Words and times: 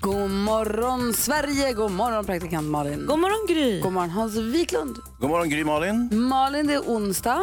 God 0.00 0.30
morgon 0.30 1.14
Sverige, 1.14 1.72
god 1.72 1.90
morgon 1.90 2.24
praktikant 2.24 2.70
Malin. 2.70 3.06
God 3.06 3.18
morgon 3.18 3.46
Gry. 3.48 3.80
God 3.80 3.92
morgon 3.92 4.10
Hans 4.10 4.36
Wiklund. 4.36 4.96
God 5.20 5.30
morgon 5.30 5.48
Gry 5.50 5.64
Malin. 5.64 6.08
Malin, 6.12 6.66
det 6.66 6.74
är 6.74 6.80
onsdag. 6.80 7.40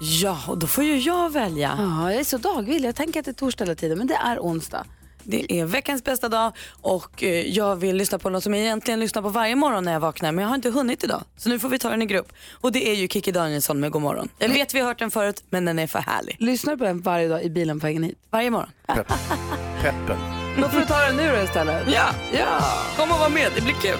Ja, 0.00 0.38
och 0.48 0.58
då 0.58 0.66
får 0.66 0.84
ju 0.84 0.98
jag 0.98 1.32
välja. 1.32 1.74
Ja, 1.78 2.12
jag 2.12 2.20
är 2.20 2.24
så 2.24 2.38
dagvill. 2.38 2.84
Jag 2.84 2.94
tänker 2.94 3.20
att 3.20 3.24
det 3.24 3.30
är 3.30 3.32
torsdag 3.32 3.64
hela 3.64 3.74
tiden, 3.74 3.98
men 3.98 4.06
det 4.06 4.14
är 4.14 4.38
onsdag. 4.38 4.84
Det 5.22 5.60
är 5.60 5.64
veckans 5.64 6.04
bästa 6.04 6.28
dag 6.28 6.52
och 6.82 7.22
eh, 7.22 7.30
jag 7.30 7.76
vill 7.76 7.96
lyssna 7.96 8.18
på 8.18 8.30
något 8.30 8.42
som 8.42 8.54
jag 8.54 8.62
egentligen 8.62 9.00
lyssnar 9.00 9.22
på 9.22 9.28
varje 9.28 9.56
morgon 9.56 9.84
när 9.84 9.92
jag 9.92 10.00
vaknar 10.00 10.32
men 10.32 10.42
jag 10.42 10.48
har 10.48 10.54
inte 10.54 10.70
hunnit 10.70 11.04
idag. 11.04 11.22
Så 11.36 11.48
nu 11.48 11.58
får 11.58 11.68
vi 11.68 11.78
ta 11.78 11.90
den 11.90 12.02
i 12.02 12.06
grupp. 12.06 12.32
Och 12.52 12.72
det 12.72 12.88
är 12.90 12.94
ju 12.94 13.08
Kikki 13.08 13.32
Danielsson 13.32 13.80
med 13.80 13.90
God 13.90 14.02
morgon. 14.02 14.28
Jag 14.38 14.48
vet 14.48 14.74
vi 14.74 14.80
har 14.80 14.86
hört 14.86 14.98
den 14.98 15.10
förut 15.10 15.44
men 15.50 15.64
den 15.64 15.78
är 15.78 15.86
för 15.86 15.98
härlig. 15.98 16.36
Lyssnar 16.38 16.72
du 16.72 16.78
på 16.78 16.84
den 16.84 17.00
varje 17.00 17.28
dag 17.28 17.42
i 17.42 17.50
bilen 17.50 17.80
på 17.80 17.86
vägen 17.86 18.02
hit? 18.02 18.18
Varje 18.30 18.50
morgon. 18.50 18.70
Pepp. 18.86 19.12
Peppen. 19.82 20.45
Då 20.62 20.68
får 20.68 20.78
du 20.78 20.84
ta 20.86 20.98
den 21.00 21.16
nu 21.16 21.36
då 21.36 21.42
istället. 21.42 21.82
Ja, 21.86 22.06
ja. 22.32 22.58
Kom 22.96 23.10
och 23.10 23.18
var 23.18 23.28
med, 23.28 23.52
det 23.54 23.60
blir 23.60 23.74
kul. 23.74 23.98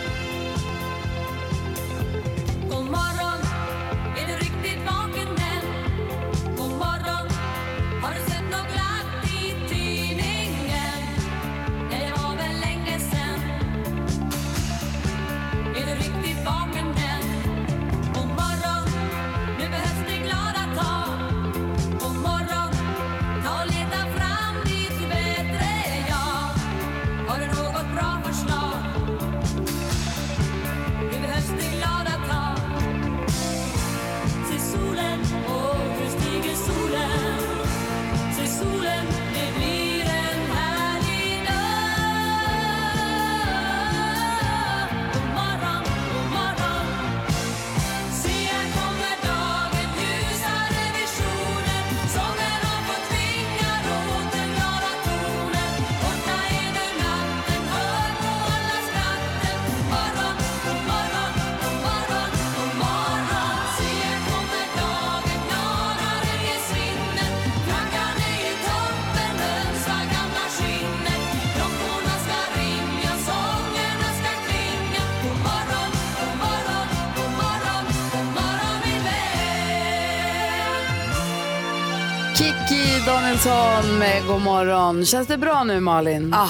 Danielsson 83.46 83.98
med 83.98 84.26
God 84.26 84.42
morgon. 84.42 85.04
Känns 85.06 85.28
det 85.28 85.38
bra 85.38 85.64
nu 85.64 85.80
Malin? 85.80 86.34
Ah, 86.34 86.48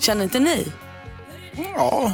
känner 0.00 0.24
inte 0.24 0.38
ni? 0.38 0.66
Ja, 1.76 2.12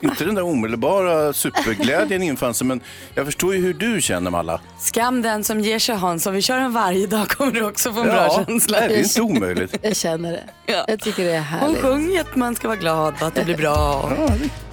inte 0.00 0.24
den 0.24 0.34
där 0.34 0.42
omedelbara 0.42 1.32
superglädjen 1.32 2.22
infann 2.22 2.54
sig, 2.54 2.66
men 2.66 2.80
jag 3.14 3.26
förstår 3.26 3.54
ju 3.54 3.60
hur 3.62 3.74
du 3.74 4.00
känner 4.02 4.30
Malla. 4.30 4.60
Skam 4.78 5.22
den 5.22 5.44
som 5.44 5.60
ger 5.60 5.78
sig 5.78 5.94
Hans, 5.96 6.26
om 6.26 6.34
vi 6.34 6.42
kör 6.42 6.56
den 6.56 6.72
varje 6.72 7.06
dag 7.06 7.28
kommer 7.28 7.52
du 7.52 7.62
också 7.64 7.92
få 7.92 8.00
en 8.00 8.06
bra 8.06 8.16
Ja, 8.16 8.44
känsla. 8.46 8.78
nej, 8.80 8.88
det 8.88 8.94
är 8.94 9.02
inte 9.02 9.20
omöjligt. 9.22 9.76
Jag 9.82 9.96
känner 9.96 10.32
det. 10.32 10.44
Ja. 10.66 10.84
Jag 10.88 11.00
tycker 11.00 11.24
det 11.24 11.30
är 11.32 11.38
Hon 11.38 11.44
härligt. 11.44 11.80
sjunger 11.82 12.20
att 12.20 12.36
man 12.36 12.54
ska 12.54 12.68
vara 12.68 12.78
glad 12.78 13.14
och 13.20 13.26
att 13.26 13.34
det 13.34 13.44
blir 13.44 13.56
bra. 13.56 14.12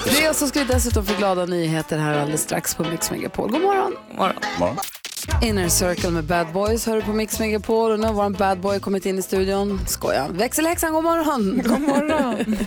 Det 0.05 0.29
och 0.29 0.35
så 0.35 0.47
ska 0.47 0.59
vi 0.59 0.65
dessutom 0.65 1.05
få 1.05 1.13
glada 1.17 1.45
nyheter 1.45 1.97
här 1.97 2.17
alldeles 2.19 2.41
strax 2.41 2.75
på 2.75 2.83
Mix 2.83 3.11
Megapol. 3.11 3.51
God 3.51 3.61
morgon! 3.61 3.95
Ja. 4.17 4.75
Inner 5.41 5.69
Circle 5.69 6.09
med 6.09 6.23
Bad 6.23 6.53
Boys 6.53 6.85
hör 6.85 6.95
du 6.95 7.01
på 7.01 7.13
Mix 7.13 7.39
Megapol 7.39 7.91
och 7.91 7.99
nu 7.99 8.07
har 8.07 8.13
vår 8.13 8.29
bad 8.29 8.59
boy 8.59 8.79
kommit 8.79 9.05
in 9.05 9.19
i 9.19 9.21
studion. 9.21 9.79
Skojar. 9.87 10.29
Växelhäxan, 10.29 10.93
god 10.93 11.03
morgon! 11.03 11.61
God 11.65 11.81
morgon! 11.81 12.57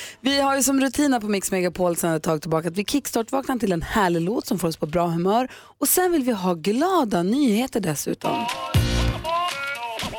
vi 0.20 0.40
har 0.40 0.56
ju 0.56 0.62
som 0.62 0.80
rutin 0.80 1.18
på 1.20 1.28
Mix 1.28 1.50
Megapol 1.50 1.96
sedan 1.96 2.14
ett 2.14 2.22
tag 2.22 2.40
tillbaka 2.40 2.68
att 2.68 2.76
vi 2.76 2.84
kickstart-vaknar 2.84 3.58
till 3.58 3.72
en 3.72 3.82
härlig 3.82 4.20
låt 4.20 4.46
som 4.46 4.58
får 4.58 4.68
oss 4.68 4.76
på 4.76 4.86
bra 4.86 5.06
humör 5.06 5.48
och 5.80 5.88
sen 5.88 6.12
vill 6.12 6.22
vi 6.22 6.32
ha 6.32 6.54
glada 6.54 7.22
nyheter 7.22 7.80
dessutom. 7.80 8.46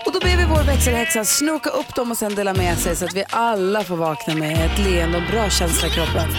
Och 0.06 0.12
då 0.14 0.20
ber 0.20 0.38
vi 0.38 0.46
vår 0.50 0.64
växelhäxa 0.64 1.26
snoka 1.26 1.70
upp 1.70 1.96
dem 1.96 2.12
och 2.12 2.18
sen 2.18 2.36
dela 2.36 2.54
med 2.54 2.78
sig 2.78 2.96
så 2.96 3.06
att 3.06 3.16
vi 3.16 3.24
alla 3.30 3.84
får 3.84 3.96
vakna 3.96 4.36
med 4.36 4.66
ett 4.66 4.80
leende 4.80 5.18
och 5.18 5.24
bra 5.32 5.50
känsla 5.50 5.88
i 5.88 5.92
kroppen. 5.92 6.30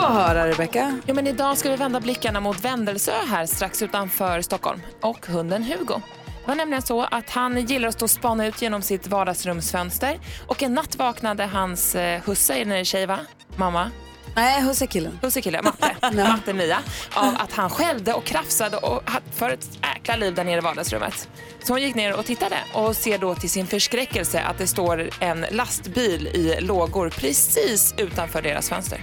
Få 0.00 0.06
höra 0.06 0.46
Rebecca. 0.48 0.98
Ja, 1.06 1.14
men 1.14 1.26
idag 1.26 1.58
ska 1.58 1.70
vi 1.70 1.76
vända 1.76 2.00
blickarna 2.00 2.40
mot 2.40 2.64
Vändelsö 2.64 3.12
här 3.28 3.46
strax 3.46 3.82
utanför 3.82 4.42
Stockholm 4.42 4.80
och 5.00 5.26
hunden 5.26 5.62
Hugo. 5.64 6.00
Det 6.24 6.46
var 6.46 6.54
nämligen 6.54 6.82
så 6.82 7.02
att 7.02 7.30
han 7.30 7.66
gillar 7.66 7.88
att 7.88 7.94
stå 7.94 8.04
och 8.04 8.10
spana 8.10 8.46
ut 8.46 8.62
genom 8.62 8.82
sitt 8.82 9.06
vardagsrumsfönster 9.06 10.18
och 10.46 10.62
en 10.62 10.74
natt 10.74 10.96
vaknade 10.96 11.44
hans 11.44 11.94
eh, 11.94 12.22
husse, 12.24 12.54
är 12.54 12.64
det 12.64 12.84
tjej 12.84 13.06
va? 13.06 13.18
Mamma? 13.56 13.90
Nej, 14.34 14.62
husse 14.62 14.86
killen. 14.86 15.18
Husse 15.22 15.40
kille, 15.40 15.62
Matte, 15.62 15.96
Matte 16.14 16.52
Mia, 16.52 16.78
av 17.14 17.34
att 17.38 17.52
han 17.52 17.70
skällde 17.70 18.12
och 18.12 18.24
krafsade 18.24 18.76
och 18.76 19.02
för 19.34 19.50
ett 19.50 19.68
jäkla 19.82 20.16
liv 20.16 20.34
där 20.34 20.44
nere 20.44 20.58
i 20.58 20.60
vardagsrummet. 20.60 21.28
Så 21.62 21.72
hon 21.72 21.82
gick 21.82 21.94
ner 21.94 22.18
och 22.18 22.24
tittade 22.24 22.56
och 22.72 22.96
ser 22.96 23.18
då 23.18 23.34
till 23.34 23.50
sin 23.50 23.66
förskräckelse 23.66 24.40
att 24.40 24.58
det 24.58 24.66
står 24.66 25.10
en 25.20 25.46
lastbil 25.50 26.26
i 26.26 26.60
lågor 26.60 27.10
precis 27.10 27.94
utanför 27.96 28.42
deras 28.42 28.68
fönster. 28.68 29.00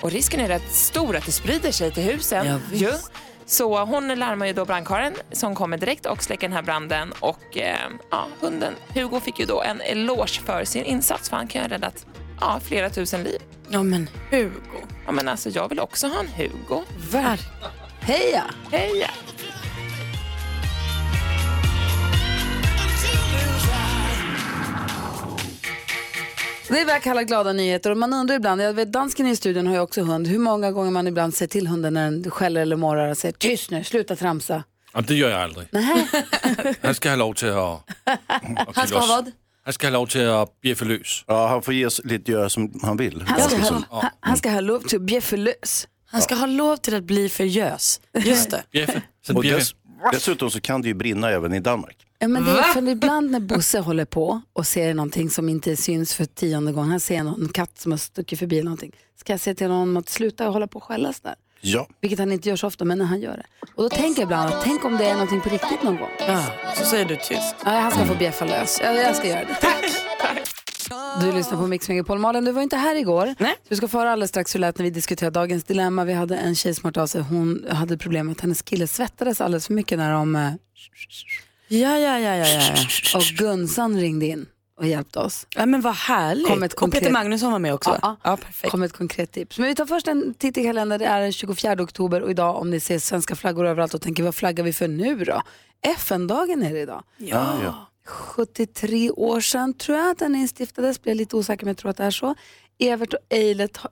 Och 0.00 0.10
risken 0.10 0.40
är 0.40 0.48
rätt 0.48 0.72
stor 0.72 1.16
att 1.16 1.26
det 1.26 1.32
sprider 1.32 1.72
sig 1.72 1.92
till 1.92 2.02
husen. 2.02 2.46
Ja, 2.46 2.58
ju. 2.72 2.92
Så 3.46 3.84
hon 3.84 4.08
larmar 4.08 4.46
ju 4.46 4.52
då 4.52 4.64
brandkåren 4.64 5.14
som 5.32 5.54
kommer 5.54 5.78
direkt 5.78 6.06
och 6.06 6.22
släcker 6.22 6.48
den 6.48 6.56
här 6.56 6.62
branden 6.62 7.12
och 7.20 7.56
eh, 7.58 7.76
ja, 8.10 8.26
hunden 8.40 8.74
Hugo 8.94 9.20
fick 9.20 9.38
ju 9.38 9.46
då 9.46 9.62
en 9.62 9.80
eloge 9.80 10.40
för 10.44 10.64
sin 10.64 10.84
insats 10.84 11.28
för 11.28 11.36
han 11.36 11.48
kan 11.48 11.62
ju 11.62 11.68
ha 11.68 11.74
räddat 11.74 12.06
ja, 12.40 12.60
flera 12.64 12.90
tusen 12.90 13.22
liv. 13.22 13.38
Ja 13.68 13.82
men 13.82 14.10
Hugo. 14.30 14.80
Ja, 15.06 15.12
men 15.12 15.28
alltså, 15.28 15.48
jag 15.50 15.68
vill 15.68 15.80
också 15.80 16.06
ha 16.06 16.20
en 16.20 16.28
Hugo. 16.28 16.82
Verk. 17.10 17.40
Heja! 18.00 18.44
Heja! 18.70 19.10
Det 26.70 26.80
är 26.80 26.84
vad 26.86 26.94
jag 26.94 27.02
kallar 27.02 27.22
glada 27.22 27.52
nyheter 27.52 27.90
och 27.90 27.96
man 27.96 28.12
undrar 28.14 28.36
ibland, 28.36 28.60
jag 28.62 28.72
vet 28.74 28.92
dansken 28.92 29.26
i 29.26 29.36
studion 29.36 29.66
har 29.66 29.74
ju 29.74 29.80
också 29.80 30.02
hund, 30.02 30.26
hur 30.26 30.38
många 30.38 30.70
gånger 30.72 30.90
man 30.90 31.06
ibland 31.06 31.34
säger 31.34 31.48
till 31.48 31.66
hunden 31.66 31.94
när 31.94 32.10
den 32.10 32.30
skäller 32.30 32.60
eller 32.60 32.76
morrar 32.76 33.10
och 33.10 33.18
säger 33.18 33.32
tyst 33.32 33.70
nu, 33.70 33.84
sluta 33.84 34.16
tramsa. 34.16 34.62
Jamen, 34.92 35.06
det 35.06 35.14
gør 35.14 35.28
jeg 35.30 35.40
aldrig. 35.40 35.68
Nej. 35.72 36.06
Han 36.82 36.94
skal 36.94 37.10
have 37.10 37.18
lov 37.18 37.34
til 37.34 37.46
at... 37.46 37.78
at 38.06 38.18
Han 38.76 38.86
ska 38.86 38.98
ha 38.98 39.06
vad? 39.06 39.30
Han 39.64 39.72
skal 39.72 39.86
have 39.86 39.92
lov 39.92 40.06
til 40.06 40.18
at 40.18 40.48
bjeffe 40.62 40.84
løs. 40.84 41.24
Ja, 41.28 41.46
han 41.48 41.62
får 41.62 41.74
ge 41.74 41.88
lite 42.04 42.32
göra 42.32 42.48
som 42.50 42.80
han 42.82 42.96
vill. 42.96 43.22
Han 43.26 43.40
ska, 43.40 43.56
ha, 43.56 43.82
han- 43.90 44.10
han 44.20 44.36
ska 44.36 44.50
ha 44.50 44.60
lov 44.60 44.80
till 44.80 44.96
att 44.96 45.02
bjeffa 45.02 45.36
lös. 45.36 45.88
Han 46.06 46.22
ska 46.22 46.34
ha 46.34 46.46
lov 46.46 46.76
till 46.76 46.94
att 46.96 47.04
bli 47.04 47.28
för 47.28 47.44
gös. 47.44 48.00
Just 48.24 48.50
det. 48.50 48.62
Bjeffe. 48.72 49.02
Så 49.26 49.34
och 49.36 49.42
bjeffe. 49.42 49.58
dess, 49.58 49.74
dessutom 50.12 50.50
så 50.50 50.60
kan 50.60 50.82
det 50.82 50.88
ju 50.88 50.94
brinna 50.94 51.30
även 51.30 51.54
i 51.54 51.60
Danmark. 51.60 51.96
Ja, 52.22 52.28
men 52.28 52.44
det 52.44 52.50
är 52.50 52.62
för 52.62 52.88
ibland 52.88 53.30
när 53.30 53.40
Bosse 53.40 53.80
håller 53.80 54.04
på 54.04 54.40
och 54.52 54.66
ser 54.66 54.94
någonting 54.94 55.30
som 55.30 55.48
inte 55.48 55.76
syns 55.76 56.14
för 56.14 56.24
tionde 56.24 56.72
gången, 56.72 56.90
han 56.90 57.00
ser 57.00 57.22
någon 57.22 57.48
katt 57.48 57.78
som 57.78 57.92
har 57.92 57.98
stuckit 57.98 58.38
förbi 58.38 58.56
eller 58.56 58.64
någonting, 58.64 58.92
ska 59.20 59.32
jag 59.32 59.40
säga 59.40 59.54
till 59.54 59.66
honom 59.66 59.96
att 59.96 60.08
sluta 60.08 60.44
hålla 60.44 60.66
på 60.66 60.78
och 60.78 60.84
skälla 60.84 61.12
sådär. 61.12 61.34
Ja. 61.60 61.88
Vilket 62.00 62.18
han 62.18 62.32
inte 62.32 62.48
gör 62.48 62.56
så 62.56 62.66
ofta, 62.66 62.84
men 62.84 62.98
när 62.98 63.04
han 63.04 63.20
gör 63.20 63.36
det. 63.36 63.46
Och 63.74 63.82
då 63.82 63.88
tänker 63.88 64.22
jag 64.22 64.26
ibland 64.26 64.54
att 64.54 64.64
tänk 64.64 64.84
om 64.84 64.96
det 64.96 65.04
är 65.04 65.12
någonting 65.12 65.40
på 65.40 65.48
riktigt 65.48 65.82
någon 65.82 65.96
gång. 65.96 66.10
Ja, 66.18 66.44
så 66.76 66.84
säger 66.84 67.04
du 67.04 67.16
tyst. 67.16 67.54
Ja, 67.64 67.70
han 67.70 67.90
ska 67.90 68.04
få 68.04 68.14
bjeffa 68.14 68.44
lös. 68.44 68.80
Ja, 68.82 68.92
jag 68.92 69.16
ska 69.16 69.28
göra 69.28 69.44
det. 69.44 69.54
Tack! 69.60 69.84
Du 71.20 71.32
lyssnar 71.32 71.58
på 71.58 71.66
Mix 71.66 71.88
Megapol. 71.88 72.18
Malin, 72.18 72.44
du 72.44 72.52
var 72.52 72.62
inte 72.62 72.76
här 72.76 72.96
igår. 72.96 73.34
Nej. 73.38 73.54
Du 73.68 73.76
ska 73.76 73.88
få 73.88 73.98
höra 73.98 74.12
alldeles 74.12 74.30
strax 74.30 74.54
hur 74.54 74.60
det 74.60 74.66
lät 74.66 74.78
när 74.78 74.84
vi 74.84 74.90
diskuterade 74.90 75.40
dagens 75.40 75.64
dilemma. 75.64 76.04
Vi 76.04 76.12
hade 76.12 76.36
en 76.36 76.54
tjej 76.54 76.74
som 76.74 76.84
hört 76.84 76.96
av 76.96 77.06
sig. 77.06 77.20
Hon 77.20 77.66
hade 77.70 77.98
problem 77.98 78.26
med 78.26 78.32
att 78.32 78.40
hennes 78.40 78.62
kille 78.62 78.86
svettades 78.86 79.40
alldeles 79.40 79.66
för 79.66 79.74
mycket 79.74 79.98
när 79.98 80.12
de... 80.12 80.58
Ja, 81.72 81.98
ja, 81.98 82.18
ja, 82.18 82.36
ja, 82.36 82.46
ja. 82.48 83.18
Och 83.18 83.22
Gunsan 83.24 83.96
ringde 84.00 84.26
in 84.26 84.46
och 84.78 84.86
hjälpte 84.86 85.18
oss. 85.18 85.46
ja 85.56 85.66
men 85.66 85.80
vad 85.80 85.94
härligt. 85.94 86.46
Kom 86.46 86.62
ett 86.62 86.72
Och 86.72 86.78
konkret- 86.78 87.00
Peter 87.00 87.12
Magnusson 87.12 87.52
var 87.52 87.58
med 87.58 87.74
också. 87.74 87.98
Ja, 88.02 88.16
ja 88.24 88.36
perfekt. 88.36 88.70
kom 88.70 88.82
ett 88.82 88.92
konkret 88.92 89.32
tips. 89.32 89.58
Men 89.58 89.68
vi 89.68 89.74
tar 89.74 89.86
först 89.86 90.08
en 90.08 90.34
titt 90.34 90.58
i 90.58 90.62
kalendern. 90.64 90.98
Det 90.98 91.04
är 91.06 91.20
den 91.20 91.32
24 91.32 91.82
oktober 91.82 92.20
och 92.22 92.30
idag 92.30 92.56
om 92.56 92.70
ni 92.70 92.80
ser 92.80 92.98
svenska 92.98 93.36
flaggor 93.36 93.66
överallt 93.66 93.94
och 93.94 94.02
tänker 94.02 94.22
vad 94.22 94.34
flaggar 94.34 94.64
vi 94.64 94.72
för 94.72 94.88
nu 94.88 95.24
då? 95.24 95.42
FN-dagen 95.86 96.62
är 96.62 96.72
det 96.74 96.80
idag. 96.80 97.02
Ja, 97.16 97.54
ja. 97.64 97.86
73 98.06 99.10
år 99.10 99.40
sedan 99.40 99.74
tror 99.74 99.98
jag 99.98 100.10
att 100.10 100.18
den 100.18 100.34
instiftades. 100.34 101.02
Blir 101.02 101.14
lite 101.14 101.36
osäker 101.36 101.64
men 101.64 101.70
jag 101.70 101.76
tror 101.78 101.90
att 101.90 101.96
det 101.96 102.04
är 102.04 102.10
så. 102.10 102.34
Evert 102.78 103.12
och 103.14 103.20
Eilert, 103.30 103.76
har- 103.76 103.90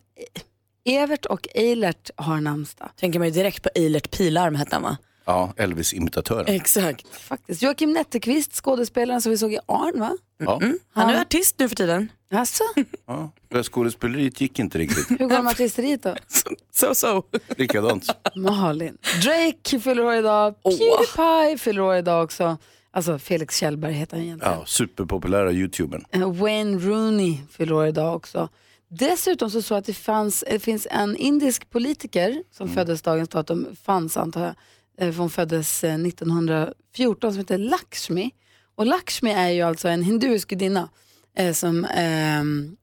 Evert 0.84 1.26
och 1.26 1.48
Eilert 1.54 2.10
har 2.16 2.40
namnsdag. 2.40 2.88
Tänker 2.96 3.18
man 3.18 3.28
ju 3.28 3.34
direkt 3.34 3.62
på 3.62 3.68
Eilert 3.74 4.10
Pilarm 4.16 4.54
hette 4.54 4.76
han 4.76 4.82
va? 4.82 4.96
Ja 5.28 5.52
Elvis-imitatören. 5.56 6.54
Exakt. 6.54 7.06
Faktiskt. 7.16 7.62
Joakim 7.62 7.92
Netteqvist, 7.92 8.52
skådespelaren 8.54 9.22
som 9.22 9.30
vi 9.30 9.38
såg 9.38 9.52
i 9.52 9.58
Arn 9.66 10.00
va? 10.00 10.16
Ja. 10.38 10.60
Han 10.92 11.10
är 11.10 11.20
artist 11.20 11.58
nu 11.58 11.68
för 11.68 11.76
tiden. 11.76 12.12
Alltså, 12.30 12.64
Ja. 13.06 13.30
Det 13.48 13.62
skådespeleriet 13.62 14.40
gick 14.40 14.58
inte 14.58 14.78
riktigt. 14.78 15.10
hur 15.10 15.16
går 15.18 15.36
det 15.36 15.42
med 15.42 15.50
artisteriet 15.50 16.02
då? 16.02 16.14
So 16.72 16.94
so. 16.94 17.22
Likadant. 17.56 18.06
Malin. 18.36 18.98
Drake 19.22 19.80
fyller 19.80 20.04
år 20.04 20.14
idag. 20.14 20.54
Pewdiepie 20.62 21.58
fyller 21.58 21.80
år 21.82 21.96
idag 21.96 22.24
också. 22.24 22.56
Alltså 22.90 23.18
Felix 23.18 23.56
Kjellberg 23.56 23.92
heter 23.92 24.16
han 24.16 24.24
egentligen. 24.26 24.54
Ja, 24.58 24.66
superpopulära 24.66 25.52
youtubern. 25.52 26.04
Eh, 26.10 26.32
Wayne 26.32 26.78
Rooney 26.78 27.36
fyller 27.50 27.72
år 27.72 27.86
idag 27.86 28.16
också. 28.16 28.48
Dessutom 28.90 29.50
så, 29.50 29.62
så 29.62 29.74
att 29.74 29.84
det, 29.84 29.92
fanns, 29.94 30.44
det 30.50 30.58
finns 30.58 30.86
en 30.90 31.16
indisk 31.16 31.70
politiker 31.70 32.42
som 32.52 32.68
föddes 32.68 33.02
dagens 33.02 33.28
datum, 33.28 33.66
fanns 33.84 34.16
antar 34.16 34.44
jag, 34.44 34.54
Eh, 35.00 35.14
hon 35.14 35.30
föddes 35.30 35.84
eh, 35.84 35.94
1914 35.94 37.32
som 37.32 37.38
heter 37.38 37.58
Lakshmi. 37.58 38.30
Och 38.74 38.86
Lakshmi 38.86 39.30
är 39.32 39.48
ju 39.48 39.62
alltså 39.62 39.88
en 39.88 40.02
hinduisk 40.02 40.50
gudinna 40.50 40.88
eh, 41.36 41.52
som, 41.52 41.84
ehm, 41.84 42.76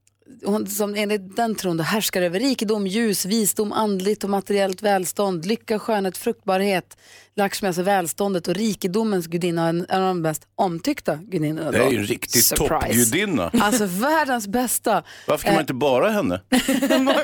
hon, 0.45 0.67
som 0.67 0.95
enligt 0.95 1.35
den 1.35 1.55
tron 1.55 1.77
då 1.77 1.83
härskar 1.83 2.21
över 2.21 2.39
rikedom, 2.39 2.87
ljus, 2.87 3.25
visdom, 3.25 3.71
andligt 3.71 4.23
och 4.23 4.29
materiellt 4.29 4.81
välstånd, 4.81 5.45
lycka, 5.45 5.79
skönhet, 5.79 6.17
fruktbarhet. 6.17 6.97
Lakshmi 7.37 7.67
alltså 7.67 7.81
välståndet 7.83 8.47
och 8.47 8.53
rikedomens 8.55 9.27
gudinna, 9.27 9.69
en 9.69 9.85
av 9.89 10.01
de 10.01 10.21
mest 10.21 10.47
omtyckta 10.55 11.15
gudinnorna. 11.15 11.71
Det 11.71 11.77
är 11.77 11.89
ju 11.91 11.97
en 11.97 12.05
riktig 12.05 12.45
toppgudinna. 12.45 13.51
Alltså 13.53 13.85
världens 13.85 14.47
bästa. 14.47 15.03
Varför 15.27 15.45
kan 15.45 15.53
man 15.53 15.61
inte 15.61 15.73
bara 15.73 16.09
henne? 16.09 16.41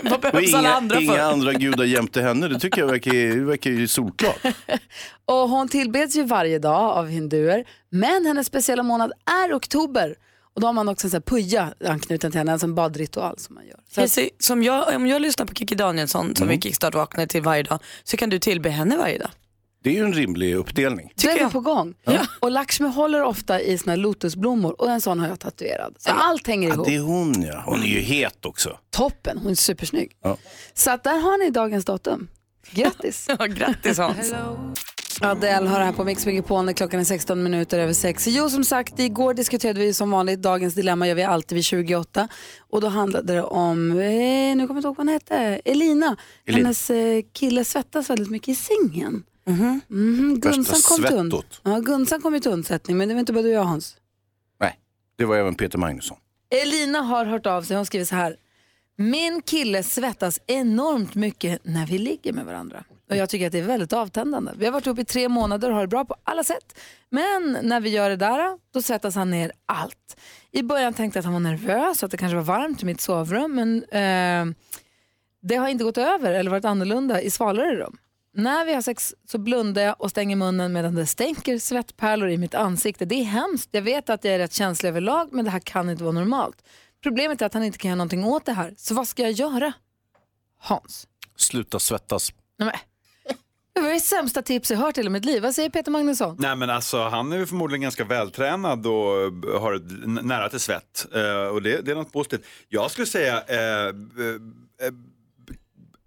vad 0.04 0.26
Och 0.26 0.26
alla 0.26 0.42
inga, 0.42 0.74
andra 0.74 0.96
för? 0.96 1.04
inga 1.04 1.24
andra 1.24 1.54
gudar 1.54 1.86
jämte 1.86 2.22
henne. 2.22 2.48
Det 2.48 2.60
tycker 2.60 2.82
jag 2.82 2.88
verkar, 2.88 3.46
verkar 3.46 3.72
ju 3.72 3.88
solklart. 3.88 4.46
Och 5.26 5.50
hon 5.50 5.68
tillbeds 5.68 6.16
ju 6.16 6.24
varje 6.24 6.60
dag 6.60 6.98
av 6.98 7.08
hinduer. 7.08 7.66
Men 7.90 8.26
hennes 8.26 8.48
speciella 8.48 8.84
månad 8.84 9.12
är 9.46 9.54
oktober. 9.54 10.16
Och 10.56 10.62
då 10.62 10.68
har 10.68 10.74
man 10.74 10.90
också 10.90 11.08
en 11.08 11.12
sån 11.12 11.18
här 11.18 11.22
puja 11.22 11.74
anknuten 11.86 12.32
till 12.32 12.38
henne, 12.38 12.52
alltså 12.52 12.68
en 12.68 12.76
badritual 12.76 13.40
som 13.40 13.56
man 13.56 13.66
gör. 13.68 13.80
Så 14.10 14.22
att, 14.22 14.28
som 14.40 14.64
jag, 14.64 14.96
om 14.96 15.08
jag 15.08 15.22
lyssnar 15.22 15.46
på 15.46 15.54
Kikki 15.54 15.76
Danielsson 15.76 16.36
som 16.36 16.48
vi 16.48 16.62
kickstart 16.62 16.96
vaknar 16.96 17.26
till 17.26 17.42
varje 17.42 17.64
dag 17.64 17.80
så 18.04 18.18
kan 18.18 18.30
du 18.30 18.40
tillbe 18.40 18.70
henne 18.70 18.98
varje 18.98 19.18
dag. 19.18 19.30
Det 19.84 19.90
är 19.90 19.94
ju 19.94 20.04
en 20.06 20.14
rimlig 20.14 20.56
uppdelning. 20.56 21.12
då 21.16 21.30
är 21.30 21.34
vi 21.34 21.40
jag. 21.40 21.52
på 21.52 21.60
gång. 21.60 21.94
Och 22.40 22.52
Lakshmi 22.52 22.88
håller 22.90 23.24
ofta 23.24 23.62
i 23.62 23.78
såna 23.78 23.92
här 23.92 23.98
lotusblommor 23.98 24.82
och 24.82 24.92
en 24.92 25.02
sån 25.02 25.20
har 25.20 25.28
jag 25.28 25.40
tatuerad. 25.40 25.96
Så 26.00 26.10
allt 26.12 26.48
hänger 26.48 26.68
Ja, 26.68 26.74
ihop. 26.74 26.88
det 26.88 26.96
är 26.96 27.00
hon 27.00 27.42
ja. 27.44 27.64
Hon 27.66 27.80
är 27.84 27.88
ju 27.88 28.00
het 28.00 28.46
också. 28.46 28.78
Toppen, 28.90 29.38
hon 29.38 29.52
är 29.52 29.56
supersnygg. 29.56 30.12
Ja. 30.24 30.38
Så 30.74 30.92
att 30.92 31.04
där 31.04 31.18
har 31.20 31.38
ni 31.46 31.50
dagens 31.50 31.86
datum. 31.86 32.28
Grattis! 32.72 33.28
Ja, 33.40 33.46
grattis 33.46 33.98
Hans. 33.98 34.34
Adele 35.24 35.68
har 35.70 35.80
det 35.80 35.86
här 35.86 35.92
på 35.94 36.04
Mix 36.04 36.26
Megapol 36.26 36.66
när 36.66 36.74
klockan 36.74 37.00
är 37.00 37.04
16 37.04 37.44
minuter 37.44 37.80
över 37.80 37.94
6. 37.94 38.28
Jo, 38.28 38.50
som 38.50 38.64
sagt, 38.64 39.00
igår 39.00 39.34
diskuterade 39.34 39.80
vi 39.80 39.94
som 39.94 40.12
vanligt 40.12 40.42
dagens 40.42 40.74
dilemma 40.74 41.08
gör 41.08 41.16
vi 41.16 41.24
alltid 41.24 41.56
vid 41.56 41.64
28. 41.66 42.28
Och 42.60 42.82
då 42.82 42.88
handlade 42.88 43.34
det 43.34 43.44
om, 43.44 43.92
eh, 43.92 43.98
nu 43.98 44.54
kommer 44.56 44.58
jag 44.58 44.62
inte 44.78 44.88
ihåg 44.88 44.96
vad 44.98 44.98
hon 44.98 45.08
hette, 45.08 45.36
Elina. 45.38 45.62
Elina. 45.66 46.18
Hennes 46.46 46.90
eh, 46.90 47.22
kille 47.34 47.66
svettas 47.66 48.10
väldigt 48.10 48.30
mycket 48.30 48.48
i 48.50 48.56
sängen. 48.56 49.24
Mhm, 49.46 50.40
Gunsan, 50.40 50.76
kom 50.82 51.04
till 51.08 51.16
und- 51.18 51.44
ja, 51.64 51.80
Gunsan 51.80 52.22
kom 52.22 52.34
ju 52.34 52.40
till 52.40 52.52
undsättning, 52.52 52.98
men 52.98 53.08
det 53.08 53.14
var 53.14 53.20
inte 53.20 53.34
bara 53.34 53.42
du 53.44 53.50
och 53.50 53.56
jag 53.56 53.64
Hans. 53.64 53.96
Nej, 54.62 54.80
det 55.18 55.26
var 55.26 55.36
även 55.38 55.56
Peter 55.56 55.78
Magnusson. 55.78 56.18
Elina 56.64 57.02
har 57.02 57.26
hört 57.26 57.46
av 57.46 57.62
sig, 57.62 57.76
hon 57.76 57.86
skriver 57.86 58.06
så 58.06 58.16
här. 58.16 58.36
Min 58.98 59.42
kille 59.42 59.84
svettas 59.84 60.40
enormt 60.48 61.16
mycket 61.16 61.60
när 61.66 61.86
vi 61.88 61.98
ligger 61.98 62.34
med 62.34 62.46
varandra. 62.46 62.84
Och 63.12 63.18
jag 63.18 63.30
tycker 63.30 63.46
att 63.46 63.52
det 63.52 63.60
är 63.60 63.64
väldigt 63.64 63.94
avtändande. 63.94 64.52
Vi 64.56 64.66
har 64.66 64.72
varit 64.72 64.86
ihop 64.86 65.00
i 65.00 65.06
tre 65.06 65.30
månader 65.30 65.70
och 65.70 65.76
har 65.76 65.82
det 65.82 65.88
bra 65.88 66.06
på 66.06 66.16
alla 66.24 66.44
sätt. 66.44 66.80
Men 67.10 67.58
när 67.62 67.80
vi 67.80 67.90
gör 67.90 68.10
det 68.10 68.16
där, 68.16 68.58
då 68.74 68.82
svettas 68.82 69.16
han 69.16 69.30
ner 69.32 69.52
allt. 69.66 70.18
I 70.52 70.64
början 70.64 70.94
tänkte 70.94 71.18
jag 71.18 71.22
att 71.22 71.26
han 71.26 71.34
var 71.34 71.40
nervös 71.40 72.04
och 72.04 72.08
att 72.08 72.12
det 72.12 72.18
kanske 72.18 72.36
var 72.36 72.44
varmt 72.44 72.84
i 72.84 72.86
mitt 72.86 73.02
sovrum. 73.02 73.56
Men 73.56 73.84
eh, 73.84 74.56
det 75.42 75.56
har 75.56 75.68
inte 75.68 75.84
gått 75.84 75.98
över 75.98 76.34
eller 76.34 76.52
varit 76.52 76.66
annorlunda 76.66 77.22
i 77.22 77.30
svalare 77.30 77.76
rum. 77.76 77.98
När 78.34 78.66
vi 78.66 78.74
har 78.74 78.82
sex 78.82 79.16
så 79.28 79.38
blundar 79.38 79.82
jag 79.82 79.96
och 80.02 80.10
stänger 80.10 80.36
munnen 80.36 80.74
medan 80.74 80.96
det 80.96 81.06
stänker 81.06 81.58
svettpärlor 81.58 82.30
i 82.30 82.38
mitt 82.38 82.56
ansikte. 82.56 83.06
Det 83.06 83.16
är 83.16 83.24
hemskt. 83.24 83.70
Jag 83.72 83.82
vet 83.82 84.10
att 84.10 84.24
jag 84.24 84.34
är 84.34 84.40
rätt 84.40 84.54
känslig 84.54 84.90
överlag 84.90 85.30
men 85.32 85.46
det 85.46 85.52
här 85.52 85.60
kan 85.60 85.90
inte 85.90 86.04
vara 86.04 86.14
normalt. 86.14 86.64
Problemet 87.04 87.42
är 87.42 87.46
att 87.46 87.54
han 87.54 87.64
inte 87.64 87.78
kan 87.78 87.90
göra 87.90 87.98
någonting 87.98 88.26
åt 88.26 88.46
det 88.46 88.54
här. 88.54 88.74
Så 88.78 88.94
vad 88.94 89.08
ska 89.08 89.22
jag 89.22 89.32
göra? 89.32 89.74
Hans. 90.60 91.08
Sluta 91.36 91.80
svettas. 91.80 92.34
Nej. 92.58 92.80
Det 93.74 93.82
var 93.82 93.90
det 93.90 94.00
sämsta 94.00 94.42
tips 94.42 94.72
jag 94.72 94.78
hört 94.78 94.98
i 94.98 95.02
hela 95.02 95.10
mitt 95.10 95.26
liv. 95.26 95.42
Vad 95.44 95.56
säger 95.56 95.70
Peter 95.70 95.92
Magnusson? 95.92 96.36
Nej 96.40 96.56
men 96.56 96.70
alltså 96.70 97.04
han 97.04 97.32
är 97.32 97.38
ju 97.38 97.46
förmodligen 97.46 97.82
ganska 97.82 98.04
vältränad 98.04 98.88
och 98.88 99.22
eh, 99.22 99.62
har 99.62 99.80
nära 100.24 100.50
till 100.50 100.60
svett. 100.60 101.06
Eh, 101.16 101.46
och 101.46 101.62
det, 101.62 101.82
det 101.82 101.92
är 101.92 101.96
något 101.96 102.14
positivt. 102.14 102.46
Jag 102.70 102.92
skulle 102.92 103.08
säga 103.08 103.44
eh, 103.48 103.58
eh, 103.58 104.88
eh 104.88 104.94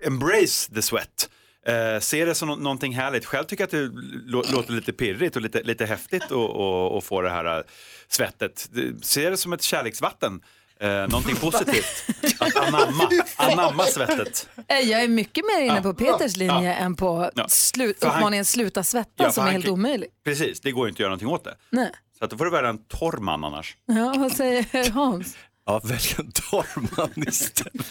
embrace 0.07 0.75
the 0.75 0.83
sweat. 0.83 1.31
Eh, 1.67 2.01
se 2.01 2.25
det 2.25 2.35
som 2.35 2.49
no 2.49 2.57
någonting 2.57 2.95
härligt. 2.95 3.25
Själv 3.25 3.45
tycker 3.45 3.63
jag 3.63 3.67
att 3.67 3.93
det 3.93 4.53
låter 4.53 4.73
lite 4.73 4.93
pirrigt 4.93 5.37
och 5.37 5.43
lite, 5.43 5.63
lite 5.63 5.87
häftigt 5.87 6.23
att 6.23 7.05
få 7.05 7.21
det 7.21 7.31
här 7.31 7.65
svettet. 8.09 8.71
Se 9.03 9.31
det 9.31 9.37
som 9.37 9.53
ett 9.53 9.63
kärleksvatten. 9.63 10.41
Eh, 10.85 11.09
någonting 11.09 11.37
positivt. 11.41 12.05
Att 12.39 12.57
anamma, 12.57 13.09
anamma 13.37 13.85
svettet. 13.85 14.49
Eh, 14.69 14.79
Jag 14.79 15.03
är 15.03 15.09
mycket 15.09 15.45
mer 15.45 15.63
inne 15.65 15.83
på 15.83 15.95
Peters 15.95 16.37
linje 16.37 16.75
än 16.75 16.97
på 16.97 17.31
Ja. 17.35 17.45
slu- 17.49 17.95
För 18.01 18.07
han- 18.07 18.17
uppmaningen 18.17 18.45
sluta 18.45 18.83
svettas 18.85 19.13
Ja, 19.17 19.25
för 19.25 19.33
som 19.33 19.41
är 19.43 19.47
han 19.47 19.53
helt 19.53 19.65
kan- 19.65 19.73
omöjlig. 19.75 20.09
Precis, 20.25 20.61
det 20.61 20.73
går 20.73 20.87
ju 20.87 20.89
inte 20.89 20.97
att 20.97 21.01
göra 21.01 21.09
någonting 21.11 21.29
åt 21.29 21.45
det. 21.45 21.55
Nej. 21.71 21.91
Så 22.19 22.25
att 22.25 22.31
då 22.31 22.37
får 22.39 22.45
du 22.45 22.51
vara 22.51 22.69
en 22.69 22.79
torr 22.79 23.17
man 23.21 23.45
annars. 23.45 23.77
Ja, 23.87 24.15
vad 24.19 24.33
säger 24.33 24.91
Hans? 24.91 25.37
Ja, 25.67 25.81
välj 25.85 26.15
en 26.19 26.33
torr 26.33 26.67
man 26.97 27.11
istället. 27.29 27.87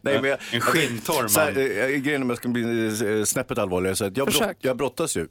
Nej, 0.00 0.20
men 0.20 0.30
jag, 0.30 0.38
En 0.52 0.60
skinntorr 0.60 1.28
Så 1.28 1.40
här, 1.40 1.52
man. 1.52 1.90
eh, 1.94 2.00
grejen 2.00 2.22
om 2.22 2.28
jag 2.30 2.36
ska 2.38 2.48
bli 2.48 2.86
eh, 3.18 3.24
snäppet 3.24 3.58
allvarligare, 3.58 3.96
så 3.96 4.04
att 4.04 4.16
jag, 4.16 4.26
brott, 4.26 4.38
Försök. 4.38 4.56
jag 4.60 4.76
brottas 4.76 5.16
ju. 5.16 5.28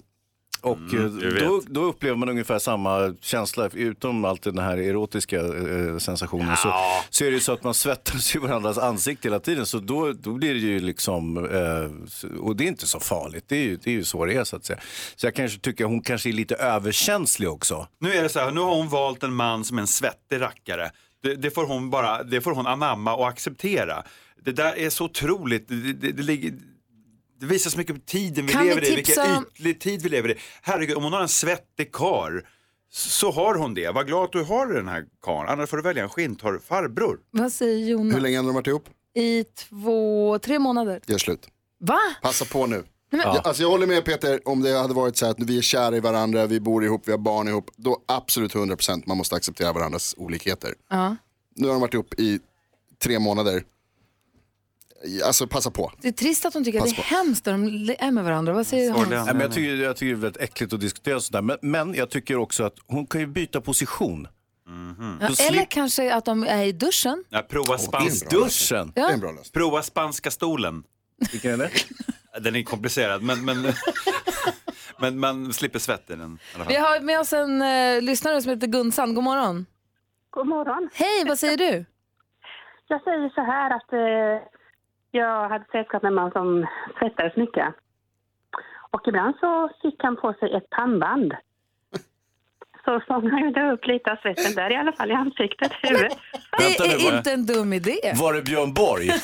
Och 0.62 0.78
eh, 0.78 1.00
Mm, 1.00 1.20
vet. 1.20 1.39
då, 1.39 1.62
då 1.68 1.82
upplever 1.84 2.16
man 2.16 2.30
ungefär 2.30 2.60
samma 2.60 3.16
känsla, 3.22 3.70
utom 3.74 4.25
allt 4.25 4.42
den 4.42 4.60
här 4.60 4.78
erotiska 4.78 5.39
eh, 5.39 5.98
sensationen. 5.98 6.58
Så, 6.58 6.74
så 7.10 7.24
är 7.25 7.28
det 7.30 7.34
ju 7.34 7.39
så 7.39 7.51
att 7.51 7.63
man 7.63 7.74
svettas 7.74 8.36
i 8.36 8.39
varandras 8.39 8.78
ansikte 8.78 9.28
hela 9.28 9.39
tiden. 9.39 9.66
Så 9.66 9.80
då, 9.80 10.13
då 10.13 10.34
blir 10.34 10.54
det 10.54 10.60
ju 10.60 10.80
liksom, 10.80 11.38
eh, 11.38 12.39
och 12.39 12.56
det 12.56 12.63
är 12.63 12.68
inte 12.68 12.88
så 12.88 13.00
farligt. 13.00 13.44
Det 13.48 13.56
är 13.56 13.63
ju, 13.63 13.75
det 13.84 13.89
är 13.89 13.94
ju 13.94 14.04
så 14.04 14.25
det 14.25 14.34
är 14.34 14.44
så 14.44 14.56
att 14.56 14.66
säga. 14.66 14.80
Så 15.16 15.28
jag 15.28 15.36
kanske 15.36 15.60
tycker 15.60 15.86
hon 15.86 16.01
kanske 16.01 16.30
är 16.30 16.34
lite 16.34 16.56
överkänslig 16.56 17.50
också. 17.50 17.88
Nu 18.00 18.13
är 18.13 18.24
det 18.24 18.30
så 18.30 18.39
här, 18.39 18.51
nu 18.51 18.60
har 18.62 18.75
hon 18.75 18.89
valt 18.89 19.24
en 19.24 19.34
man 19.34 19.66
som 19.66 19.78
är 19.78 19.82
en 19.82 19.88
svettig 19.88 20.42
rackare. 20.42 20.92
Det, 21.24 21.36
det, 21.36 21.51
får 21.51 21.66
hon 21.66 21.89
bara, 21.89 22.24
det 22.24 22.42
får 22.42 22.51
hon 22.51 22.68
anamma 22.68 23.16
och 23.16 23.28
acceptera. 23.28 24.04
Det 24.46 24.51
där 24.51 24.78
är 24.78 24.89
så 24.89 25.06
otroligt, 25.06 25.68
det, 25.68 25.94
det, 25.94 26.12
det, 26.12 26.54
det 27.39 27.46
visar 27.46 27.69
så 27.72 27.77
mycket 27.77 27.96
på 27.96 28.01
tiden 28.05 28.46
vi 28.46 28.53
Kan 28.53 28.62
vi 28.63 28.69
lever 28.69 28.84
i, 28.84 28.96
vilken 28.96 29.05
tipsa 29.05 29.38
om- 29.38 29.46
ytlig 29.55 29.79
tid 29.79 30.01
vi 30.01 30.10
lever 30.10 30.29
i. 30.31 30.36
Herregud, 30.62 30.98
om 30.98 31.03
hon 31.03 31.13
har 31.13 31.22
en 31.22 31.27
svettig 31.29 31.91
kar 31.91 32.48
så 32.91 33.31
har 33.31 33.55
hon 33.55 33.74
det. 33.74 33.89
Var 33.91 34.03
glad 34.03 34.24
att 34.24 34.31
du 34.31 34.43
har 34.43 34.67
den 34.67 34.88
här 34.88 35.05
karln, 35.22 35.50
annars 35.50 35.69
får 35.69 35.77
du 35.77 35.84
välja 35.84 36.03
en 36.03 36.10
skinntorr 36.10 36.60
farbror. 36.67 37.19
Vad 37.31 37.51
säger 37.51 37.86
Jonas? 37.89 38.15
Hur 38.15 38.22
länge 38.22 38.38
har 38.38 38.43
de 38.43 38.53
varit 38.55 38.67
ihop? 38.67 38.89
I 39.15 39.43
två, 39.43 40.39
tre 40.39 40.60
månader. 40.60 41.01
Gör 41.08 41.17
slut. 41.17 41.48
Va? 41.79 42.00
Passa 42.22 42.46
på 42.46 42.65
nu. 42.65 42.84
Jag, 43.12 43.25
alltså 43.48 43.63
jag 43.63 43.69
håller 43.69 43.88
med 43.88 44.05
Peter, 44.05 44.39
om 44.46 44.62
det 44.62 44.77
hade 44.77 44.93
varit 44.93 45.17
så 45.17 45.25
här 45.25 45.31
att 45.31 45.39
vi 45.39 45.58
är 45.58 45.62
kära 45.62 45.98
i 45.98 46.00
varandra, 46.00 46.46
vi 46.48 46.60
bor 46.60 46.84
ihop, 46.86 47.01
vi 47.05 47.12
har 47.12 47.19
barn 47.19 47.48
ihop, 47.48 47.72
då 47.75 47.98
absolut 48.05 48.53
100% 48.53 49.03
man 49.05 49.17
måste 49.17 49.36
acceptera 49.36 49.74
varandras 49.74 50.15
olikheter. 50.17 50.74
Ja. 50.89 51.15
Nu 51.55 51.67
har 51.67 51.74
de 51.74 51.81
varit 51.81 51.93
ihop 51.93 52.13
i 52.19 52.39
tre 53.03 53.19
månader. 53.19 53.63
Alltså 55.25 55.48
passa 55.48 55.72
på. 55.72 55.91
Det 56.01 56.08
är 56.08 56.12
trist 56.12 56.46
att 56.46 56.53
de 56.53 56.63
tycker 56.63 56.79
att 56.79 56.86
det 56.86 56.91
är 56.91 56.96
Pass 56.96 57.06
hemskt 57.06 57.46
när 57.46 57.53
de 57.53 57.96
är 58.00 58.12
med 58.12 58.24
varandra. 58.24 58.53
Vad 58.53 58.68
säger 58.68 58.91
Hans? 58.91 59.10
Nej, 59.10 59.25
men 59.25 59.39
jag, 59.39 59.51
tycker, 59.51 59.75
jag 59.75 59.96
tycker 59.96 60.13
det 60.13 60.20
är 60.20 60.22
väldigt 60.22 60.41
äckligt 60.41 60.74
att 60.74 60.82
diskutera 60.82 61.20
sådär. 61.20 61.41
Men, 61.41 61.58
men 61.62 61.94
jag 61.94 62.10
tycker 62.10 62.38
också 62.38 62.63
att 62.63 62.75
hon 62.88 63.08
kan 63.08 63.22
ju 63.22 63.27
byta 63.27 63.62
position. 63.62 64.27
Ja, 65.22 65.27
eller 65.50 65.65
kanske 65.65 66.13
att 66.13 66.25
de 66.25 66.44
är 66.44 66.63
i 66.63 66.72
duschen. 66.72 67.24
Ja, 67.29 67.41
prova 67.50 67.77
spanska. 67.77 68.38
I 68.38 68.39
duschen? 68.39 68.91
Ja. 68.96 69.12
Prova 69.53 69.82
spanska 69.82 70.32
stolen. 70.32 70.84
Vilken 71.32 71.51
är 71.51 71.58
det? 71.58 71.70
Den 72.39 72.56
är 72.56 72.63
komplicerad 72.63 73.24
men, 73.24 73.46
men, 73.46 73.74
men 75.00 75.20
man 75.20 75.53
slipper 75.53 75.79
svett 75.79 76.10
i 76.10 76.15
den. 76.15 76.39
i. 76.56 76.60
Vi 76.68 76.75
har 76.75 77.01
med 77.01 77.20
oss 77.20 77.34
en 77.34 77.62
eh, 77.62 78.01
lyssnare 78.01 78.41
som 78.41 78.50
heter 78.51 78.68
Gunsan. 78.68 79.13
God 79.13 79.24
morgon. 79.24 79.65
God 80.29 80.48
morgon. 80.48 80.89
Hej, 80.94 81.25
vad 81.27 81.39
säger 81.39 81.58
du? 81.58 81.86
Jag 82.88 83.03
säger 83.03 83.29
så 83.29 83.41
här 83.41 83.75
att 83.75 83.94
eh, 83.94 84.48
jag 85.12 85.50
hade 85.50 85.66
sällskap 85.72 86.04
med 86.04 86.10
en 86.10 86.16
man 86.16 86.32
som 86.32 86.68
svettades 87.00 87.36
mycket. 87.36 87.66
Och 88.92 89.08
ibland 89.08 89.36
så 89.39 89.70
fick 89.82 90.04
han 90.04 90.16
på 90.16 90.34
sig 90.34 90.54
ett 90.54 90.70
pannband. 90.70 91.34
Så 92.86 93.01
fångade 93.08 93.60
jag 93.60 93.74
upp 93.74 93.86
lite 93.86 94.12
av 94.12 94.16
svetten 94.16 94.56
där 94.56 94.72
i 94.72 94.75
alla 94.75 94.92
fall 94.92 95.12
i 95.12 95.13
ansiktet, 95.13 95.72
huvudet. 95.82 96.18
Det 96.58 96.78
är 96.78 97.18
inte 97.18 97.32
en 97.32 97.46
dum 97.46 97.74
idé. 97.74 98.13
Var 98.16 98.34
det 98.34 98.42
Björn 98.42 98.74
Borg? 98.74 99.08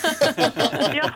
Ja, 0.94 1.10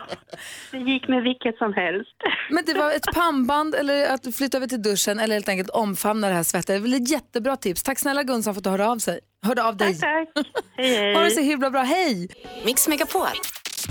det 0.70 0.78
gick 0.78 1.08
med 1.08 1.22
vilket 1.22 1.56
som 1.58 1.72
helst. 1.72 2.16
Men 2.50 2.64
det 2.64 2.74
var 2.74 2.90
ett 2.90 3.14
pannband 3.14 3.74
eller 3.74 4.14
att 4.14 4.22
du 4.22 4.32
flyttar 4.32 4.58
över 4.58 4.66
till 4.66 4.82
duschen 4.82 5.18
eller 5.18 5.34
helt 5.34 5.48
enkelt 5.48 5.70
omfamna 5.70 6.28
det 6.28 6.34
här 6.34 6.42
svettet. 6.42 6.66
Det 6.66 6.74
är 6.74 6.78
väl 6.80 6.94
ett 6.94 7.10
jättebra 7.10 7.56
tips. 7.56 7.82
Tack 7.82 7.98
snälla 7.98 8.22
Gunsan 8.22 8.54
för 8.54 8.60
att 8.60 8.64
du 8.64 8.70
hörde 8.70 8.86
av 8.86 8.98
sig. 8.98 9.20
Hörde 9.42 9.62
av 9.64 9.76
dig. 9.76 9.98
Tack, 9.98 10.28
hej 10.76 10.96
hej. 10.96 11.14
Ha 11.14 11.22
det 11.22 11.30
så 11.30 11.40
himla 11.40 11.70
bra. 11.70 11.80
Hej! 11.82 12.28
Mix 12.64 12.88
Megapol. 12.88 13.26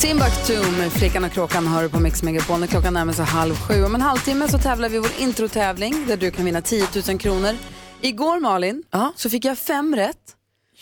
Timbuktu 0.02 0.72
med 0.78 0.92
Flickan 0.92 1.24
och 1.24 1.32
Kråkan 1.32 1.68
hör 1.68 1.84
du 1.84 1.90
på 1.90 2.00
Mix 2.00 2.24
Megapol 2.24 2.60
när 2.60 2.68
klockan 2.68 2.94
närmar 2.94 3.14
sig 3.14 3.26
halv 3.26 3.56
sju. 3.56 3.84
Om 3.84 3.96
en 3.96 4.02
halvtimme 4.02 4.48
så 4.48 4.58
tävlar 4.58 4.90
vi 4.90 4.98
vår 4.98 5.12
introtävling 5.20 6.06
där 6.08 6.18
du 6.18 6.32
kan 6.32 6.46
vinna 6.46 6.62
10 6.62 6.88
000 7.08 7.20
kronor. 7.20 7.56
Igår 8.02 8.40
Malin 8.40 8.84
så 9.16 9.30
fick 9.30 9.46
jag 9.46 9.58
fem 9.58 9.96
rätt. 9.96 10.36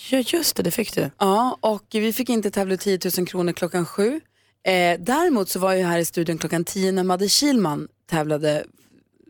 Ja 0.10 0.18
just 0.18 0.56
det, 0.56 0.64
det 0.64 0.72
fick 0.72 0.96
du. 0.96 1.12
Ja, 1.18 1.58
och 1.62 1.86
vi 1.92 2.14
fick 2.14 2.30
inte 2.30 2.52
tävla 2.52 2.74
ut 2.74 2.80
10 2.80 3.00
000 3.18 3.28
kronor 3.28 3.52
klockan 3.54 3.86
sju. 3.86 4.22
Eh, 4.64 5.00
däremot 5.00 5.50
så 5.50 5.60
var 5.60 5.74
jag 5.74 5.88
här 5.88 6.00
i 6.00 6.06
studion 6.06 6.38
klockan 6.38 6.64
tio 6.64 6.92
när 6.92 7.04
Madde 7.04 7.30
Kilman 7.30 7.88
tävlade 8.10 8.64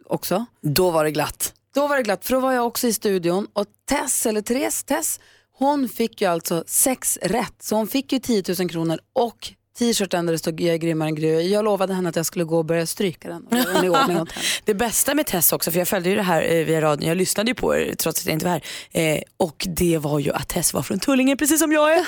också. 0.05 0.45
Då 0.61 0.91
var 0.91 1.03
det 1.03 1.11
glatt. 1.11 1.53
Då 1.75 1.87
var 1.87 1.97
det 1.97 2.03
glatt, 2.03 2.25
för 2.25 2.33
då 2.33 2.39
var 2.39 2.53
jag 2.53 2.67
också 2.67 2.87
i 2.87 2.93
studion 2.93 3.47
och 3.53 3.65
Tess, 3.89 4.25
eller 4.25 4.41
Therese 4.41 4.83
Tess, 4.83 5.19
hon 5.57 5.89
fick 5.89 6.21
ju 6.21 6.27
alltså 6.27 6.63
sex 6.67 7.17
rätt. 7.21 7.63
Så 7.63 7.75
hon 7.75 7.87
fick 7.87 8.13
ju 8.13 8.19
10 8.19 8.43
000 8.59 8.69
kronor 8.69 8.99
och 9.13 9.53
t-shirten 9.77 10.25
där 10.25 10.33
det 10.33 10.39
stod 10.39 10.61
jag 10.61 10.73
är 10.73 10.77
grymmare 10.77 11.09
än 11.09 11.15
Gry. 11.15 11.49
Jag 11.49 11.65
lovade 11.65 11.93
henne 11.93 12.09
att 12.09 12.15
jag 12.15 12.25
skulle 12.25 12.45
gå 12.45 12.57
och 12.57 12.65
börja 12.65 12.85
stryka 12.85 13.29
den. 13.29 13.47
Och. 13.91 14.27
Det 14.65 14.73
bästa 14.73 15.13
med 15.13 15.25
Tess 15.25 15.53
också, 15.53 15.71
för 15.71 15.79
jag 15.79 15.87
följde 15.87 16.09
ju 16.09 16.15
det 16.15 16.21
här 16.21 16.41
eh, 16.41 16.65
via 16.65 16.81
radion, 16.81 17.07
jag 17.07 17.17
lyssnade 17.17 17.51
ju 17.51 17.55
på 17.55 17.75
er 17.75 17.95
trots 17.97 18.21
att 18.21 18.25
jag 18.25 18.33
inte 18.33 18.45
var 18.45 18.51
här. 18.51 18.61
Eh, 18.91 19.21
och 19.37 19.67
det 19.69 19.97
var 19.97 20.19
ju 20.19 20.31
att 20.33 20.47
Tess 20.47 20.73
var 20.73 20.81
från 20.81 20.99
Tullinge 20.99 21.35
precis 21.35 21.59
som 21.59 21.71
jag 21.71 21.93
är. 21.93 22.05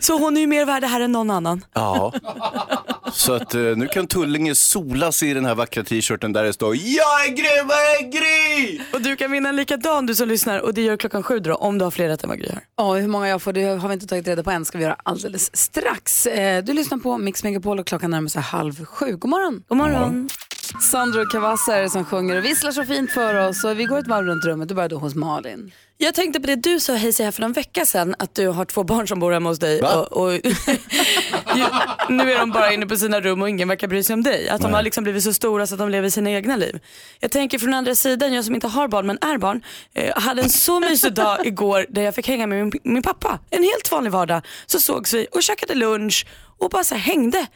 Så 0.00 0.18
hon 0.18 0.36
är 0.36 0.40
ju 0.40 0.46
mer 0.46 0.64
värd 0.64 0.82
det 0.82 0.86
här 0.86 1.00
än 1.00 1.12
någon 1.12 1.30
annan. 1.30 1.64
Ja. 1.72 2.12
Så 3.12 3.32
att 3.32 3.54
eh, 3.54 3.60
nu 3.60 3.88
kan 3.88 4.06
Tullinge 4.06 4.54
sola 4.54 5.12
sig 5.12 5.30
i 5.30 5.34
den 5.34 5.44
här 5.44 5.54
vackra 5.54 5.84
t-shirten 5.84 6.32
där 6.32 6.44
det 6.44 6.52
står 6.52 6.76
Jag 6.76 7.26
är 7.26 7.28
grymmare 7.28 7.98
än 8.00 8.10
Gry! 8.10 8.80
Och 8.92 9.02
du 9.02 9.16
kan 9.16 9.30
vinna 9.30 9.48
en 9.48 9.56
likadan 9.56 10.06
du 10.06 10.14
som 10.14 10.28
lyssnar 10.28 10.58
och 10.58 10.74
det 10.74 10.82
gör 10.82 10.96
klockan 10.96 11.22
sju 11.22 11.40
då 11.40 11.54
om 11.54 11.78
du 11.78 11.84
har 11.84 11.90
fler 11.90 12.08
rätt 12.08 12.22
än 12.22 12.28
vad 12.28 12.38
Gry 12.38 12.48
har. 12.48 12.62
Ja, 12.76 12.94
hur 12.94 13.08
många 13.08 13.28
jag 13.28 13.42
får 13.42 13.52
det 13.52 13.64
har 13.64 13.88
vi 13.88 13.94
inte 13.94 14.06
tagit 14.06 14.28
reda 14.28 14.42
på 14.42 14.50
än. 14.50 14.64
ska 14.64 14.78
vi 14.78 14.84
göra 14.84 14.96
alldeles 15.02 15.56
strax. 15.56 16.26
Eh, 16.26 16.64
du 16.64 16.72
lyssnar 16.72 16.93
på 17.00 17.18
Mix 17.18 17.44
Megapol 17.44 17.78
och 17.78 17.86
klockan 17.86 18.10
närmar 18.10 18.28
sig 18.28 18.42
halv 18.42 18.84
sju. 18.84 19.16
God 19.16 19.30
morgon. 19.30 19.64
God 19.68 19.78
morgon. 19.78 20.28
Sandro 20.80 21.24
Cavazza 21.26 21.88
som 21.88 22.04
sjunger 22.04 22.36
och 22.36 22.44
visslar 22.44 22.72
så 22.72 22.84
fint 22.84 23.10
för 23.10 23.48
oss. 23.48 23.64
Och 23.64 23.80
vi 23.80 23.84
går 23.84 23.98
ett 23.98 24.06
varv 24.06 24.26
runt 24.26 24.44
rummet. 24.44 24.68
Du 24.68 24.74
börjar 24.74 24.88
då 24.88 24.98
hos 24.98 25.14
Malin. 25.14 25.72
Jag 25.98 26.14
tänkte 26.14 26.40
på 26.40 26.46
det 26.46 26.56
du 26.56 26.80
sa 26.80 26.94
hej 26.94 27.12
här 27.18 27.30
för 27.30 27.40
någon 27.40 27.52
vecka 27.52 27.86
sedan 27.86 28.14
att 28.18 28.34
du 28.34 28.48
har 28.48 28.64
två 28.64 28.84
barn 28.84 29.08
som 29.08 29.20
bor 29.20 29.32
hemma 29.32 29.48
hos 29.48 29.58
dig 29.58 29.82
och, 29.82 30.12
och 30.12 30.30
nu 32.08 32.32
är 32.32 32.38
de 32.38 32.50
bara 32.50 32.72
inne 32.72 32.86
på 32.86 32.96
sina 32.96 33.20
rum 33.20 33.42
och 33.42 33.48
ingen 33.48 33.68
verkar 33.68 33.88
bry 33.88 34.02
sig 34.02 34.14
om 34.14 34.22
dig. 34.22 34.48
Att 34.48 34.60
de 34.60 34.66
Nej. 34.66 34.74
har 34.74 34.82
liksom 34.82 35.04
blivit 35.04 35.24
så 35.24 35.32
stora 35.32 35.66
så 35.66 35.74
att 35.74 35.78
de 35.78 35.88
lever 35.88 36.08
sina 36.08 36.30
egna 36.30 36.56
liv. 36.56 36.80
Jag 37.20 37.30
tänker 37.30 37.58
från 37.58 37.74
andra 37.74 37.94
sidan, 37.94 38.32
jag 38.32 38.44
som 38.44 38.54
inte 38.54 38.66
har 38.66 38.88
barn 38.88 39.06
men 39.06 39.18
är 39.20 39.38
barn, 39.38 39.62
eh, 39.94 40.18
hade 40.20 40.42
en 40.42 40.50
så 40.50 40.80
mysig 40.80 41.14
dag 41.14 41.46
igår 41.46 41.86
där 41.88 42.02
jag 42.02 42.14
fick 42.14 42.28
hänga 42.28 42.46
med 42.46 42.58
min, 42.58 42.72
min 42.82 43.02
pappa. 43.02 43.38
En 43.50 43.62
helt 43.62 43.90
vanlig 43.90 44.12
vardag. 44.12 44.42
Så 44.66 44.80
sågs 44.80 45.14
vi 45.14 45.26
och 45.32 45.42
käkade 45.42 45.74
lunch 45.74 46.26
och 46.58 46.70
bara 46.70 46.84
så 46.84 46.94
här 46.94 47.02
hängde. 47.02 47.46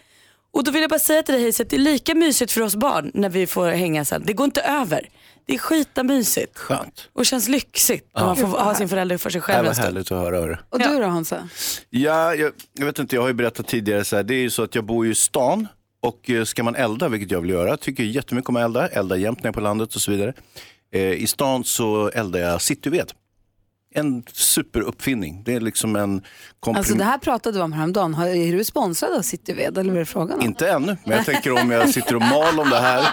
Och 0.53 0.65
då 0.65 0.71
vill 0.71 0.81
jag 0.81 0.91
bara 0.91 0.99
säga 0.99 1.23
till 1.23 1.35
dig 1.35 1.43
Hayes 1.43 1.61
att 1.61 1.71
det 1.71 1.77
är 1.77 1.81
lika 1.81 2.15
mysigt 2.15 2.53
för 2.53 2.61
oss 2.61 2.77
barn 2.77 3.11
när 3.15 3.29
vi 3.29 3.47
får 3.47 3.69
hänga 3.69 4.05
sen. 4.05 4.23
Det 4.27 4.33
går 4.33 4.45
inte 4.45 4.61
över. 4.63 5.09
Det 5.47 5.55
är 5.55 5.59
skita 5.59 6.03
mysigt. 6.03 6.59
Skönt. 6.59 7.09
Och 7.13 7.27
känns 7.27 7.49
lyxigt 7.49 8.11
när 8.15 8.23
Ja. 8.23 8.27
man 8.27 8.37
får 8.37 8.47
ha 8.47 8.75
sin 8.75 8.89
förälder 8.89 9.19
för 9.19 9.31
sig 9.31 9.39
Det 9.39 9.43
själv 9.43 9.63
var 9.65 9.69
en 9.69 9.75
stund. 9.75 9.87
härligt 9.87 10.13
att 10.13 10.19
höra. 10.19 10.37
hörru. 10.41 10.57
Och 10.71 10.79
du 10.79 10.85
då 11.01 11.07
Hansa? 11.07 11.49
Ja, 11.91 12.35
jag, 12.35 12.53
jag 12.79 12.87
vet 12.87 12.99
inte, 12.99 13.15
jag 13.17 13.23
har 13.23 13.29
ju 13.29 13.35
berättat 13.35 13.67
tidigare 13.67 14.05
så 14.05 14.17
här, 14.17 14.23
det 14.23 14.35
är 14.35 14.39
ju 14.41 14.51
så 14.51 14.63
att 14.63 14.75
jag 14.75 14.85
bor 14.85 15.07
ju 15.07 15.13
i 15.13 15.15
stan 15.15 15.67
och 16.03 16.31
eh, 16.31 16.45
ska 16.45 16.63
man 16.63 16.75
elda, 16.77 17.09
vilket 17.09 17.31
jag 17.31 17.41
vill 17.41 17.51
göra, 17.51 17.77
tycker 17.77 18.03
jättemycket 18.05 18.49
om 18.49 18.57
att 18.57 18.63
elda, 18.65 18.89
elda 18.89 19.17
jämt 19.17 19.39
när 19.39 19.45
jag 19.45 19.53
är 19.53 19.55
på 19.55 19.61
landet 19.61 19.95
och 19.95 20.01
så 20.01 20.11
vidare. 20.11 20.33
Eh, 20.93 21.13
I 21.13 21.27
stan 21.27 21.65
så 21.65 22.09
eldar 22.15 22.41
jag 22.41 22.63
cityved. 22.63 23.13
En 23.95 24.23
superuppfinning. 24.33 25.43
Det 25.45 25.55
är 25.55 25.61
liksom 25.61 25.97
en 25.97 26.23
komprim- 26.61 26.77
Alltså 26.79 26.95
det 26.95 27.05
här 27.05 27.19
pratade 27.19 27.59
vi 27.59 27.63
om 27.65 27.73
häromdagen. 27.73 28.15
Har- 28.15 28.27
Är 28.27 28.53
du 28.53 28.65
sponsrad 28.65 29.13
av 29.13 29.23
Cityved 29.23 29.79
eller 29.79 29.91
vad 29.91 29.97
är 29.97 30.01
det 30.01 30.07
frågan 30.07 30.39
om? 30.39 30.45
Inte 30.45 30.71
ännu, 30.71 30.97
men 31.05 31.17
jag 31.17 31.27
tänker 31.27 31.53
om 31.63 31.71
jag 31.71 31.89
sitter 31.91 32.15
och 32.17 32.23
mal 32.23 32.61
om 32.61 32.71
det 32.71 32.81
här 32.81 33.07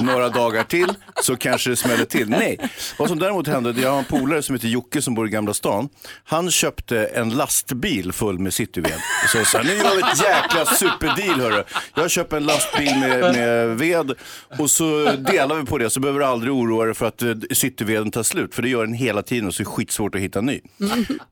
några 0.00 0.28
dagar 0.28 0.64
till 0.64 0.92
så 1.22 1.36
kanske 1.36 1.70
det 1.70 1.76
smäller 1.76 2.04
till. 2.04 2.28
Nej, 2.30 2.58
vad 2.98 3.08
som 3.08 3.18
däremot 3.18 3.46
hände, 3.46 3.72
det 3.72 3.80
är 3.80 3.82
jag 3.84 3.90
har 3.90 3.98
en 3.98 4.04
polare 4.04 4.42
som 4.42 4.54
heter 4.54 4.68
Jocke 4.68 5.02
som 5.02 5.14
bor 5.14 5.26
i 5.26 5.30
Gamla 5.30 5.54
stan. 5.54 5.88
Han 6.24 6.50
köpte 6.50 7.04
en 7.04 7.30
lastbil 7.30 8.12
full 8.12 8.38
med 8.38 8.54
cityved. 8.54 9.00
Så 9.32 9.44
sa 9.44 9.62
nu 9.62 9.72
gör 9.74 9.96
vi 9.96 10.00
ett 10.02 10.22
jäkla 10.22 10.64
superdeal 10.66 11.40
hörru. 11.40 11.62
Jag 11.94 12.10
köper 12.10 12.36
en 12.36 12.44
lastbil 12.44 12.98
med, 13.00 13.20
med 13.20 13.78
ved 13.78 14.12
och 14.58 14.70
så 14.70 15.12
delar 15.12 15.54
vi 15.56 15.66
på 15.66 15.78
det 15.78 15.90
så 15.90 16.00
behöver 16.00 16.20
du 16.20 16.26
aldrig 16.26 16.52
oroa 16.52 16.84
dig 16.84 16.94
för 16.94 17.06
att 17.06 17.22
eh, 17.22 17.34
cityveden 17.52 18.10
tar 18.10 18.22
slut. 18.22 18.54
För 18.54 18.62
det 18.62 18.68
gör 18.68 18.84
den 18.84 18.94
hela 18.94 19.22
tiden 19.22 19.46
och 19.46 19.54
så 19.54 19.62
är 19.62 19.64
det 19.64 19.70
skitsvårt 19.70 20.14
att 20.14 20.19
hitta 20.20 20.38
en 20.38 20.46
ny. 20.46 20.60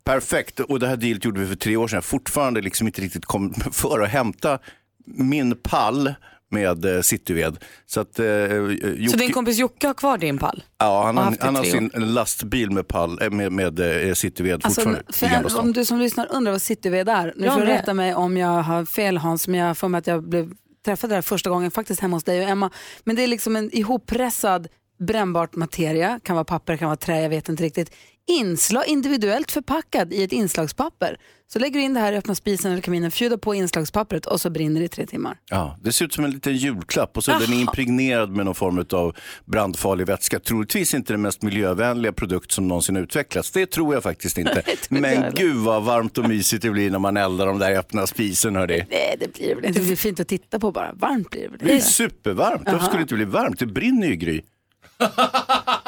Perfekt, 0.04 0.60
och 0.60 0.80
det 0.80 0.88
här 0.88 0.96
dealet 0.96 1.24
gjorde 1.24 1.40
vi 1.40 1.46
för 1.46 1.54
tre 1.54 1.76
år 1.76 1.88
sedan. 1.88 1.96
Jag 1.96 2.04
fortfarande 2.04 2.60
liksom 2.60 2.86
inte 2.86 3.00
riktigt 3.00 3.24
kom 3.24 3.54
för 3.72 4.00
att 4.00 4.08
hämta 4.08 4.58
min 5.06 5.56
pall 5.56 6.14
med 6.50 6.84
eh, 6.84 7.00
cityved. 7.00 7.64
Så 7.86 8.00
att, 8.00 8.18
eh, 8.18 8.26
Jocke, 8.26 9.08
Så 9.10 9.16
din 9.16 9.32
kompis 9.32 9.58
Jocke 9.58 9.86
har 9.86 9.94
kvar 9.94 10.18
din 10.18 10.38
pall? 10.38 10.62
ja, 10.78 11.04
han, 11.04 11.14
det 11.32 11.36
han 11.40 11.56
har 11.56 11.64
sin 11.64 11.90
lastbil 11.94 12.70
med, 12.70 12.88
pall, 12.88 13.22
eh, 13.22 13.30
med, 13.30 13.52
med 13.52 14.08
eh, 14.08 14.14
cityved 14.14 14.60
Alltså, 14.64 14.80
fortfarande 14.80 15.50
för 15.50 15.60
om 15.60 15.72
du 15.72 15.84
som 15.84 15.98
lyssnar 15.98 16.32
undrar 16.32 16.52
vad 16.52 16.62
Cityved 16.62 17.08
är, 17.08 17.34
nu 17.36 17.44
Jag 17.44 17.54
får 17.54 17.60
du 17.60 17.66
rätta 17.66 17.94
mig 17.94 18.14
om 18.14 18.36
jag 18.36 18.62
har 18.62 18.84
fel 18.84 19.16
Hans, 19.16 19.48
men 19.48 19.60
jag 19.60 19.78
får 19.78 19.88
mig 19.88 19.98
att 19.98 20.06
jag 20.06 20.28
blev 20.28 20.52
träffade 20.84 21.10
det 21.10 21.14
här 21.14 21.22
första 21.22 21.50
gången 21.50 21.70
faktiskt 21.70 22.00
hemma 22.00 22.16
hos 22.16 22.24
dig 22.24 22.42
och 22.44 22.48
Emma. 22.48 22.70
Men 23.04 23.16
det 23.16 23.22
är 23.22 23.26
liksom 23.26 23.56
en 23.56 23.76
ihoppressad 23.76 24.68
brännbart 24.98 25.56
materia, 25.56 26.20
kan 26.22 26.36
vara 26.36 26.44
papper, 26.44 26.76
kan 26.76 26.86
vara 26.88 26.96
trä, 26.96 27.22
jag 27.22 27.28
vet 27.28 27.48
inte 27.48 27.62
riktigt. 27.62 27.94
Inslag, 28.28 28.86
individuellt 28.86 29.50
förpackad 29.50 30.12
i 30.12 30.22
ett 30.22 30.32
inslagspapper. 30.32 31.16
Så 31.52 31.58
lägger 31.58 31.78
du 31.78 31.84
in 31.84 31.94
det 31.94 32.00
här 32.00 32.12
i 32.12 32.16
öppna 32.16 32.34
spisen 32.34 32.72
eller 32.72 32.82
kaminen, 32.82 33.10
fjudar 33.10 33.36
på 33.36 33.54
inslagspappret 33.54 34.26
och 34.26 34.40
så 34.40 34.50
brinner 34.50 34.80
det 34.80 34.84
i 34.84 34.88
tre 34.88 35.06
timmar. 35.06 35.36
Ja, 35.50 35.78
det 35.82 35.92
ser 35.92 36.04
ut 36.04 36.12
som 36.14 36.24
en 36.24 36.30
liten 36.30 36.56
julklapp 36.56 37.16
och 37.16 37.24
så 37.24 37.32
är 37.32 37.40
den 37.40 37.52
impregnerad 37.52 38.30
med 38.30 38.46
någon 38.46 38.54
form 38.54 38.84
av 38.92 39.16
brandfarlig 39.44 40.06
vätska. 40.06 40.40
Troligtvis 40.40 40.94
inte 40.94 41.12
den 41.12 41.22
mest 41.22 41.42
miljövänliga 41.42 42.12
produkt 42.12 42.52
som 42.52 42.68
någonsin 42.68 42.96
utvecklats. 42.96 43.50
Det 43.50 43.66
tror 43.66 43.94
jag 43.94 44.02
faktiskt 44.02 44.38
inte. 44.38 44.62
jag 44.66 45.00
Men 45.00 45.34
gud 45.34 45.56
vad 45.56 45.84
varmt 45.84 46.18
och 46.18 46.28
mysigt 46.28 46.62
det 46.62 46.70
blir 46.70 46.90
när 46.90 46.98
man 46.98 47.16
eldar 47.16 47.46
de 47.46 47.58
där 47.58 47.70
i 47.70 47.76
öppna 47.76 48.06
spisen. 48.06 48.56
Hörde. 48.56 48.86
Nej, 48.90 49.16
det 49.20 49.32
blir 49.34 49.54
väl 49.54 49.64
inte. 49.64 49.80
Det 49.80 49.86
blir 49.86 49.96
fint 49.96 50.20
att 50.20 50.28
titta 50.28 50.58
på 50.58 50.72
bara. 50.72 50.92
Varmt 50.92 51.30
blir 51.30 51.42
det 51.42 51.48
väl 51.48 51.58
Det 51.62 51.76
är 51.76 51.80
supervarmt. 51.80 52.62
Varför 52.66 52.84
skulle 52.86 52.98
det 52.98 53.02
inte 53.02 53.14
bli 53.14 53.24
varmt? 53.24 53.58
Det 53.58 53.66
brinner 53.66 54.06
ju 54.06 54.14
Gry. 54.16 54.40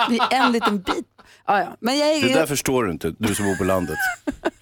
Det 0.09 0.19
är 0.35 0.47
en 0.47 0.53
liten 0.53 0.79
bit. 0.79 1.07
Ja, 1.51 1.59
ja. 1.61 1.77
Men 1.81 1.99
jag 1.99 2.09
är... 2.09 2.23
Det 2.29 2.35
där 2.35 2.47
förstår 2.47 2.85
du 2.85 2.91
inte, 2.93 3.15
du 3.19 3.35
som 3.35 3.45
bor 3.45 3.57
på 3.57 3.65
landet. 3.65 3.97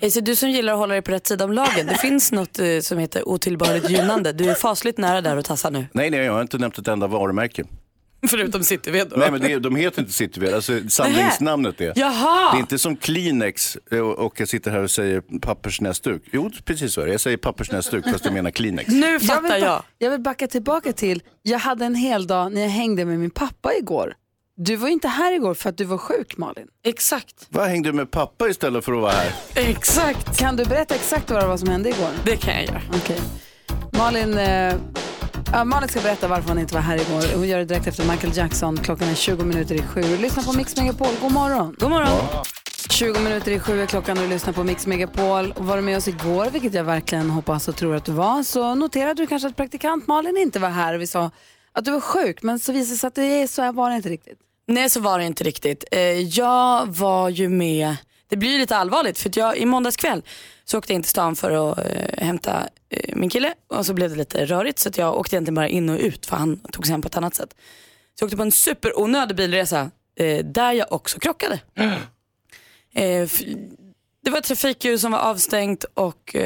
Alltså, 0.03 0.21
du 0.21 0.37
som 0.37 0.51
gillar 0.51 0.73
att 0.73 0.79
hålla 0.79 0.93
dig 0.95 1.03
på 1.03 1.11
rätt 1.11 1.27
sida 1.27 1.45
om 1.45 1.53
lagen, 1.53 1.87
det 1.87 1.95
finns 1.99 2.33
något 2.33 2.59
eh, 2.59 2.67
som 2.81 2.99
heter 2.99 3.29
otillbörligt 3.29 3.91
gynnande. 3.91 4.33
Du 4.33 4.51
är 4.51 4.55
fasligt 4.55 4.99
nära 4.99 5.21
där 5.21 5.37
och 5.37 5.45
tassar 5.45 5.71
nu. 5.71 5.87
Nej, 5.93 6.11
nej, 6.11 6.21
jag 6.21 6.33
har 6.33 6.43
inte 6.43 6.59
nämnt 6.59 6.79
ett 6.79 6.89
enda 6.89 7.07
varumärke. 7.07 7.65
Förutom 8.29 8.63
Cityved 8.65 9.09
då. 9.09 9.17
Nej, 9.17 9.31
men 9.31 9.41
det, 9.41 9.59
de 9.59 9.77
heter 9.77 10.01
inte 10.01 10.13
Cityved, 10.13 10.55
alltså 10.55 10.73
samlingsnamnet 10.89 11.81
är. 11.81 11.93
Jaha! 11.97 12.53
Det 12.53 12.59
är 12.59 12.61
inte 12.61 12.79
som 12.79 12.97
Kleenex 12.97 13.77
eh, 13.91 13.99
och 13.99 14.19
och 14.27 14.41
jag 14.41 14.49
sitter 14.49 14.71
här 14.71 14.83
och 14.83 14.91
säger 14.91 15.23
pappersnäsduk. 15.41 16.23
Jo, 16.33 16.51
precis 16.65 16.93
så 16.93 17.01
är 17.01 17.07
det. 17.07 17.13
Jag 17.13 17.21
säger 17.21 17.37
pappersnäsduk 17.37 18.05
fast 18.11 18.25
jag 18.25 18.35
menar 18.35 18.51
Kleenex. 18.51 18.89
Nu 18.89 19.21
fattar 19.21 19.43
vill, 19.43 19.51
ba- 19.51 19.59
jag. 19.59 19.83
Jag 19.99 20.11
vill 20.11 20.21
backa 20.21 20.47
tillbaka 20.47 20.93
till, 20.93 21.23
jag 21.43 21.59
hade 21.59 21.85
en 21.85 21.95
hel 21.95 22.27
dag 22.27 22.53
när 22.53 22.61
jag 22.61 22.69
hängde 22.69 23.05
med 23.05 23.19
min 23.19 23.31
pappa 23.31 23.75
igår. 23.75 24.15
Du 24.61 24.77
var 24.77 24.89
ju 24.89 24.93
inte 24.93 25.09
här 25.09 25.33
igår 25.35 25.55
för 25.55 25.69
att 25.69 25.77
du 25.77 25.85
var 25.85 25.99
sjuk 25.99 26.37
Malin. 26.37 26.67
Exakt. 26.85 27.47
Vad 27.49 27.69
hängde 27.69 27.89
du 27.89 27.93
med 27.93 28.11
pappa 28.11 28.49
istället 28.49 28.85
för 28.85 28.93
att 28.93 29.01
vara 29.01 29.13
här? 29.13 29.33
Exakt. 29.55 30.39
Kan 30.39 30.57
du 30.57 30.65
berätta 30.65 30.95
exakt 30.95 31.31
vad 31.31 31.43
det 31.43 31.47
var 31.47 31.57
som 31.57 31.69
hände 31.69 31.89
igår? 31.89 32.11
Det 32.25 32.37
kan 32.37 32.55
jag 32.55 32.65
göra. 32.65 32.83
Okej. 32.95 33.21
Malin, 33.93 34.39
eh, 34.39 34.75
ja, 35.53 35.65
Malin 35.65 35.89
ska 35.89 36.01
berätta 36.01 36.29
varför 36.29 36.49
hon 36.49 36.59
inte 36.59 36.75
var 36.75 36.81
här 36.81 36.97
igår. 36.97 37.37
Hon 37.37 37.49
gör 37.49 37.59
det 37.59 37.65
direkt 37.65 37.87
efter 37.87 38.05
Michael 38.11 38.37
Jackson. 38.37 38.77
Klockan 38.77 39.09
är 39.09 39.15
20 39.15 39.45
minuter 39.45 39.75
i 39.75 39.83
sju. 39.83 40.03
Lyssna 40.03 40.43
på 40.43 40.53
Mix 40.53 40.77
Megapol. 40.77 41.09
God 41.21 41.33
morgon. 41.33 41.77
God 41.79 41.91
morgon. 41.91 42.45
20 42.91 43.21
minuter 43.21 43.53
i 43.53 43.61
sju 43.61 43.83
är 43.83 43.87
klockan 43.87 44.19
och 44.19 44.23
du 44.25 44.29
lyssnar 44.31 44.53
på 44.53 44.65
Mix 44.65 44.87
Megapol. 44.87 45.55
Var 45.57 45.77
du 45.77 45.83
med 45.83 45.97
oss 45.97 46.09
igår, 46.09 46.51
vilket 46.51 46.75
jag 46.75 46.85
verkligen 46.85 47.31
hoppas 47.31 47.69
och 47.69 47.77
tror 47.77 47.95
att 47.95 48.05
du 48.05 48.13
var, 48.13 48.43
så 48.43 48.75
noterade 48.75 49.23
du 49.23 49.27
kanske 49.27 49.49
att 49.49 49.57
praktikant 49.57 50.07
Malin 50.07 50.37
inte 50.37 50.59
var 50.59 50.69
här. 50.69 50.95
Vi 50.95 51.07
sa 51.07 51.31
att 51.73 51.85
du 51.85 51.91
var 51.91 52.01
sjuk, 52.01 52.43
men 52.43 52.59
så 52.59 52.73
visade 52.73 52.95
det 52.95 52.99
sig 52.99 53.09
att 53.09 53.15
det 53.15 53.43
är 53.43 53.47
så 53.47 53.63
här 53.63 53.73
var 53.73 53.91
det 53.91 53.97
inte 53.97 54.09
riktigt. 54.09 54.39
Nej 54.69 54.91
så 54.91 55.01
var 55.01 55.19
det 55.19 55.25
inte 55.25 55.45
riktigt. 55.45 55.85
Eh, 55.91 56.01
Jag 56.21 56.87
var 56.87 57.29
ju 57.29 57.49
med, 57.49 57.97
det 58.29 58.37
blir 58.37 58.59
lite 58.59 58.77
allvarligt 58.77 59.19
för 59.19 59.31
jag 59.35 59.57
i 59.59 59.67
måndags 59.67 59.97
kväll 59.97 60.23
så 60.65 60.79
åkte 60.79 60.93
jag 60.93 60.95
in 60.99 61.03
till 61.03 61.11
stan 61.11 61.37
för 61.37 61.73
att 61.73 61.79
eh, 61.79 62.25
hämta 62.27 62.69
eh, 62.89 63.17
min 63.17 63.31
kille 63.31 63.55
och 63.67 63.87
så 63.87 63.95
blev 63.95 64.11
det 64.11 64.17
lite 64.17 64.45
rörigt 64.47 64.79
så 64.79 64.91
jag 64.97 65.17
åkte 65.17 65.37
egentligen 65.37 65.55
bara 65.55 65.69
in 65.69 65.89
och 65.89 65.99
ut 65.99 66.27
för 66.27 66.37
han 66.37 66.57
tog 66.57 66.87
sig 66.87 66.93
hem 66.93 67.03
på 67.03 67.09
ett 67.09 67.17
annat 67.17 67.35
sätt. 67.35 67.55
Så 68.19 68.23
jag 68.23 68.27
åkte 68.27 68.37
på 68.37 68.43
en 68.43 68.53
superonödig 68.53 69.37
bilresa 69.37 69.91
eh, 70.21 70.45
där 70.45 70.73
jag 70.73 70.93
också 70.93 71.21
krockade. 71.21 71.61
Det 74.23 74.31
var 74.31 74.39
ett 74.39 74.45
trafikljus 74.45 75.01
som 75.01 75.13
var 75.13 75.19
avstängt 75.19 75.85
och 75.95 76.37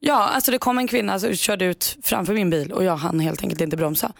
ja, 0.00 0.14
alltså 0.14 0.50
det 0.50 0.58
kom 0.58 0.78
en 0.78 0.88
kvinna 0.88 1.20
som 1.20 1.36
körde 1.36 1.64
ut 1.64 1.96
framför 2.02 2.34
min 2.34 2.50
bil 2.50 2.72
och 2.72 2.84
jag 2.84 2.96
hann 2.96 3.20
helt 3.20 3.42
enkelt 3.42 3.60
inte 3.60 3.76
bromsa. 3.76 4.12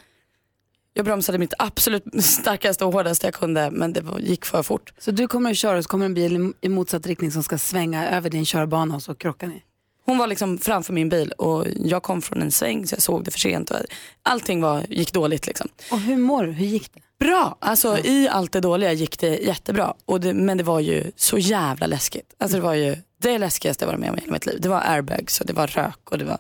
Jag 0.97 1.05
bromsade 1.05 1.39
mitt 1.39 1.55
absolut 1.59 2.05
starkaste 2.25 2.85
och 2.85 2.93
hårdaste 2.93 3.27
jag 3.27 3.35
kunde 3.35 3.71
men 3.71 3.93
det 3.93 4.03
gick 4.21 4.45
för 4.45 4.63
fort. 4.63 4.93
Så 4.99 5.11
du 5.11 5.29
kommer 5.29 5.51
att 5.51 5.57
köra 5.57 5.79
och 5.79 5.85
så 5.85 5.89
kommer 5.91 6.07
en 6.07 6.15
bil 6.15 6.53
i- 6.61 6.69
motsatt 6.69 7.07
riktning 7.07 7.31
som 7.31 7.43
ska 7.43 7.59
svänga 7.59 8.09
över 8.11 8.31
din 8.31 8.45
körbana 8.47 8.95
och 8.95 9.03
så 9.03 9.15
krockar 9.15 9.47
ni. 9.47 9.63
Hon 10.07 10.19
var 10.19 10.27
liksom 10.27 10.59
framför 10.59 10.93
min 10.93 11.09
bil 11.09 11.33
och 11.33 11.67
jag 11.85 12.03
kom 12.03 12.23
från 12.23 12.43
en 12.43 12.51
sväng 12.51 12.87
så 12.87 12.95
jag 12.95 13.03
såg 13.03 13.25
det 13.25 13.31
för 13.31 13.39
sent. 13.39 13.71
Och 13.71 13.77
allting 14.23 14.61
var, 14.61 14.83
gick 14.89 15.13
dåligt. 15.13 15.47
Liksom. 15.47 15.69
Och 15.91 16.01
hur 16.01 16.17
mår 16.17 16.45
du? 16.45 16.53
Hur 16.53 16.67
gick 16.67 16.95
det? 16.95 17.01
Bra, 17.25 17.57
alltså 17.61 17.99
i 17.99 18.29
allt 18.29 18.53
det 18.53 18.61
dåliga 18.61 18.93
gick 18.93 19.19
det 19.19 19.37
jättebra. 19.37 19.95
Och 20.05 20.21
det, 20.21 20.35
men 20.35 20.59
det 20.59 20.65
var 20.65 20.81
ju 20.81 21.11
så 21.17 21.39
jävla 21.39 21.87
läskigt. 21.87 22.35
Alltså 22.39 22.57
det 22.57 22.63
var 22.63 22.75
ju 22.75 22.97
det 23.23 23.39
läskigaste 23.39 23.85
jag 23.85 23.87
varit 23.89 24.01
med 24.01 24.11
om 24.11 24.17
i 24.19 24.21
hela 24.21 24.33
mitt 24.33 24.47
liv. 24.47 24.59
Det 24.61 24.69
var 24.69 24.83
airbags 24.87 25.41
och 25.41 25.47
det 25.47 25.53
var 25.53 25.67
rök 25.67 26.11
och 26.11 26.19
det 26.19 26.25
var 26.25 26.39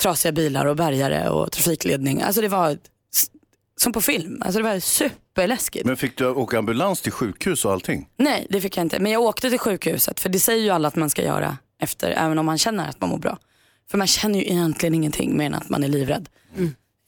trasiga 0.00 0.32
bilar 0.32 0.66
och 0.66 0.76
bärgare 0.76 1.28
och 1.28 1.52
trafikledning. 1.52 2.22
Alltså 2.22 2.40
det 2.40 2.48
var 2.48 2.70
s- 2.70 2.78
som 3.76 3.92
på 3.92 4.00
film. 4.00 4.42
Alltså 4.44 4.58
det 4.58 4.64
var 4.68 4.80
superläskigt. 4.80 5.86
Men 5.86 5.96
fick 5.96 6.16
du 6.18 6.26
åka 6.28 6.58
ambulans 6.58 7.00
till 7.00 7.12
sjukhus 7.12 7.64
och 7.64 7.72
allting? 7.72 8.08
Nej, 8.16 8.46
det 8.50 8.60
fick 8.60 8.76
jag 8.76 8.84
inte. 8.84 8.98
Men 9.00 9.12
jag 9.12 9.22
åkte 9.22 9.50
till 9.50 9.58
sjukhuset 9.58 10.20
för 10.20 10.28
det 10.28 10.40
säger 10.40 10.62
ju 10.64 10.70
alla 10.70 10.88
att 10.88 10.96
man 10.96 11.10
ska 11.10 11.22
göra 11.22 11.56
efter, 11.80 12.10
även 12.10 12.38
om 12.38 12.46
man 12.46 12.58
känner 12.58 12.88
att 12.88 13.00
man 13.00 13.10
mår 13.10 13.18
bra. 13.18 13.38
För 13.90 13.98
man 13.98 14.06
känner 14.06 14.38
ju 14.38 14.44
egentligen 14.44 14.94
ingenting 14.94 15.36
mer 15.36 15.46
än 15.46 15.54
att 15.54 15.68
man 15.68 15.84
är 15.84 15.88
livrädd. 15.88 16.28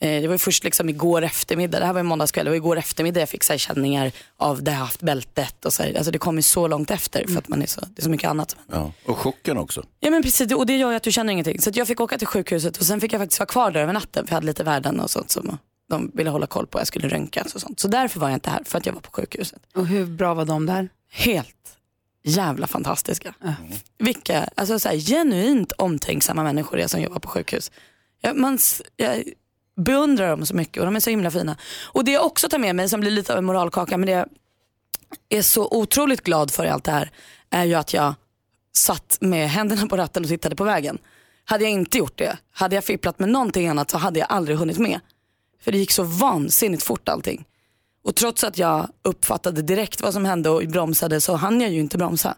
Eh, 0.01 0.21
Det 0.21 0.27
var 0.27 0.35
ju 0.35 0.39
först 0.39 0.65
liksom 0.65 0.89
igår 0.89 1.23
eftermiddag, 1.23 1.81
det 1.81 1.87
här 1.87 1.93
var 1.93 2.01
i 2.01 2.03
måndagskväll, 2.03 2.49
och 2.49 2.57
igår 2.57 2.77
eftermiddag 2.79 3.21
jag 3.21 3.29
fick 3.29 3.45
så 3.45 3.53
här 3.53 3.59
känningar 3.59 4.13
av 4.37 4.63
det 4.63 4.71
jag 4.71 4.79
haft 4.79 5.01
bältet 5.03 5.65
och 5.65 5.73
så 5.73 5.83
här. 5.83 5.95
Alltså 5.97 6.11
det 6.11 6.19
kommer 6.19 6.39
ju 6.39 6.43
så 6.43 6.69
långt 6.69 6.91
efter 6.91 7.25
för 7.29 7.39
att 7.39 7.49
man 7.49 7.63
är 7.63 7.67
så, 7.67 7.81
det 7.81 8.01
är 8.01 8.03
så 8.03 8.11
mycket 8.11 8.31
annat 8.31 8.57
Ja. 8.73 8.93
Och 9.07 9.19
chocken 9.19 9.57
också. 9.59 9.83
Ja 10.01 10.11
men 10.11 10.23
precis, 10.23 10.53
och 10.53 10.67
det 10.67 10.77
gör 10.77 10.91
ju 10.91 10.97
att 10.97 11.03
du 11.03 11.13
känner 11.13 11.33
ingenting. 11.33 11.61
Så 11.61 11.71
att 11.71 11.77
jag 11.77 11.87
fick 11.87 12.01
åka 12.01 12.19
till 12.19 12.27
sjukhuset 12.27 12.77
och 12.77 12.87
sen 12.87 13.01
fick 13.01 13.13
jag 13.13 13.21
faktiskt 13.21 13.41
vara 13.41 13.47
kvar 13.47 13.71
där 13.71 13.81
över 13.81 13.93
natten 13.93 14.27
för 14.27 14.33
jag 14.33 14.37
hade 14.37 14.47
lite 14.47 14.65
värden 14.65 15.01
och 15.01 15.11
sånt 15.11 15.31
som 15.31 15.59
de 15.95 16.11
ville 16.15 16.31
hålla 16.31 16.47
koll 16.47 16.67
på. 16.67 16.79
Jag 16.79 16.87
skulle 16.87 17.09
röntgas 17.09 17.55
och 17.55 17.61
sånt. 17.61 17.81
Så 17.81 17.89
därför 17.89 18.21
var 18.21 18.29
jag 18.29 18.37
inte 18.37 18.51
här, 18.51 18.63
för 18.65 18.79
att 18.79 18.87
jag 18.87 18.93
var 18.93 19.01
på 19.01 19.11
sjukhuset. 19.11 19.63
Och 19.75 19.87
hur 19.87 20.07
bra 20.07 20.35
var 20.35 20.45
de 20.45 20.67
där? 20.67 20.89
Helt 21.11 21.77
jävla 22.25 22.67
fantastiska. 22.67 23.35
Vilka, 23.99 24.49
alltså 24.55 24.79
så 24.79 24.89
här, 24.89 24.97
genuint 24.97 25.73
omtänksamma 25.73 26.43
människor 26.43 26.77
det 26.77 26.83
är 26.83 26.89
som 26.89 27.01
jobbar 27.01 27.19
på 27.19 27.29
sjukhus. 27.29 27.71
Jag, 28.21 28.37
man, 28.37 28.59
jag 28.97 29.23
beundrar 29.77 30.29
dem 30.29 30.47
så 30.47 30.55
mycket 30.55 30.79
och 30.79 30.85
de 30.85 30.97
är 30.97 31.01
så 31.01 31.11
himla 31.11 31.31
fina. 31.31 31.57
Och 31.83 32.05
det 32.05 32.13
jag 32.13 32.27
också 32.27 32.49
tar 32.49 32.59
med 32.59 32.77
mig 32.77 32.89
som 32.89 33.01
blir 33.01 33.11
lite 33.11 33.33
av 33.33 33.39
en 33.39 33.45
moralkaka 33.45 33.97
men 33.97 34.07
det 34.07 34.13
jag 34.13 34.29
är 35.29 35.43
så 35.43 35.69
otroligt 35.71 36.21
glad 36.21 36.51
för 36.51 36.65
i 36.65 36.69
allt 36.69 36.85
det 36.85 36.93
här 36.93 37.11
är 37.51 37.65
ju 37.65 37.75
att 37.75 37.95
jag 37.95 38.15
satt 38.73 39.19
med 39.21 39.51
händerna 39.51 39.87
på 39.87 39.97
ratten 39.97 40.23
och 40.23 40.29
tittade 40.29 40.57
på 40.57 40.65
vägen. 40.65 40.99
Hade 41.45 41.65
jag 41.65 41.73
inte 41.73 41.99
gjort 41.99 42.19
det, 42.19 42.39
hade 42.53 42.75
jag 42.75 42.85
fipplat 42.85 43.19
med 43.19 43.29
någonting 43.29 43.69
annat 43.69 43.91
så 43.91 43.99
hade 43.99 44.19
jag 44.19 44.27
aldrig 44.31 44.59
hunnit 44.59 44.79
med. 44.79 45.01
För 45.65 45.73
det 45.73 45.79
gick 45.79 45.91
så 45.91 46.03
vansinnigt 46.03 46.83
fort 46.83 47.09
allting. 47.09 47.45
Och 48.05 48.15
trots 48.15 48.45
att 48.45 48.59
jag 48.59 48.89
uppfattade 49.03 49.63
direkt 49.63 50.01
vad 50.01 50.13
som 50.13 50.25
hände 50.25 50.51
och 50.51 50.63
bromsade 50.69 51.21
så 51.21 51.37
hann 51.37 51.61
jag 51.61 51.71
ju 51.71 51.81
inte 51.81 51.99
bromsa. 51.99 52.35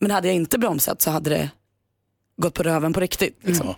Men 0.00 0.10
hade 0.10 0.28
jag 0.28 0.34
inte 0.34 0.58
bromsat 0.58 1.02
så 1.02 1.10
hade 1.10 1.30
det 1.30 1.50
gått 2.36 2.54
på 2.54 2.62
röven 2.62 2.92
på 2.92 3.00
riktigt. 3.00 3.38
Liksom. 3.40 3.74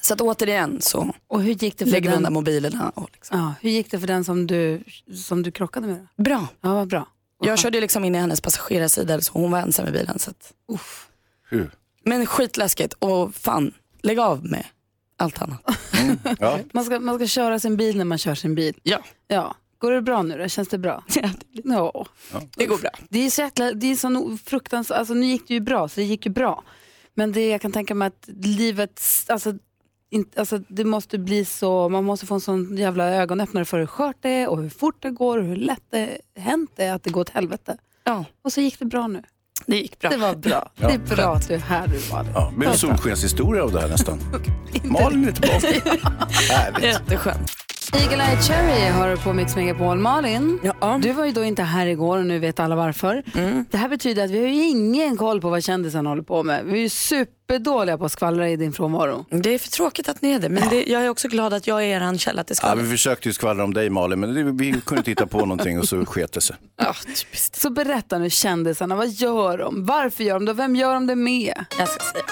Så 0.00 0.14
att 0.14 0.20
återigen 0.20 0.80
så 0.80 1.14
Och 1.26 1.42
hur 1.42 1.52
gick 1.52 1.78
det 1.78 1.84
för 1.84 1.92
lägger 1.92 2.02
vi 2.02 2.08
den, 2.08 2.16
undan 2.16 2.32
mobilerna. 2.32 2.90
Och 2.90 3.10
liksom. 3.12 3.38
ja, 3.38 3.54
hur 3.60 3.70
gick 3.70 3.90
det 3.90 4.00
för 4.00 4.06
den 4.06 4.24
som 4.24 4.46
du, 4.46 4.84
som 5.14 5.42
du 5.42 5.50
krockade 5.50 5.86
med? 5.86 6.06
Då? 6.16 6.22
Bra. 6.22 6.46
Ja, 6.60 6.74
vad 6.74 6.88
bra. 6.88 7.08
Jag 7.40 7.58
körde 7.58 7.80
liksom 7.80 8.04
in 8.04 8.14
i 8.14 8.18
hennes 8.18 8.40
passagerarsida 8.40 9.20
så 9.20 9.32
hon 9.32 9.50
var 9.50 9.58
ensam 9.58 9.88
i 9.88 9.90
bilen. 9.90 10.18
Så 10.18 10.30
att, 10.30 10.52
Uff. 10.72 11.08
Hur? 11.48 11.70
men 12.04 12.26
skitläskigt 12.26 12.94
och 12.98 13.34
fan, 13.34 13.74
lägg 14.02 14.18
av 14.18 14.44
med 14.44 14.64
allt 15.22 15.42
annat. 15.42 15.60
Ja. 16.40 16.58
Man, 16.72 16.84
ska, 16.84 17.00
man 17.00 17.14
ska 17.18 17.26
köra 17.26 17.58
sin 17.58 17.76
bil 17.76 17.96
när 17.98 18.04
man 18.04 18.18
kör 18.18 18.34
sin 18.34 18.54
bil. 18.54 18.74
Ja, 18.82 18.98
Ja. 19.28 19.56
Går 19.78 19.92
det 19.92 20.02
bra 20.02 20.22
nu 20.22 20.38
då? 20.38 20.48
Känns 20.48 20.68
det 20.68 20.78
bra? 20.78 21.04
Ja. 21.14 21.30
det 22.56 22.66
går 22.66 22.78
bra. 22.78 22.90
Det 23.08 23.18
är 23.26 23.30
så 23.30 23.40
jäkla, 23.40 23.72
det 23.72 23.86
är 23.86 23.96
sån 23.96 24.38
fruktansvärt, 24.38 24.98
alltså 24.98 25.14
nu 25.14 25.26
gick 25.26 25.48
det 25.48 25.54
ju 25.54 25.60
bra, 25.60 25.88
så 25.88 26.00
det 26.00 26.04
gick 26.06 26.26
ju 26.26 26.32
bra. 26.32 26.64
Men 27.14 27.32
det 27.32 27.48
jag 27.48 27.60
kan 27.60 27.72
tänka 27.72 27.94
mig 27.94 28.08
att 28.08 28.28
livet, 28.44 29.00
alltså, 29.28 29.54
in, 30.10 30.24
alltså 30.36 30.58
det 30.68 30.84
måste 30.84 31.18
bli 31.18 31.44
så, 31.44 31.88
man 31.88 32.04
måste 32.04 32.26
få 32.26 32.34
en 32.34 32.40
sån 32.40 32.76
jävla 32.76 33.08
ögonöppnare 33.10 33.64
för 33.64 33.78
hur 33.78 33.86
skört 33.86 34.16
det 34.20 34.28
är 34.30 34.48
och 34.48 34.62
hur 34.62 34.70
fort 34.70 35.02
det 35.02 35.10
går 35.10 35.38
och 35.38 35.44
hur 35.44 35.56
lätt 35.56 35.82
det 35.90 36.18
hänt 36.36 36.70
det 36.76 36.88
att 36.88 37.02
det 37.02 37.10
går 37.10 37.20
åt 37.20 37.30
helvete. 37.30 37.76
Ja, 38.04 38.24
Och 38.42 38.52
så 38.52 38.60
gick 38.60 38.78
det 38.78 38.84
bra 38.84 39.06
nu. 39.06 39.22
Det 39.66 39.76
gick 39.76 39.98
bra. 40.00 40.10
Det 40.10 40.16
var 40.16 40.34
bra. 40.34 40.70
Ja, 40.80 40.88
det 40.88 40.94
är 40.94 41.16
bra 41.16 41.34
att 41.34 41.48
du 41.48 41.54
är 41.54 41.58
här 41.58 41.86
du 41.86 42.12
Malin. 42.12 42.32
Ja, 42.34 42.52
en 42.66 42.76
solskenshistoria 42.78 43.62
av 43.62 43.72
det 43.72 43.80
här 43.80 43.88
nästan. 43.88 44.20
Malin 44.82 45.28
är 45.28 45.32
tillbaka. 45.32 45.98
Härligt. 46.50 46.84
Jätteskönt. 46.84 47.52
Eagle 47.94 48.22
Eye 48.24 48.36
Cherry 48.42 48.90
har 48.90 49.10
du 49.10 49.16
på 49.16 49.32
Mix 49.32 49.56
Megapol. 49.56 49.98
Malin, 49.98 50.58
Ja. 50.80 50.98
du 51.02 51.12
var 51.12 51.24
ju 51.24 51.32
då 51.32 51.44
inte 51.44 51.62
här 51.62 51.86
igår 51.86 52.18
och 52.18 52.26
nu 52.26 52.38
vet 52.38 52.60
alla 52.60 52.76
varför. 52.76 53.22
Mm. 53.34 53.64
Det 53.70 53.76
här 53.78 53.88
betyder 53.88 54.24
att 54.24 54.30
vi 54.30 54.38
har 54.40 54.46
ju 54.48 54.62
ingen 54.68 55.16
koll 55.16 55.40
på 55.40 55.50
vad 55.50 55.64
kändisen 55.64 56.06
håller 56.06 56.22
på 56.22 56.42
med. 56.42 56.64
Vi 56.64 56.72
är 56.72 56.82
ju 56.82 56.88
superdåliga 56.88 57.98
på 57.98 58.04
att 58.04 58.12
skvallra 58.12 58.48
i 58.48 58.56
din 58.56 58.72
frånvaro. 58.72 59.24
Det 59.30 59.54
är 59.54 59.58
för 59.58 59.68
tråkigt 59.70 60.08
att 60.08 60.22
ni 60.22 60.32
är 60.32 60.38
det, 60.38 60.48
men 60.48 60.68
det, 60.68 60.84
jag 60.86 61.04
är 61.04 61.08
också 61.08 61.28
glad 61.28 61.54
att 61.54 61.66
jag 61.66 61.82
är 61.84 61.86
er 62.12 62.18
källa 62.18 62.44
till 62.44 62.52
Ja, 62.54 62.56
skvaller. 62.56 62.82
vi 62.82 62.90
försökte 62.90 63.28
ju 63.28 63.32
skvallra 63.32 63.64
om 63.64 63.74
dig 63.74 63.90
Malin, 63.90 64.20
men 64.20 64.34
det, 64.34 64.42
vi 64.42 64.72
kunde 64.80 64.98
inte 65.00 65.10
hitta 65.10 65.26
på 65.26 65.38
någonting 65.38 65.78
och 65.78 65.88
så 65.88 66.04
sket 66.06 66.32
det 66.32 66.40
sig. 66.40 66.56
Ja, 66.76 66.94
typiskt. 67.06 67.56
Så 67.60 67.70
berätta 67.70 68.18
nu 68.18 68.30
kändisarna, 68.30 68.96
vad 68.96 69.08
gör 69.08 69.58
de? 69.58 69.84
Varför 69.86 70.24
gör 70.24 70.34
de 70.34 70.44
det? 70.44 70.52
Vem 70.52 70.76
gör 70.76 70.94
de 70.94 71.06
det 71.06 71.16
med? 71.16 71.64
Jag 71.78 71.88
ska 71.88 72.04
säga. 72.12 72.24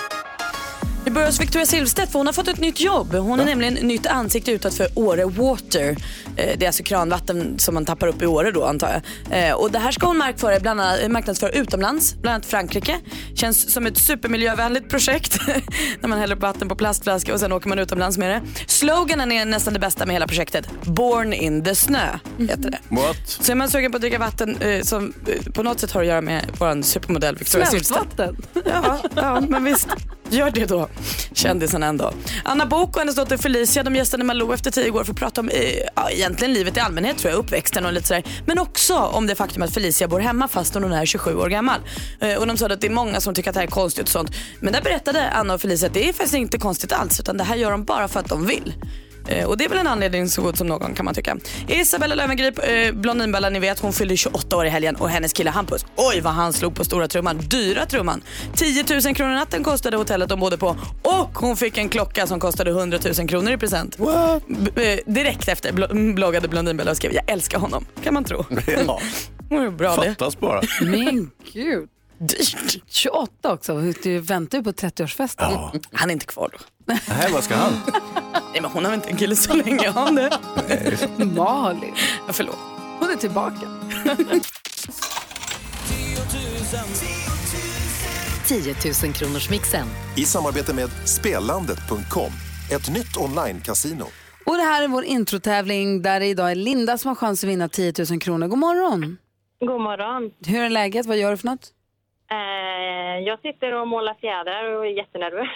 Vi 1.10 1.14
börjar 1.14 1.26
hos 1.28 1.40
Victoria 1.40 1.66
Silvstedt 1.66 2.12
för 2.12 2.18
hon 2.18 2.26
har 2.26 2.32
fått 2.32 2.48
ett 2.48 2.60
nytt 2.60 2.80
jobb. 2.80 3.14
Hon 3.14 3.40
är 3.40 3.44
nämligen 3.44 3.74
nytt 3.74 4.06
ansikte 4.06 4.50
utåt 4.52 4.74
för 4.74 4.88
Åre 4.94 5.24
Water. 5.24 5.96
Eh, 6.36 6.58
Det 6.58 6.62
är 6.62 6.66
alltså 6.66 6.82
kranvatten 6.82 7.58
som 7.58 7.74
man 7.74 7.84
tappar 7.84 8.06
upp 8.06 8.22
i 8.22 8.26
Åre 8.26 8.50
då 8.50 8.64
antar 8.64 9.02
jag. 9.30 9.48
Eh, 9.48 9.54
Och 9.54 9.70
det 9.70 9.78
här 9.78 9.92
ska 9.92 10.06
hon 10.06 10.18
markföra, 10.18 10.60
bland 10.60 10.80
annat, 10.80 11.10
marknadsföra 11.10 11.50
utomlands, 11.50 12.14
bland 12.14 12.34
annat 12.34 12.46
Frankrike. 12.46 12.98
Känns 13.34 13.72
som 13.72 13.86
ett 13.86 13.98
supermiljövänligt 13.98 14.88
projekt. 14.90 15.38
När 16.00 16.08
man 16.08 16.18
häller 16.18 16.36
upp 16.36 16.42
vatten 16.42 16.68
på 16.68 16.76
plastflaska 16.76 17.34
och 17.34 17.40
sen 17.40 17.52
åker 17.52 17.68
man 17.68 17.78
utomlands 17.78 18.18
med 18.18 18.30
det. 18.30 18.42
Sloganen 18.66 19.32
är 19.32 19.44
nästan 19.44 19.74
det 19.74 19.80
bästa 19.80 20.06
med 20.06 20.14
hela 20.14 20.26
projektet. 20.26 20.68
Born 20.84 21.32
in 21.32 21.64
the 21.64 21.74
snö 21.74 22.18
heter 22.38 22.70
det. 22.70 22.78
What? 22.88 23.16
Så 23.28 23.52
är 23.52 23.56
man 23.56 23.70
sugen 23.70 23.90
på 23.92 23.96
att 23.96 24.00
dricka 24.02 24.18
vatten 24.18 24.56
eh, 24.60 24.82
som 24.82 25.12
på 25.54 25.62
något 25.62 25.80
sätt 25.80 25.92
har 25.92 26.00
att 26.00 26.06
göra 26.06 26.20
med 26.20 26.44
vår 26.58 26.82
supermodell 26.82 27.36
Victoria 27.36 27.66
Silvstedt. 27.66 27.98
Smältvatten. 28.14 28.36
Ja, 28.64 28.98
ja, 29.16 29.40
men 29.40 29.64
visst. 29.64 29.88
Gör 30.32 30.50
det 30.50 30.64
då, 30.66 30.88
kändisen 31.32 31.82
ändå. 31.82 32.12
Anna 32.44 32.66
Book 32.66 32.96
och 32.96 32.98
hennes 32.98 33.16
dotter 33.16 33.36
Felicia 33.36 33.82
de 33.82 33.96
gästade 33.96 34.24
Malou 34.24 34.54
efter 34.54 34.70
tio 34.70 34.90
år 34.90 35.04
för 35.04 35.12
att 35.12 35.18
prata 35.18 35.40
om 35.40 35.48
eh, 35.48 35.78
ja, 35.96 36.10
egentligen 36.10 36.54
livet 36.54 36.76
i 36.76 36.80
allmänhet, 36.80 37.18
tror 37.18 37.30
jag, 37.30 37.38
uppväxten 37.38 37.86
och 37.86 37.92
lite 37.92 38.06
sådär. 38.06 38.24
Men 38.46 38.58
också 38.58 38.96
om 38.96 39.26
det 39.26 39.34
faktum 39.34 39.62
att 39.62 39.74
Felicia 39.74 40.08
bor 40.08 40.20
hemma 40.20 40.48
fast 40.48 40.74
hon 40.74 40.92
är 40.92 41.06
27 41.06 41.34
år 41.34 41.48
gammal. 41.48 41.80
Eh, 42.20 42.38
och 42.38 42.46
de 42.46 42.56
sa 42.56 42.66
att 42.66 42.80
det 42.80 42.86
är 42.86 42.90
många 42.90 43.20
som 43.20 43.34
tycker 43.34 43.50
att 43.50 43.54
det 43.54 43.60
här 43.60 43.66
är 43.66 43.70
konstigt 43.70 44.02
och 44.02 44.08
sånt. 44.08 44.30
Men 44.60 44.72
där 44.72 44.82
berättade 44.82 45.30
Anna 45.30 45.54
och 45.54 45.60
Felicia 45.60 45.86
att 45.88 45.94
det 45.94 46.08
är 46.08 46.12
faktiskt 46.12 46.34
inte 46.34 46.58
konstigt 46.58 46.92
alls 46.92 47.20
utan 47.20 47.36
det 47.36 47.44
här 47.44 47.56
gör 47.56 47.70
de 47.70 47.84
bara 47.84 48.08
för 48.08 48.20
att 48.20 48.28
de 48.28 48.46
vill. 48.46 48.74
Eh, 49.30 49.44
Och 49.46 49.56
det 49.56 49.64
är 49.64 49.68
väl 49.68 49.78
en 49.78 49.86
anledning 49.86 50.28
så 50.28 50.42
god 50.42 50.58
som 50.58 50.66
någon 50.66 50.94
kan 50.94 51.04
man 51.04 51.14
tycka. 51.14 51.36
Isabella 51.68 52.14
Löwengrip, 52.14 52.58
eh, 52.68 52.92
Blondinbella 52.92 53.50
ni 53.50 53.58
vet, 53.58 53.78
hon 53.78 53.92
fyllde 53.92 54.16
28 54.16 54.56
år 54.56 54.66
i 54.66 54.68
helgen 54.68 54.96
och 54.96 55.10
hennes 55.10 55.32
kille 55.32 55.50
Hampus, 55.50 55.86
oj 55.96 56.20
vad 56.20 56.32
han 56.32 56.52
slog 56.52 56.74
på 56.74 56.84
stora 56.84 57.08
trumman, 57.08 57.38
dyra 57.38 57.86
trumman. 57.86 58.22
10 58.54 58.84
000 59.04 59.14
kronor 59.14 59.34
natten 59.34 59.64
kostade 59.64 59.96
hotellet 59.96 60.28
de 60.28 60.40
bodde 60.40 60.56
på 60.58 60.76
och 61.02 61.38
hon 61.38 61.56
fick 61.56 61.78
en 61.78 61.88
klocka 61.88 62.26
som 62.26 62.40
kostade 62.40 62.70
100 62.70 62.98
000 63.18 63.28
kronor 63.28 63.52
i 63.52 63.56
present. 63.58 63.96
B- 64.74 64.92
eh, 64.92 64.98
direkt 65.12 65.48
efter 65.48 65.72
blo- 65.72 66.14
bloggade 66.14 66.48
Blondinbella 66.48 66.90
och 66.90 66.96
skrev 66.96 67.12
jag 67.14 67.30
älskar 67.30 67.58
honom, 67.58 67.84
kan 68.04 68.14
man 68.14 68.24
tro. 68.24 68.44
Ja, 68.86 69.00
Mm, 69.50 69.76
Bra 69.76 69.96
det. 69.96 70.08
fattas 70.08 70.40
bara. 70.40 70.60
Men 70.80 71.30
gud. 71.52 71.88
Dyrt. 72.18 72.82
28 72.86 73.52
också, 73.52 73.80
du 74.02 74.18
väntar 74.18 74.58
ju 74.58 74.64
på 74.64 74.72
30-årsfesten. 74.72 75.34
Ja. 75.50 75.72
Han 75.92 76.10
är 76.10 76.14
inte 76.14 76.26
kvar 76.26 76.48
då. 76.52 76.58
Nej, 77.08 77.32
vad 77.32 77.44
ska 77.44 77.54
han? 77.54 77.72
Nej 78.52 78.60
men 78.62 78.70
hon 78.70 78.84
har 78.84 78.90
väl 78.90 78.98
inte 78.98 79.10
en 79.10 79.16
kille 79.16 79.36
så 79.36 79.54
länge, 79.54 79.88
har 79.90 80.04
hon 80.04 80.14
det? 80.14 80.38
Malin, 81.36 81.94
Ja, 82.26 82.32
förlåt. 82.32 82.58
hon 83.00 83.10
är 83.10 83.16
tillbaka. 83.16 83.60
10 88.46 88.74
000 89.04 89.12
kronors 89.14 89.50
mixen. 89.50 89.86
I 90.16 90.24
samarbete 90.24 90.74
med 90.74 90.90
Spelandet.com, 91.04 92.30
ett 92.72 92.90
nytt 92.90 93.16
online-casino. 93.16 94.04
Och 94.46 94.56
det 94.56 94.62
här 94.62 94.82
är 94.82 94.88
vår 94.88 95.04
introtävling 95.04 96.02
där 96.02 96.20
det 96.20 96.26
idag 96.26 96.50
är 96.50 96.54
Linda 96.54 96.98
som 96.98 97.08
har 97.08 97.14
chans 97.14 97.44
att 97.44 97.50
vinna 97.50 97.68
10 97.68 97.92
000 98.10 98.20
kronor. 98.20 98.46
God 98.48 98.58
morgon! 98.58 99.16
God 99.60 99.80
morgon. 99.80 100.30
Hur 100.46 100.60
är 100.62 100.70
läget? 100.70 101.06
Vad 101.06 101.16
gör 101.16 101.30
du 101.30 101.36
för 101.36 101.46
något? 101.46 101.68
Eh, 102.32 103.18
jag 103.26 103.40
sitter 103.40 103.74
och 103.74 103.88
målar 103.88 104.14
fjädrar 104.14 104.64
och 104.76 104.86
är 104.86 104.90
jättenervös. 104.90 105.48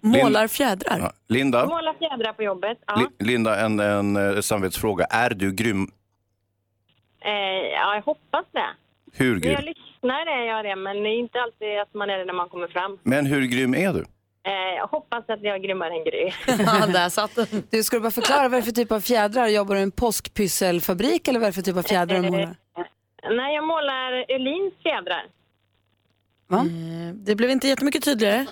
Målar 0.00 0.48
fjädrar? 0.48 0.98
Ja. 1.00 1.12
Linda, 1.28 1.66
Målar 1.66 1.94
fjädrar 1.98 2.32
på 2.32 2.42
jobbet. 2.42 2.78
Ja. 2.86 2.94
Li- 3.18 3.26
Linda 3.26 3.60
en, 3.60 3.80
en 3.80 4.16
eh, 4.16 4.40
samvetsfråga. 4.40 5.04
Är 5.04 5.30
du 5.30 5.52
grym? 5.52 5.90
Eh, 7.24 7.30
ja, 7.72 7.94
jag 7.94 8.02
hoppas 8.02 8.44
det. 8.52 8.66
Hur 9.12 9.40
När 9.40 9.46
jag 9.46 9.62
grym? 9.62 9.74
lyssnar 9.74 10.26
är 10.26 10.42
jag 10.46 10.64
det, 10.64 10.76
men 10.76 11.02
det 11.02 11.08
är 11.08 11.18
inte 11.18 11.40
alltid 11.40 11.78
att 11.80 11.94
man 11.94 12.10
är 12.10 12.18
det 12.18 12.24
när 12.24 12.32
man 12.32 12.48
kommer 12.48 12.68
fram. 12.68 12.98
Men 13.02 13.26
hur 13.26 13.42
grym 13.42 13.74
är 13.74 13.92
du? 13.92 14.04
Jag 14.78 14.86
hoppas 14.86 15.24
att 15.28 15.42
jag 15.42 15.54
är 15.54 15.58
grymmare 15.58 15.90
än 15.94 16.04
Gry. 16.04 16.32
Ja, 16.66 16.86
där 16.86 17.08
satt 17.08 17.34
den. 17.34 17.46
Du, 17.70 17.82
ska 17.82 17.96
du 17.96 18.00
bara 18.02 18.10
förklara 18.10 18.42
vad 18.42 18.50
det 18.52 18.56
är 18.56 18.62
för 18.62 18.70
typ 18.72 18.92
av 18.92 19.00
fjädrar? 19.00 19.46
Jobbar 19.48 19.74
du 19.74 19.80
i 19.80 19.82
en 19.82 19.90
påskpysselfabrik 19.90 21.28
eller 21.28 21.38
vad 21.40 21.46
är 21.46 21.50
det 21.50 21.54
för 21.54 21.62
typ 21.62 21.76
av 21.76 21.82
fjädrar 21.82 22.16
du 22.22 22.30
målar? 22.30 22.56
Nej, 23.30 23.54
jag 23.54 23.64
målar 23.64 24.24
Öhlins 24.28 24.74
fjädrar. 24.82 25.24
Va? 26.48 26.58
Eh, 26.58 27.14
Det 27.14 27.34
blev 27.34 27.50
inte 27.50 27.68
jättemycket 27.68 28.04
tydligare. 28.04 28.38
Det 28.38 28.46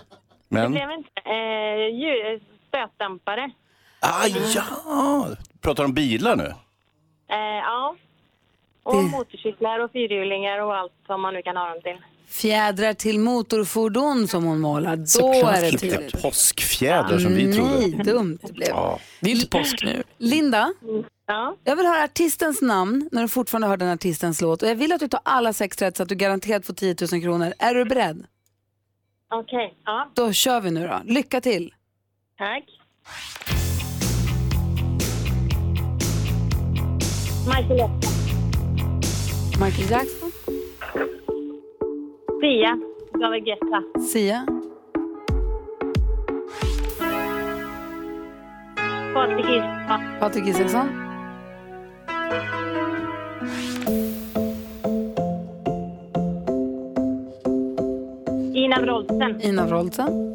Men? 0.48 0.72
blev 0.72 0.90
inte. 0.90 1.10
Eh, 1.24 2.00
ljud, 2.00 2.42
stötdämpare. 2.68 3.50
Ah, 4.00 4.26
ja! 4.54 5.28
Pratar 5.60 5.84
om 5.84 5.94
bilar 5.94 6.36
nu? 6.36 6.54
Eh, 7.30 7.36
ja. 7.62 7.96
Och 8.82 9.04
motorcyklar 9.04 9.78
och 9.80 9.92
fyrhjulingar 9.92 10.58
och 10.58 10.76
allt 10.76 10.92
som 11.06 11.20
man 11.22 11.34
nu 11.34 11.42
kan 11.42 11.56
ha 11.56 11.68
dem 11.68 11.80
till. 11.82 11.96
Fjädrar 12.28 12.92
till 12.94 13.18
motorfordon 13.20 14.28
som 14.28 14.44
hon 14.44 14.60
målar. 14.60 14.96
Då 14.96 15.06
Såklart. 15.06 15.56
är 15.56 15.60
det 15.60 15.68
Inte 15.68 15.78
tydligt. 15.90 16.22
påskfjädrar 16.22 17.18
som 17.18 17.34
vi 17.34 17.52
trodde. 17.54 17.70
Nej, 17.70 17.90
dumt 18.04 18.38
det 18.42 18.52
blev. 18.52 18.68
Ja. 18.68 18.98
Det 19.20 19.30
är 19.30 19.34
inte 19.34 19.48
påsk 19.48 19.84
nu. 19.84 20.02
Linda, 20.18 20.72
Ja. 21.26 21.56
jag 21.64 21.76
vill 21.76 21.86
höra 21.86 22.04
artistens 22.04 22.62
namn 22.62 23.08
när 23.12 23.22
du 23.22 23.28
fortfarande 23.28 23.68
hör 23.68 23.76
den 23.76 23.88
artistens 23.92 24.40
låt. 24.40 24.62
Och 24.62 24.68
jag 24.68 24.74
vill 24.74 24.92
att 24.92 25.00
du 25.00 25.08
tar 25.08 25.20
alla 25.22 25.52
sex 25.52 25.82
rätt 25.82 25.96
så 25.96 26.02
att 26.02 26.08
du 26.08 26.14
garanterat 26.14 26.66
får 26.66 26.74
10 26.74 26.96
000 27.12 27.22
kronor. 27.22 27.52
Är 27.58 27.74
du 27.74 27.84
beredd? 27.84 28.26
Okej, 29.30 29.74
ja. 29.84 30.10
Då 30.14 30.32
kör 30.32 30.60
vi 30.60 30.70
nu 30.70 30.86
då. 30.88 31.00
Lycka 31.04 31.40
till! 31.40 31.74
Tack. 32.38 32.64
Michael 37.46 37.78
Jackson. 37.78 38.10
Michael 39.60 39.90
Jackson, 39.90 40.30
Sia. 42.40 42.78
David 43.20 43.44
Guetta. 43.44 44.00
Sia, 44.12 44.46
Patrik 49.14 49.44
Isaksson. 49.46 50.00
Patrik 50.20 50.46
Isaksson, 50.46 50.88
Ina 58.54 58.80
Wroldsen. 58.80 59.40
Ina 59.40 59.66
Wroldsen, 59.66 60.34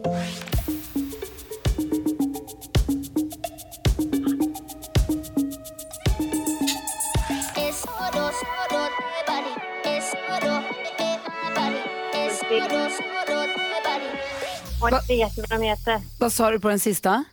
Och 14.81 14.89
inte 14.89 14.99
vet 15.07 15.37
vad 15.37 15.59
de 15.59 15.65
heter. 15.65 16.01
Vad 16.19 16.33
sa 16.33 16.51
du 16.51 16.59
på 16.59 16.69
den 16.69 16.79
sista? 16.79 17.23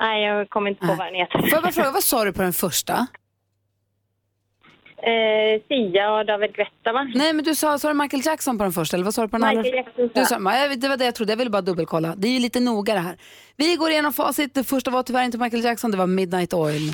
Nej, 0.00 0.24
jag 0.24 0.50
kommer 0.50 0.70
inte 0.70 0.86
på 0.86 0.94
vad 0.94 1.06
den 1.06 1.14
heter. 1.14 1.38
Får 1.38 1.48
jag 1.50 1.62
bara 1.62 1.72
fråga, 1.72 1.90
vad 1.90 2.04
sa 2.04 2.24
du 2.24 2.32
på 2.32 2.42
den 2.42 2.52
första? 2.52 3.06
Eh, 5.06 5.60
Sia 5.68 6.12
och 6.12 6.26
David 6.26 6.52
Guetta, 6.52 6.92
va? 6.92 7.10
Nej, 7.14 7.32
men 7.32 7.44
du 7.44 7.54
sa, 7.54 7.78
sa 7.78 7.88
du 7.88 7.94
Michael 7.94 8.22
Jackson 8.26 8.58
på 8.58 8.64
den 8.64 8.72
första 8.72 8.96
eller 8.96 9.04
vad 9.04 9.14
sa 9.14 9.22
du 9.22 9.28
på 9.28 9.38
den 9.38 9.48
Michael 9.48 9.66
andra? 9.66 9.76
Jackson, 9.76 10.10
Du 10.14 10.24
sa, 10.24 10.34
ja, 10.68 10.76
det 10.76 10.88
var 10.88 10.96
det 10.96 11.04
jag 11.04 11.14
trodde, 11.14 11.32
jag 11.32 11.36
ville 11.36 11.50
bara 11.50 11.62
dubbelkolla. 11.62 12.14
Det 12.16 12.28
är 12.28 12.32
ju 12.32 12.38
lite 12.38 12.60
noga 12.60 12.94
det 12.94 13.00
här. 13.00 13.16
Vi 13.56 13.76
går 13.76 13.90
igenom 13.90 14.12
facit. 14.12 14.54
Det 14.54 14.64
första 14.64 14.90
var 14.90 15.02
tyvärr 15.02 15.22
inte 15.24 15.38
Michael 15.38 15.64
Jackson, 15.64 15.90
det 15.90 15.96
var 15.96 16.06
Midnight 16.06 16.54
Oil. 16.54 16.92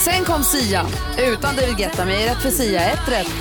Sen 0.00 0.24
kom 0.24 0.42
Sia, 0.42 0.82
utan 1.32 1.56
David 1.56 1.76
Guetta, 1.76 2.04
men 2.04 2.14
rätt 2.14 2.42
för 2.42 2.50
Sia, 2.50 2.80
ett 2.80 3.08
rätt. 3.12 3.32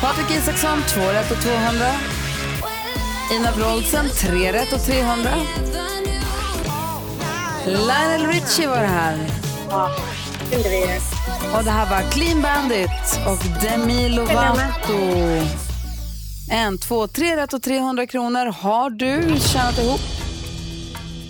Patrik 0.00 0.30
Isaksson, 0.38 0.78
två 0.88 1.00
rätt 1.00 1.30
och 1.30 1.42
200. 1.42 1.84
Ina 3.36 3.50
Wroldsen, 3.50 4.04
tre 4.08 4.52
rätt 4.52 4.72
och 4.72 4.80
300. 4.86 5.30
Lionel 7.66 8.26
Richie 8.26 8.68
var 8.68 8.76
det 8.80 8.86
här. 8.86 9.43
Ja, 9.74 9.90
gjorde 10.52 10.68
vi 10.68 10.80
det. 10.80 11.00
Och 11.58 11.64
det 11.64 11.70
här 11.70 11.90
var 11.90 12.10
Clean 12.10 12.42
Bandit 12.42 13.20
och 13.26 13.62
Demi 13.62 14.08
Lovato. 14.08 14.92
En, 16.50 16.78
två, 16.78 17.06
tre 17.06 17.36
rätt 17.36 17.52
och 17.52 17.62
300 17.62 18.06
kronor 18.06 18.46
har 18.46 18.90
du 18.90 19.22
tjänat 19.40 19.78
ihop. 19.78 20.00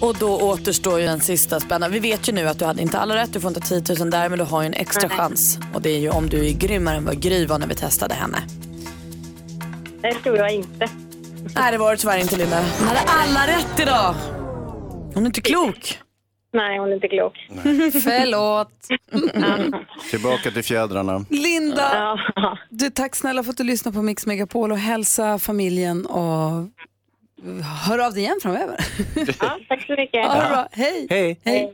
Och 0.00 0.16
då 0.18 0.40
återstår 0.40 1.00
ju 1.00 1.06
den 1.06 1.20
sista 1.20 1.60
spännande. 1.60 2.00
Vi 2.00 2.10
vet 2.10 2.28
ju 2.28 2.32
nu 2.32 2.48
att 2.48 2.58
du 2.58 2.64
hade 2.64 2.82
inte 2.82 2.98
alla 2.98 3.16
rätt, 3.16 3.32
du 3.32 3.40
får 3.40 3.48
inte 3.48 3.60
10 3.60 3.82
000 3.98 4.10
där, 4.10 4.28
men 4.28 4.38
du 4.38 4.44
har 4.44 4.62
ju 4.62 4.66
en 4.66 4.74
extra 4.74 5.08
Nej. 5.08 5.16
chans. 5.16 5.58
Och 5.74 5.82
det 5.82 5.90
är 5.90 5.98
ju 5.98 6.10
om 6.10 6.28
du 6.28 6.46
är 6.46 6.52
grymmare 6.52 6.96
än 6.96 7.04
vad 7.04 7.20
Gry 7.20 7.46
var 7.46 7.58
när 7.58 7.66
vi 7.66 7.74
testade 7.74 8.14
henne. 8.14 8.38
Det 10.02 10.14
tror 10.14 10.36
jag 10.36 10.50
inte. 10.50 10.88
Nej, 11.54 11.72
det 11.72 11.78
var 11.78 11.90
det 11.90 11.96
tyvärr 11.96 12.18
inte 12.18 12.36
Linda. 12.36 12.64
Hon 12.78 12.88
hade 12.88 13.00
alla 13.00 13.46
rätt 13.46 13.80
idag. 13.80 14.14
Hon 15.14 15.22
är 15.22 15.26
inte 15.26 15.40
klok. 15.40 15.98
Nej, 16.54 16.78
hon 16.78 16.88
är 16.90 16.94
inte 16.94 17.08
klok. 17.08 17.48
Förlåt. 17.92 18.88
Tillbaka 20.10 20.50
till 20.50 20.62
fjädrarna. 20.64 21.24
Linda, 21.30 22.18
du, 22.70 22.90
tack 22.90 23.16
snälla 23.16 23.44
för 23.44 23.50
att 23.50 23.56
du 23.56 23.64
lyssnar 23.64 23.92
på 23.92 24.02
Mix 24.02 24.26
Megapol 24.26 24.72
och 24.72 24.78
hälsa 24.78 25.38
familjen 25.38 26.06
och 26.06 26.68
hör 27.86 27.98
av 28.06 28.12
dig 28.12 28.22
igen 28.22 28.38
framöver. 28.42 28.76
Ja, 29.40 29.58
tack 29.68 29.86
så 29.86 29.92
mycket. 29.92 30.22
Det 30.22 30.48
bra. 30.50 30.68
Hej. 30.72 31.06
Hej. 31.10 31.40
Hej. 31.44 31.72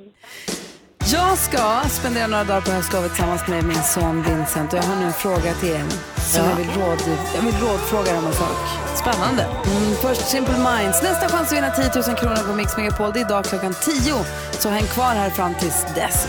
Jag 1.06 1.38
ska 1.38 1.80
spendera 1.88 2.26
några 2.26 2.44
dagar 2.44 2.60
på 2.60 2.70
höstlovet 2.70 3.10
tillsammans 3.10 3.48
med 3.48 3.64
min 3.64 3.82
son 3.82 4.22
Vincent 4.22 4.72
och 4.72 4.78
jag 4.78 4.82
har 4.82 4.96
nu 4.96 5.06
en 5.06 5.12
fråga 5.12 5.54
till 5.54 5.68
er 5.68 5.84
som 6.16 6.44
Ja. 6.44 6.50
jag, 6.50 6.56
vill 6.56 6.70
råd, 6.70 6.98
jag 7.34 7.42
vill 7.42 7.54
rådfråga 7.60 8.12
er 8.12 8.18
om 8.18 8.26
en 8.26 8.32
sak. 8.32 8.56
Spännande. 8.94 9.42
Mm, 9.42 9.94
först 10.02 10.28
Simple 10.28 10.54
Minds. 10.54 11.02
Nästa 11.02 11.28
chans 11.28 11.52
att 11.52 11.56
vinna 11.56 11.70
10 11.70 11.90
000 12.08 12.16
kronor 12.18 12.48
på 12.50 12.54
Mix 12.56 12.76
Megapol 12.76 13.10
det 13.12 13.20
är 13.20 13.24
idag 13.24 13.44
klockan 13.44 13.74
10. 13.84 14.14
Så 14.52 14.68
häng 14.68 14.84
kvar 14.84 15.04
här 15.14 15.30
fram 15.30 15.54
tills 15.54 15.84
dess. 15.94 16.26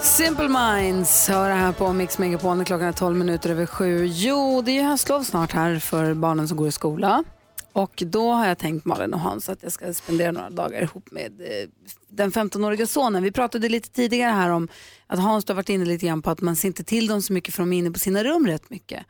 Simple 0.00 0.48
Minds 0.48 1.28
hör 1.28 1.48
det 1.48 1.54
här 1.54 1.72
på 1.72 1.92
Mix 1.92 2.18
Megapol 2.18 2.56
när 2.56 2.64
klockan 2.64 2.88
är 2.88 2.92
12 2.92 3.16
minuter 3.16 3.50
över 3.50 3.66
sju. 3.66 4.04
Jo, 4.06 4.62
det 4.62 4.70
är 4.70 4.74
ju 4.74 4.82
höstlov 4.82 5.22
snart 5.22 5.52
här 5.52 5.78
för 5.78 6.14
barnen 6.14 6.48
som 6.48 6.56
går 6.56 6.68
i 6.68 6.72
skola. 6.72 7.24
Och 7.72 8.02
då 8.06 8.32
har 8.32 8.46
jag 8.46 8.58
tänkt 8.58 8.84
Malin 8.84 9.14
och 9.14 9.20
Hans 9.20 9.48
att 9.48 9.62
jag 9.62 9.72
ska 9.72 9.94
spendera 9.94 10.32
några 10.32 10.50
dagar 10.50 10.82
ihop 10.82 11.10
med 11.10 11.40
eh, 11.40 11.68
den 12.08 12.30
15-åriga 12.32 12.86
sonen. 12.86 13.22
Vi 13.22 13.32
pratade 13.32 13.68
lite 13.68 13.90
tidigare 13.90 14.30
här 14.32 14.50
om 14.50 14.68
att 15.06 15.18
Hans 15.18 15.48
har 15.48 15.54
varit 15.54 15.68
inne 15.68 15.84
lite 15.84 16.06
grann 16.06 16.22
på 16.22 16.30
att 16.30 16.40
man 16.40 16.56
ser 16.56 16.68
inte 16.68 16.84
till 16.84 17.06
dem 17.06 17.22
så 17.22 17.32
mycket 17.32 17.54
för 17.54 17.62
de 17.62 17.72
är 17.72 17.78
inne 17.78 17.90
på 17.90 17.98
sina 17.98 18.24
rum 18.24 18.46
rätt 18.46 18.70
mycket. 18.70 19.06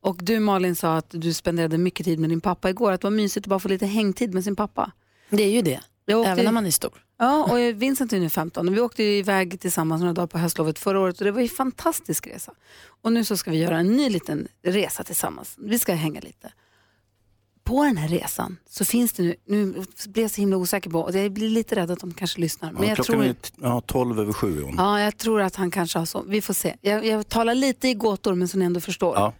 Och 0.00 0.16
du 0.22 0.38
Malin 0.40 0.76
sa 0.76 0.96
att 0.96 1.06
du 1.10 1.32
spenderade 1.32 1.78
mycket 1.78 2.04
tid 2.06 2.18
med 2.18 2.30
din 2.30 2.40
pappa 2.40 2.70
igår, 2.70 2.92
att 2.92 3.00
det 3.00 3.06
var 3.06 3.10
mysigt 3.12 3.46
att 3.46 3.50
bara 3.50 3.58
få 3.60 3.68
lite 3.68 3.86
hängtid 3.86 4.34
med 4.34 4.44
sin 4.44 4.56
pappa. 4.56 4.92
Det 5.30 5.42
är 5.42 5.50
ju 5.50 5.62
det. 5.62 5.80
Åkte- 6.14 6.30
Även 6.30 6.44
när 6.44 6.52
man 6.52 6.66
är 6.66 6.70
stor. 6.70 6.92
Ja, 7.18 7.44
och 7.44 7.82
Vincent 7.82 8.12
är 8.12 8.20
nu 8.20 8.30
15 8.30 8.68
och 8.68 8.74
vi 8.76 8.80
åkte 8.80 9.02
iväg 9.02 9.60
tillsammans 9.60 10.00
några 10.00 10.12
dagar 10.12 10.26
på 10.26 10.38
höstlovet 10.38 10.78
förra 10.78 11.00
året 11.00 11.18
och 11.18 11.24
det 11.24 11.30
var 11.30 11.40
en 11.40 11.48
fantastisk 11.48 12.26
resa. 12.26 12.52
Och 13.02 13.12
nu 13.12 13.24
så 13.24 13.36
ska 13.36 13.50
vi 13.50 13.56
göra 13.58 13.78
en 13.78 13.96
ny 13.96 14.08
liten 14.10 14.48
resa 14.62 15.04
tillsammans. 15.04 15.54
Vi 15.58 15.78
ska 15.78 15.94
hänga 15.94 16.20
lite. 16.20 16.52
På 17.64 17.84
den 17.84 17.96
här 17.96 18.08
resan 18.08 18.56
så 18.70 18.84
finns 18.84 19.12
det 19.12 19.22
nu, 19.22 19.36
nu 19.46 19.84
blir 20.08 20.22
jag 20.22 20.30
så 20.30 20.40
himla 20.40 20.56
osäker 20.56 20.90
på, 20.90 21.00
och 21.00 21.14
jag 21.14 21.32
blir 21.32 21.48
lite 21.48 21.76
rädd 21.76 21.90
att 21.90 22.00
de 22.00 22.14
kanske 22.14 22.40
lyssnar. 22.40 22.72
Men 22.72 22.82
Ja, 22.82 22.88
jag 22.88 22.96
klockan 22.96 23.14
tror, 23.14 23.24
är 23.24 23.36
ja, 23.60 23.80
12 23.86 24.20
över 24.20 24.32
7 24.32 24.58
är 24.58 24.62
hon. 24.62 24.74
ja, 24.78 25.00
jag 25.00 25.16
tror 25.16 25.40
att 25.40 25.56
han 25.56 25.70
kanske 25.70 25.98
har 25.98 26.06
så. 26.06 26.22
Vi 26.22 26.42
får 26.42 26.54
se. 26.54 26.76
Jag, 26.80 27.06
jag 27.06 27.28
talar 27.28 27.54
lite 27.54 27.88
i 27.88 27.94
gåtor 27.94 28.34
men 28.34 28.48
som 28.48 28.60
ni 28.60 28.66
ändå 28.66 28.80
förstår. 28.80 29.14
Ja. 29.16 29.32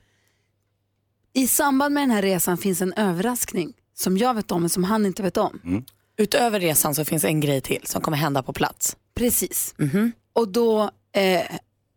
I 1.33 1.47
samband 1.49 1.95
med 1.95 2.03
den 2.03 2.11
här 2.11 2.23
resan 2.23 2.59
finns 2.59 2.81
en 2.83 2.93
överraskning 2.93 3.73
som 3.95 4.19
jag 4.19 4.35
vet 4.35 4.51
om 4.53 4.61
men 4.61 4.71
som 4.71 4.85
han 4.85 5.07
inte 5.07 5.23
vet 5.23 5.37
om. 5.37 5.85
Utöver 6.17 6.61
resan 6.61 6.95
så 6.95 7.05
finns 7.05 7.25
en 7.25 7.41
grej 7.41 7.61
till 7.61 7.81
som 7.85 8.03
kommer 8.03 8.17
hända 8.17 8.43
på 8.43 8.53
plats. 8.53 8.97
Precis. 9.15 9.75
Mhm. 9.79 10.13
Och 10.33 10.49
då 10.49 10.91
eh, 11.13 11.43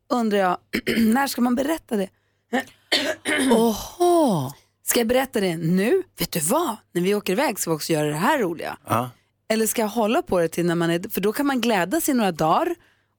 undrar 0.09 0.37
jag, 0.37 0.57
när 0.97 1.27
ska 1.27 1.41
man 1.41 1.55
berätta 1.55 1.95
det? 1.95 2.09
Oho. 3.51 4.51
Ska 4.89 4.99
jag 4.99 5.07
berätta 5.07 5.39
det 5.39 5.57
nu? 5.57 6.03
Vet 6.19 6.31
du 6.31 6.39
vad? 6.39 6.75
När 6.91 7.01
vi 7.01 7.15
åker 7.15 7.33
iväg 7.33 7.59
ska 7.59 7.71
vi 7.71 7.77
också 7.77 7.93
göra 7.93 8.07
det 8.07 8.15
här 8.15 8.39
roliga. 8.39 8.77
Ja. 8.87 9.09
Eller 9.49 9.67
ska 9.67 9.81
jag 9.81 9.89
hålla 9.89 10.21
på 10.21 10.39
det 10.39 10.47
till 10.47 10.65
när 10.65 10.75
man 10.75 10.89
är, 10.89 11.09
för 11.09 11.21
då 11.21 11.33
kan 11.33 11.45
man 11.45 11.61
glädjas 11.61 12.09
i 12.09 12.13
några 12.13 12.31
dagar 12.31 12.75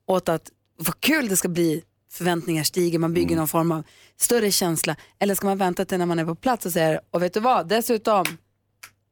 åt 0.06 0.28
att 0.28 0.50
vad 0.78 1.00
kul 1.00 1.28
det 1.28 1.36
ska 1.36 1.48
bli 1.48 1.82
förväntningar 2.12 2.64
stiger, 2.64 2.98
man 2.98 3.14
bygger 3.14 3.36
någon 3.36 3.48
form 3.48 3.72
av 3.72 3.82
större 4.16 4.50
känsla. 4.50 4.96
Eller 5.18 5.34
ska 5.34 5.46
man 5.46 5.58
vänta 5.58 5.84
till 5.84 5.98
när 5.98 6.06
man 6.06 6.18
är 6.18 6.24
på 6.24 6.34
plats 6.34 6.66
och 6.66 6.72
säger, 6.72 7.00
och 7.10 7.22
vet 7.22 7.34
du 7.34 7.40
vad, 7.40 7.68
dessutom, 7.68 8.24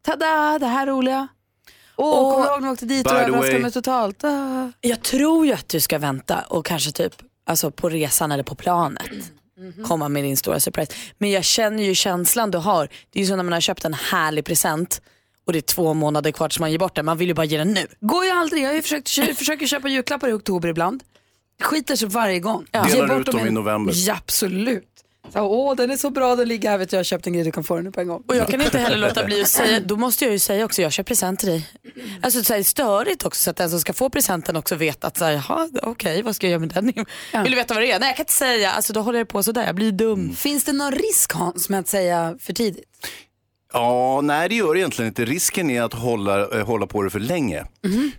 tada, 0.04 0.58
det 0.58 0.66
här 0.66 0.86
är 0.86 0.90
roliga. 0.90 1.28
Åh, 1.96 2.08
Och- 2.26 2.32
kommer 2.32 2.44
du 2.46 2.50
ihåg 2.52 2.60
när 2.60 2.68
vi 2.68 2.72
åkte 2.72 2.86
dit 2.86 3.06
och 3.06 3.12
överraskade 3.12 3.58
mig 3.58 3.72
totalt? 3.72 4.24
Ah. 4.24 4.72
Jag 4.80 5.02
tror 5.02 5.46
ju 5.46 5.52
att 5.52 5.68
du 5.68 5.80
ska 5.80 5.98
vänta 5.98 6.40
och 6.40 6.66
kanske 6.66 6.92
typ 6.92 7.12
alltså 7.46 7.70
på 7.70 7.88
resan 7.88 8.32
eller 8.32 8.44
på 8.44 8.54
planet 8.54 9.10
komma 9.84 10.08
med 10.08 10.24
din 10.24 10.36
stora 10.36 10.60
surprise. 10.60 10.92
Men 11.18 11.30
jag 11.30 11.44
känner 11.44 11.82
ju 11.82 11.94
känslan 11.94 12.50
du 12.50 12.58
har. 12.58 12.88
Det 13.10 13.18
är 13.18 13.22
ju 13.22 13.28
så 13.28 13.36
när 13.36 13.42
man 13.42 13.52
har 13.52 13.60
köpt 13.60 13.84
en 13.84 13.94
härlig 13.94 14.44
present 14.44 15.00
och 15.46 15.52
det 15.52 15.58
är 15.58 15.62
två 15.62 15.94
månader 15.94 16.32
kvar 16.32 16.48
tills 16.48 16.60
man 16.60 16.70
ger 16.70 16.78
bort 16.78 16.94
den. 16.94 17.04
Man 17.04 17.18
vill 17.18 17.28
ju 17.28 17.34
bara 17.34 17.46
ge 17.46 17.58
den 17.58 17.72
nu. 17.72 17.86
Går 18.00 18.24
ju 18.24 18.30
aldrig, 18.30 18.62
jag 18.62 18.68
har 18.68 18.74
ju 18.74 18.82
försökt, 18.82 19.08
försöker 19.38 19.66
köpa 19.66 19.88
julklappar 19.88 20.28
i 20.28 20.32
oktober 20.32 20.68
ibland. 20.68 21.02
Skiter 21.62 21.96
sig 21.96 22.08
varje 22.08 22.40
gång. 22.40 22.66
Delar 22.70 22.88
Ge 22.88 23.00
du 23.00 23.06
bort 23.08 23.18
ut 23.20 23.26
dem 23.26 23.36
dem 23.38 23.46
i 23.46 23.50
november? 23.50 23.92
Ja, 23.96 24.14
absolut. 24.14 24.95
Så, 25.32 25.40
åh, 25.40 25.76
den 25.76 25.90
är 25.90 25.96
så 25.96 26.10
bra, 26.10 26.36
den 26.36 26.48
ligger 26.48 26.70
här, 26.70 26.78
vet 26.78 26.90
du, 26.90 26.96
jag 26.96 26.98
har 26.98 27.04
köpt 27.04 27.26
en 27.26 27.32
grej, 27.32 27.44
du 27.44 27.52
kan 27.52 27.64
få 27.64 27.76
den 27.76 27.84
nu 27.84 27.90
på 27.90 28.00
en 28.00 28.08
gång. 28.08 28.22
Och 28.26 28.36
jag 28.36 28.48
kan 28.48 28.60
inte 28.60 28.78
heller 28.78 28.96
låta 28.96 29.24
bli 29.24 29.42
att 29.42 29.48
säga, 29.48 29.80
då 29.80 29.96
måste 29.96 30.24
jag 30.24 30.32
ju 30.32 30.38
säga 30.38 30.64
också, 30.64 30.82
jag 30.82 30.92
köper 30.92 31.06
present 31.08 31.40
till 31.40 31.48
dig. 31.48 31.68
Alltså 32.22 32.44
så 32.44 32.54
här, 32.54 32.62
störigt 32.62 33.24
också 33.24 33.42
så 33.42 33.50
att 33.50 33.56
den 33.56 33.70
som 33.70 33.80
ska 33.80 33.92
få 33.92 34.10
presenten 34.10 34.56
också 34.56 34.74
vet 34.74 35.04
att 35.04 35.16
så 35.18 35.24
här, 35.24 35.32
jaha, 35.32 35.68
okej, 35.82 36.22
vad 36.22 36.36
ska 36.36 36.46
jag 36.46 36.50
göra 36.50 36.60
med 36.60 36.68
den? 36.68 36.86
Vill 37.42 37.50
du 37.52 37.56
veta 37.56 37.74
vad 37.74 37.82
det 37.82 37.92
är? 37.92 37.98
Nej 37.98 38.08
jag 38.08 38.16
kan 38.16 38.22
inte 38.22 38.32
säga, 38.32 38.70
alltså 38.72 38.92
då 38.92 39.00
håller 39.00 39.18
jag 39.18 39.28
på 39.28 39.42
sådär, 39.42 39.66
jag 39.66 39.74
blir 39.74 39.92
dum. 39.92 40.34
Finns 40.36 40.64
det 40.64 40.72
någon 40.72 40.92
risk 40.92 41.32
Hans 41.32 41.68
med 41.68 41.80
att 41.80 41.88
säga 41.88 42.36
för 42.40 42.52
tidigt? 42.52 42.84
Ja, 43.76 44.20
nej 44.22 44.48
det 44.48 44.54
gör 44.54 44.74
det 44.74 44.80
egentligen 44.80 45.08
inte. 45.08 45.24
Risken 45.24 45.70
är 45.70 45.82
att 45.82 45.94
hålla, 45.94 46.58
eh, 46.58 46.66
hålla 46.66 46.86
på 46.86 47.02
det 47.02 47.10
för 47.10 47.20
länge. 47.20 47.64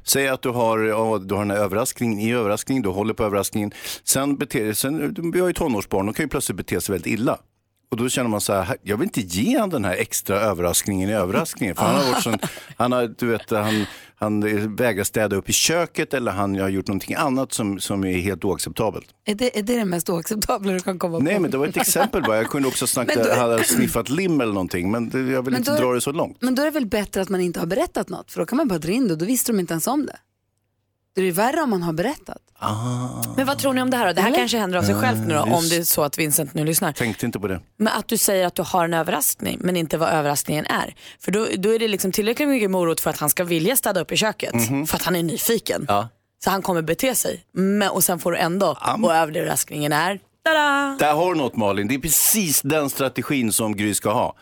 Säg 0.04 0.28
att 0.28 0.42
du 0.42 0.50
har, 0.50 0.80
ja, 0.80 1.18
du 1.18 1.36
har 1.36 1.42
en 1.42 1.52
överraskning 1.52 2.22
i 2.22 2.32
överraskning, 2.34 2.82
du 2.82 2.90
håller 2.90 3.14
på 3.14 3.24
överraskningen. 3.24 3.72
Sen 4.04 4.38
beter 4.38 4.74
sen, 4.74 5.16
vi 5.34 5.40
har 5.40 5.48
ju 5.48 5.54
tonårsbarn, 5.54 6.06
de 6.06 6.14
kan 6.14 6.24
ju 6.26 6.30
plötsligt 6.30 6.58
bete 6.58 6.82
sig 6.82 6.94
väldigt 6.94 7.14
illa. 7.14 7.40
Och 7.92 7.98
då 7.98 8.10
känner 8.10 8.30
man 8.30 8.42
så 8.42 8.54
här, 8.54 8.78
jag 8.84 8.98
vill 8.98 9.04
inte 9.06 9.22
ge 9.22 9.60
han 9.60 9.70
den 9.70 9.86
här 9.86 9.94
extra 9.96 10.40
överraskningen 10.42 11.10
i 11.10 11.14
överraskningen. 11.14 11.76
För 11.76 11.84
han 11.84 11.96
har 11.96 12.12
varit 12.12 12.24
sån, 12.24 12.38
han 12.78 12.92
har, 12.92 13.08
du 13.18 13.28
vet, 13.28 13.50
han, 13.50 13.86
han 14.16 14.76
vägrar 14.76 15.04
städa 15.04 15.36
upp 15.36 15.50
i 15.50 15.54
köket 15.54 16.14
eller 16.14 16.32
han 16.32 16.60
har 16.60 16.70
gjort 16.70 16.88
någonting 16.88 17.16
annat 17.16 17.54
som, 17.54 17.80
som 17.80 18.04
är 18.04 18.18
helt 18.18 18.46
oacceptabelt. 18.46 19.06
Är 19.26 19.36
det, 19.36 19.58
är 19.60 19.64
det 19.64 19.76
det 19.78 19.86
mest 19.86 20.10
oacceptabla 20.10 20.72
du 20.74 20.80
kan 20.80 21.00
komma 21.00 21.18
på? 21.18 21.24
Nej, 21.24 21.40
men 21.40 21.52
det 21.52 21.58
var 21.58 21.68
ett 21.68 21.78
exempel 21.78 22.24
bara. 22.24 22.38
Jag 22.38 22.48
kunde 22.50 22.68
också 22.68 22.86
ha 23.00 23.04
då- 23.16 23.36
hade 23.36 23.64
sniffat 23.64 24.10
lim 24.10 24.42
eller 24.42 24.54
någonting, 24.54 24.92
men 24.92 25.04
jag 25.14 25.42
vill 25.42 25.52
Men 25.52 25.56
inte 25.56 25.72
då- 25.72 25.78
dra 25.78 25.94
det 25.94 26.02
så 26.02 26.12
långt. 26.12 26.38
Men 26.40 26.56
då 26.56 26.62
är 26.62 26.66
det 26.66 26.72
väl 26.72 26.86
bättre 26.86 27.22
att 27.22 27.30
man 27.30 27.42
inte 27.42 27.60
har 27.60 27.68
berättat 27.68 28.10
något, 28.10 28.32
för 28.32 28.40
då 28.40 28.46
kan 28.46 28.58
man 28.58 28.68
bara 28.68 28.80
dra 28.80 28.92
in 28.92 29.08
det 29.08 29.14
och 29.14 29.20
då 29.20 29.26
visste 29.26 29.52
de 29.52 29.60
inte 29.60 29.74
ens 29.74 29.88
om 29.88 30.06
det. 30.06 30.18
Det 31.22 31.28
är 31.28 31.32
värre 31.32 31.62
om 31.62 31.70
man 31.70 31.84
har 31.84 31.94
berättat. 31.94 32.38
Men 33.36 33.46
vad 33.46 33.58
tror 33.58 33.74
ni 33.74 33.82
om 33.82 33.90
det 33.90 33.98
här 33.98 34.08
då? 34.08 34.14
Det 34.14 34.22
här 34.22 34.28
Eller? 34.28 34.38
kanske 34.38 34.58
händer 34.58 34.78
av 34.78 34.84
sig 34.84 34.96
självt 34.96 35.20
nu 35.28 35.34
då, 35.34 35.42
Mm, 35.42 35.54
om 35.54 35.70
det 35.70 35.76
är 35.76 35.84
så 35.84 36.04
att 36.04 36.18
Vincent 36.18 36.54
nu 36.54 36.66
lyssnar. 36.66 36.92
Tänkte 36.92 37.26
inte 37.26 37.40
på 37.40 37.48
det. 37.48 37.60
Men 37.78 37.88
att 37.94 38.08
du 38.08 38.18
säger 38.18 38.48
att 38.48 38.56
du 38.56 38.62
har 38.62 38.86
en 38.86 38.94
överraskning 38.94 39.58
men 39.62 39.78
inte 39.78 39.98
vad 39.98 40.10
överraskningen 40.10 40.66
är. 40.66 40.96
För 41.20 41.32
då, 41.32 41.48
då 41.58 41.74
är 41.76 41.80
det 41.80 41.88
liksom 41.88 42.12
tillräckligt 42.12 42.50
mycket 42.50 42.72
morot 42.72 43.00
för 43.00 43.10
att 43.10 43.18
han 43.18 43.30
ska 43.30 43.44
vilja 43.44 43.76
städa 43.76 44.02
upp 44.02 44.12
i 44.12 44.18
köket. 44.18 44.54
Mhm. 44.54 44.88
För 44.88 44.96
att 44.96 45.04
han 45.04 45.16
är 45.16 45.24
nyfiken. 45.24 45.86
Ja. 45.88 46.08
Så 46.44 46.50
han 46.50 46.62
kommer 46.62 46.82
bete 46.82 47.16
sig. 47.16 47.44
Men, 47.52 47.90
och 47.90 48.04
sen 48.04 48.20
får 48.20 48.32
du 48.32 48.38
ändå, 48.38 48.78
och 49.04 49.16
överraskningen 49.16 49.92
är, 49.94 50.20
tada! 50.46 50.96
Där 51.00 51.14
har 51.14 51.34
du 51.34 51.40
något 51.40 51.56
Malin, 51.56 51.88
det 51.88 51.96
är 51.96 52.00
precis 52.00 52.62
den 52.62 52.90
strategin 52.90 53.52
som 53.52 53.76
Gry 53.76 53.94
ska 53.94 54.14
ha. 54.14 54.36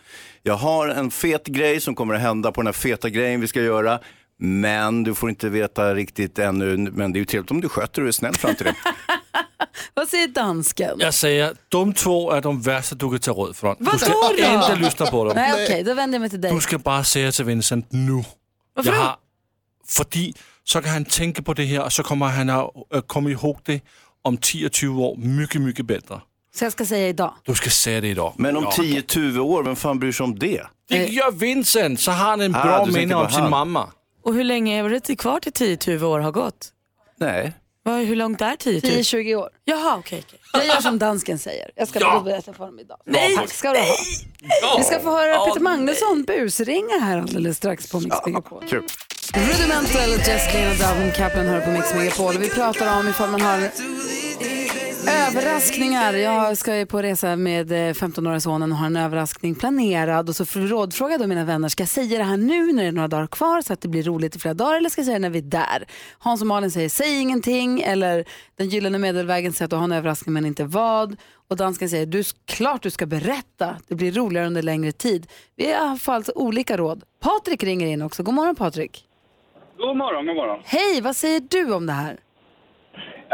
Jag 0.44 0.56
har 0.56 0.88
en 0.88 1.12
fet 1.12 1.46
grej 1.46 1.82
som 1.82 1.96
kommer 1.96 2.14
att 2.14 2.22
hända 2.22 2.52
på 2.52 2.62
den 2.62 2.68
här 2.68 2.74
feta 2.74 3.10
grejen 3.10 3.42
vi 3.42 3.48
ska 3.48 3.62
göra. 3.62 4.00
Men 4.40 5.04
du 5.04 5.16
får 5.16 5.30
inte 5.30 5.50
veta 5.50 5.94
riktigt 5.96 6.40
ännu, 6.40 6.78
men 6.78 7.14
det 7.14 7.18
är 7.18 7.20
ju 7.20 7.26
trevligt 7.26 7.52
om 7.52 7.62
du 7.62 7.70
sköter 7.70 8.02
och 8.02 8.08
är 8.08 8.12
snäll 8.12 8.36
fram 8.36 8.56
till 8.56 8.66
det. 8.66 8.76
Vad 9.94 10.08
säger 10.08 10.28
dansken? 10.28 10.96
Jag 11.00 11.14
säger, 11.14 11.56
de 11.70 11.94
två 11.94 12.32
är 12.32 12.42
de 12.42 12.62
värsta 12.62 12.96
du 12.96 13.10
kan 13.10 13.20
ta 13.20 13.32
råd 13.32 13.56
från. 13.56 13.76
Vadå 13.80 13.92
Du 13.92 13.98
ska 14.00 14.14
då? 14.14 14.54
inte 14.56 14.76
lyssna 14.76 15.06
på 15.06 15.24
dem. 15.26 15.34
Nej, 15.36 15.66
okej, 15.66 15.84
då 15.84 15.94
vänder 15.94 16.16
jag 16.16 16.22
mig 16.22 16.30
till 16.30 16.42
dig. 16.42 16.52
Du 16.54 16.62
ska 16.62 16.78
bara 16.78 17.04
säga 17.04 17.32
till 17.32 17.46
Vincent 17.46 17.92
nu. 17.92 18.24
Varför 18.76 18.92
jag 18.92 19.00
har, 19.00 19.16
fordi 19.88 20.34
så 20.64 20.82
kan 20.82 20.92
han 20.92 21.06
tänka 21.06 21.42
på 21.42 21.54
det 21.54 21.66
här 21.66 21.84
och 21.84 21.94
så 21.94 22.04
kommer 22.04 22.26
han 22.26 22.50
att 22.50 22.72
äh, 22.94 23.02
komma 23.02 23.30
ihåg 23.30 23.60
det 23.64 23.82
om 24.22 24.38
10-20 24.38 25.00
år 25.00 25.16
mycket, 25.18 25.62
mycket 25.62 25.86
bättre. 25.86 26.22
Så 26.56 26.66
jag 26.66 26.72
ska 26.72 26.86
säga 26.86 27.08
idag. 27.10 27.34
Du 27.44 27.56
ska 27.56 27.70
säga 27.70 28.02
det 28.02 28.08
idag. 28.08 28.34
Men 28.38 28.58
om 28.58 28.64
Ja. 28.64 28.72
10-20 28.84 29.40
år, 29.40 29.64
vem 29.64 29.76
fan 29.76 30.00
bryr 30.00 30.12
sig 30.12 30.24
om 30.24 30.40
det? 30.40 30.62
Det 30.90 31.06
gör 31.08 31.32
Vincent, 31.32 32.00
så 32.00 32.12
har 32.12 32.30
han 32.30 32.42
en 32.42 32.56
Ah, 32.56 32.64
bra 32.64 32.78
tänkte 32.84 33.00
minne 33.00 33.16
om 33.16 33.30
sin 33.32 33.50
mamma. 33.50 33.90
Och 34.26 34.34
hur 34.34 34.44
länge 34.44 34.80
är 34.80 34.90
det 35.08 35.16
kvar 35.16 35.40
till 35.40 35.52
10-20 35.52 36.04
år 36.04 36.20
har 36.20 36.32
gått? 36.32 36.68
Nej. 37.18 37.54
Vad, 37.84 38.00
hur 38.00 38.16
långt 38.16 38.42
är 38.42 38.56
10-20? 38.56 38.82
10-20 38.82 39.36
år. 39.36 39.50
Jaha, 39.66 39.96
okej. 40.00 40.24
okej. 40.28 40.40
Jag 40.54 40.66
gör 40.66 40.82
som 40.82 41.00
dansken 41.00 41.40
säger. 41.40 41.72
Jag 41.76 41.88
ska 41.88 42.00
Ja. 42.00 42.22
berätta 42.26 42.54
för 42.54 42.60
honom 42.60 42.80
idag. 42.80 42.98
Nej. 43.06 43.36
Tack 43.36 43.50
ska 43.54 43.72
du 43.72 43.80
ha. 43.80 43.96
Vi 44.78 44.84
ska 44.84 45.00
få 45.00 45.12
höra 45.12 45.46
Peter 45.46 45.60
Magnusson 45.60 46.24
busringa 46.24 47.00
här 47.02 47.18
alldeles 47.18 47.58
strax 47.58 47.90
på 47.92 48.00
Mix 48.00 48.16
Megapol. 48.26 48.64
Kul. 48.70 48.84
Rudimental, 49.34 50.10
Jess 50.28 50.52
Glynn 50.52 50.72
och 50.72 50.78
Davin 50.78 51.12
Kaplan 51.12 51.46
hör 51.46 51.62
på 51.62 51.70
Mix 51.72 51.94
Megapol. 51.94 52.38
Vi 52.38 52.50
pratar 52.50 53.00
om 53.00 53.08
ifall 53.08 53.30
man 53.30 53.42
har 53.42 53.60
överraskningar. 55.28 56.14
Jag 56.14 56.58
ska 56.58 56.86
på 56.90 57.02
resa 57.02 57.36
med 57.36 57.72
eh, 57.72 57.76
15-åriga 57.76 58.40
sonen 58.40 58.72
och 58.72 58.78
har 58.78 58.86
en 58.86 58.98
överraskning 58.98 59.56
planerad. 59.56 60.30
Och 60.30 60.36
så 60.36 60.46
rådfrågade 60.54 61.24
jag 61.24 61.30
mina 61.30 61.46
vänner, 61.46 61.70
ska 61.70 61.82
jag 61.82 61.90
säga 61.90 62.18
det 62.18 62.24
här 62.24 62.38
nu 62.38 62.74
när 62.74 62.84
det 62.84 62.88
är 62.88 62.92
några 62.92 63.08
dagar 63.08 63.28
kvar 63.28 63.62
så 63.62 63.74
att 63.74 63.82
det 63.82 63.88
blir 63.88 64.04
roligt 64.04 64.36
i 64.36 64.40
flera 64.40 64.54
dagar 64.54 64.78
eller 64.78 64.90
ska 64.90 65.02
jag 65.02 65.06
säga 65.06 65.16
det 65.16 65.22
när 65.22 65.30
vi 65.30 65.40
är 65.40 65.44
där? 65.44 65.86
Hans 66.20 66.42
och 66.42 66.48
Malin 66.48 66.72
säger, 66.72 66.90
säg 66.90 67.20
ingenting. 67.22 67.82
Eller 67.82 68.26
den 68.56 68.70
gyllene 68.70 68.98
medelvägen 68.98 69.54
säger 69.54 69.66
att 69.66 69.70
du 69.70 69.76
har 69.76 69.84
en 69.84 69.92
överraskning 69.92 70.34
men 70.34 70.46
inte 70.46 70.64
vad. 70.64 71.16
Och 71.48 71.58
dansken 71.58 71.90
säger, 71.90 72.06
du, 72.06 72.24
klart 72.46 72.82
du 72.82 72.90
ska 72.90 73.06
berätta. 73.06 73.76
Det 73.88 73.96
blir 73.96 74.12
roligare 74.12 74.48
under 74.48 74.62
längre 74.62 74.92
tid. 74.92 75.28
Vi 75.56 75.74
har 75.74 76.00
alltså 76.06 76.32
olika 76.36 76.78
råd. 76.78 77.04
Patrik 77.22 77.64
ringer 77.64 77.88
in 77.88 78.02
också. 78.02 78.24
God 78.24 78.34
morgon 78.34 78.56
Patrik. 78.56 79.06
God 79.78 79.98
morgon, 79.98 80.26
god 80.26 80.36
morgon. 80.36 80.60
Hej, 80.66 81.02
vad 81.02 81.16
säger 81.16 81.40
du 81.50 81.74
om 81.74 81.86
det 81.86 81.94
här? 81.94 82.20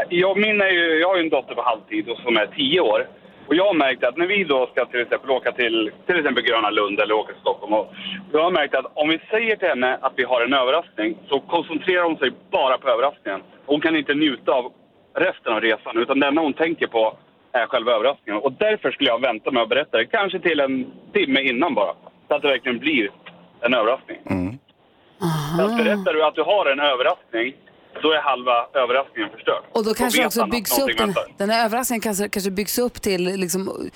Jag, 0.10 0.38
min 0.38 0.62
är 0.62 0.70
ju, 0.70 1.00
jag 1.00 1.08
har 1.08 1.16
ju 1.16 1.24
en 1.24 1.30
dotter 1.30 1.56
på 1.56 1.62
halvtid 1.62 2.10
och 2.10 2.18
som 2.18 2.38
är 2.38 2.46
tio 2.46 2.80
år. 2.82 3.08
Och 3.48 3.56
jag 3.56 3.66
har 3.66 3.74
märkt 3.74 4.04
att 4.04 4.18
när 4.18 4.28
vi 4.28 4.44
då 4.44 4.68
ska 4.72 4.86
till 4.86 5.02
exempel 5.02 5.30
åka 5.32 5.52
till 5.52 5.92
till 6.06 6.20
exempel 6.20 6.44
Gröna 6.44 6.70
Lund 6.70 7.00
eller 7.00 7.16
åka 7.16 7.34
till 7.34 7.42
Stockholm. 7.42 7.74
Och 7.74 7.94
jag 8.32 8.44
har 8.44 8.52
märkt 8.52 8.76
att 8.76 8.86
om 8.94 9.10
vi 9.10 9.20
säger 9.30 9.56
till 9.56 9.68
henne 9.68 9.98
att 10.02 10.14
vi 10.16 10.24
har 10.24 10.42
en 10.42 10.54
överraskning 10.54 11.18
så 11.30 11.40
koncentrerar 11.40 12.04
hon 12.04 12.18
sig 12.18 12.32
bara 12.52 12.78
på 12.78 12.90
överraskningen. 12.90 13.42
Hon 13.66 13.82
kan 13.82 13.96
inte 13.96 14.14
njuta 14.14 14.52
av 14.52 14.72
resten 15.16 15.54
av 15.54 15.62
resan 15.62 15.98
utan 15.98 16.20
det 16.20 16.28
enda 16.28 16.42
hon 16.42 16.54
tänker 16.54 16.88
på 16.88 17.18
är 17.52 17.66
själva 17.66 17.92
överraskningen. 17.92 18.42
Och 18.42 18.52
därför 18.52 18.92
skulle 18.92 19.10
jag 19.10 19.22
vänta 19.22 19.52
med 19.52 19.64
att 19.64 19.70
berätta 19.70 19.98
det. 19.98 20.06
Kanske 20.06 20.40
till 20.40 20.60
en 20.60 20.92
timme 21.14 21.42
innan 21.42 21.74
bara. 21.74 21.94
Så 22.28 22.36
att 22.36 22.42
det 22.42 22.48
verkligen 22.48 22.80
blir 22.80 23.10
en 23.62 23.74
överraskning. 23.74 24.18
Så 25.58 25.66
att 25.66 25.78
berättar 25.78 26.14
du 26.14 26.26
att 26.26 26.36
du 26.36 26.44
har 26.44 26.66
en 26.66 26.80
överraskning, 26.80 27.54
då 28.04 28.12
är 28.12 28.22
halva 28.22 28.68
överraskningen 28.74 29.30
förstörd. 29.32 29.64
Och 29.72 29.86
då 29.86 29.94
kanske 29.94 30.26
också 30.26 30.46
byggs 30.46 30.80
upp, 30.80 30.98
den, 30.98 31.14
den 31.38 31.50
här 31.50 31.66
överraskningen 31.66 32.02
kanske, 32.02 32.30
kanske 32.30 32.52
byggs 32.52 32.80
upp 32.80 33.02
till 33.02 33.24
liksom, 33.24 33.90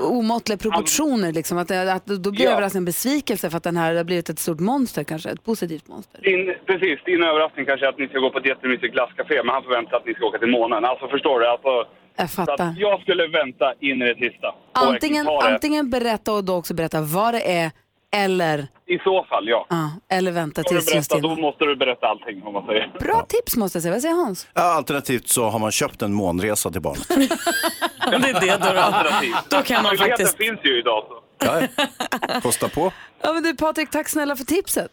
omåttliga 0.00 0.58
proportioner. 0.58 1.32
Liksom, 1.32 1.58
att, 1.58 1.68
det- 1.68 1.92
att 1.92 2.06
då 2.06 2.30
blir 2.30 2.44
Ja. 2.44 2.50
överraskningen 2.50 2.80
en 2.82 2.84
besvikelse 2.84 3.50
för 3.50 3.56
att 3.56 3.62
den 3.62 3.76
här 3.76 3.94
har 3.94 4.04
blivit 4.04 4.28
ett 4.28 4.38
stort 4.38 4.60
monster 4.60 5.04
kanske, 5.04 5.30
ett 5.30 5.44
positivt 5.44 5.88
monster. 5.88 6.20
Din, 6.22 6.54
precis, 6.66 7.04
din 7.04 7.22
överraskning 7.22 7.66
kanske 7.66 7.86
är 7.86 7.90
att 7.90 7.98
ni 7.98 8.08
ska 8.08 8.18
gå 8.18 8.30
på 8.30 8.38
ett 8.38 8.46
jättemysigt 8.46 8.92
glasscafé, 8.94 9.34
men 9.44 9.48
han 9.54 9.62
förväntar 9.62 9.90
sig 9.90 9.96
att 9.98 10.06
ni 10.06 10.14
ska 10.14 10.26
åka 10.26 10.38
till 10.38 10.48
månen. 10.50 10.84
Alltså 10.84 11.08
förstår 11.08 11.40
du? 11.40 11.46
Alltså, 11.46 11.84
Jag 12.16 12.30
fattar. 12.30 12.54
att 12.68 12.78
jag 12.78 13.00
skulle 13.00 13.26
vänta 13.26 13.74
in 13.80 14.02
i 14.02 14.14
det 14.14 14.30
sista. 14.30 14.54
Antingen, 14.72 15.28
antingen 15.28 15.90
berätta 15.90 16.32
och 16.32 16.44
då 16.44 16.54
också 16.56 16.74
berätta 16.74 17.00
vad 17.00 17.34
det 17.34 17.52
är 17.52 17.70
eller, 18.16 18.66
I 18.86 18.98
så 18.98 19.24
fall, 19.24 19.48
ja. 19.48 19.66
ja, 19.70 19.90
eller 20.08 20.32
vänta 20.32 20.62
Ska 20.62 20.74
du 20.74 20.80
tills 20.80 20.94
just 20.94 21.10
berätta, 21.10 21.28
då 21.28 21.36
måste 21.36 21.64
du 21.64 21.76
berätta 21.76 22.06
allting 22.06 22.42
om 22.42 22.52
man 22.52 22.66
säger. 22.66 22.92
Bra 23.00 23.26
tips 23.28 23.56
måste 23.56 23.76
jag 23.76 23.82
säga. 23.82 23.92
Vad 23.92 24.02
säger 24.02 24.14
Hans? 24.14 24.48
Ja, 24.54 24.62
alternativt 24.62 25.28
så 25.28 25.44
har 25.44 25.58
man 25.58 25.72
köpt 25.72 26.02
en 26.02 26.12
månresa 26.12 26.70
till 26.70 26.80
barnet. 26.80 27.08
det 27.08 28.28
är 28.28 28.40
det 28.40 28.74
då. 28.74 28.80
Alternativ. 28.80 29.32
Då 29.50 29.62
kan 29.62 29.82
man 29.82 29.82
Möjligheten 29.82 30.26
faktiskt... 30.26 30.36
finns 30.36 30.60
ju 30.64 30.78
idag. 30.78 31.04
Så. 31.08 31.22
Ja, 31.46 31.60
ja. 31.76 32.40
Kosta 32.42 32.68
på. 32.68 32.92
Ja, 33.22 33.32
men 33.32 33.42
du 33.42 33.56
Patrik, 33.56 33.90
tack 33.90 34.08
snälla 34.08 34.36
för 34.36 34.44
tipset. 34.44 34.92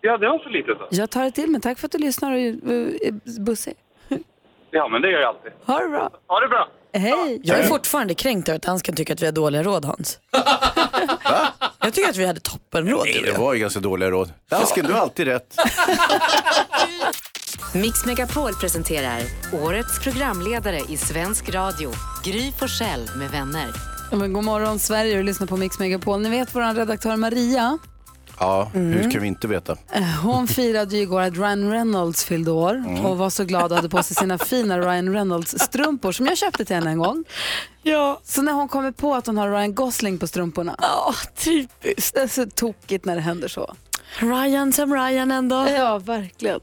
Ja, 0.00 0.18
det 0.18 0.28
var 0.28 0.38
så 0.38 0.48
lite 0.48 0.74
så. 0.74 0.86
Jag 0.90 1.10
tar 1.10 1.24
det 1.24 1.30
till 1.30 1.50
mig. 1.50 1.60
Tack 1.60 1.78
för 1.78 1.86
att 1.86 1.92
du 1.92 1.98
lyssnar 1.98 2.32
och 2.32 2.38
är 2.38 2.48
är 3.06 3.40
bussig. 3.40 3.74
Ja, 4.70 4.88
men 4.88 5.02
det 5.02 5.10
gör 5.10 5.20
jag 5.20 5.28
alltid. 5.28 5.52
Ha 5.64 5.78
det 5.78 5.88
bra. 5.88 6.10
Ha 6.26 6.40
det 6.40 6.48
bra. 6.48 6.68
Hej. 6.92 7.40
Jag 7.44 7.58
är 7.58 7.62
fortfarande 7.62 8.14
kränkt 8.14 8.48
över 8.48 8.56
att 8.56 8.62
dansken 8.62 8.94
tycker 8.94 9.14
att 9.14 9.22
vi 9.22 9.26
har 9.26 9.32
dåliga 9.32 9.62
råd 9.62 9.84
Hans. 9.84 10.20
Jag 11.84 11.94
tycker 11.94 12.10
att 12.10 12.16
vi 12.16 12.26
hade 12.26 12.40
toppenråd. 12.40 13.06
Nej, 13.06 13.22
det 13.24 13.38
var 13.38 13.54
ju 13.54 13.60
ganska 13.60 13.80
dåliga 13.80 14.10
råd. 14.10 14.32
Dansken, 14.50 14.86
du 14.86 14.92
har 14.92 15.00
alltid 15.00 15.26
rätt. 15.26 15.56
Mix 17.74 18.04
Megapol 18.06 18.54
presenterar 18.54 19.22
årets 19.52 19.98
programledare 19.98 20.80
i 20.88 20.96
svensk 20.96 21.48
radio, 21.48 21.92
Gry 22.24 22.52
Forssell 22.52 23.10
med 23.16 23.30
vänner. 23.30 23.66
Ja, 24.10 24.16
men 24.16 24.32
god 24.32 24.44
morgon 24.44 24.78
Sverige, 24.78 25.16
du 25.16 25.22
lyssnar 25.22 25.46
på 25.46 25.56
Mix 25.56 25.78
Megapol. 25.78 26.20
Ni 26.20 26.28
vet 26.30 26.54
vår 26.54 26.74
redaktör 26.74 27.16
Maria? 27.16 27.78
Ja, 28.38 28.70
hur 28.72 28.96
Mm. 28.98 29.10
kan 29.10 29.22
vi 29.22 29.28
inte 29.28 29.48
veta? 29.48 29.76
Eh, 29.92 30.02
Hon 30.22 30.48
firade 30.48 30.96
ju 30.96 31.02
igår 31.02 31.20
att 31.20 31.36
Ryan 31.36 31.70
Reynolds 31.70 32.24
fyllde 32.24 32.50
år 32.50 32.74
Mm. 32.74 33.06
och 33.06 33.18
var 33.18 33.30
så 33.30 33.44
glad 33.44 33.70
och 33.72 33.76
hade 33.76 33.88
på 33.88 34.02
sig 34.02 34.16
sina 34.16 34.38
fina 34.52 34.78
Ryan 34.80 35.12
Reynolds-strumpor 35.12 36.12
som 36.12 36.26
jag 36.26 36.38
köpte 36.38 36.64
till 36.64 36.76
henne 36.76 36.90
en 36.90 36.98
gång. 36.98 37.24
Ja. 37.82 38.20
Så 38.24 38.42
när 38.42 38.52
hon 38.52 38.68
kommer 38.68 38.92
på 38.92 39.14
att 39.14 39.26
hon 39.26 39.36
har 39.36 39.50
Ryan 39.50 39.74
Gosling 39.74 40.18
på 40.18 40.26
strumporna. 40.26 40.76
Ja, 40.80 41.14
typiskt. 41.36 42.14
Det 42.14 42.20
är 42.20 42.28
så 42.28 42.46
tokigt 42.46 43.04
när 43.04 43.14
det 43.14 43.20
händer 43.20 43.48
så. 43.48 43.74
Ryan 44.18 44.72
som 44.72 44.94
Ryan 44.94 45.30
ändå. 45.30 45.68
Ja, 45.76 45.98
verkligen. 45.98 46.60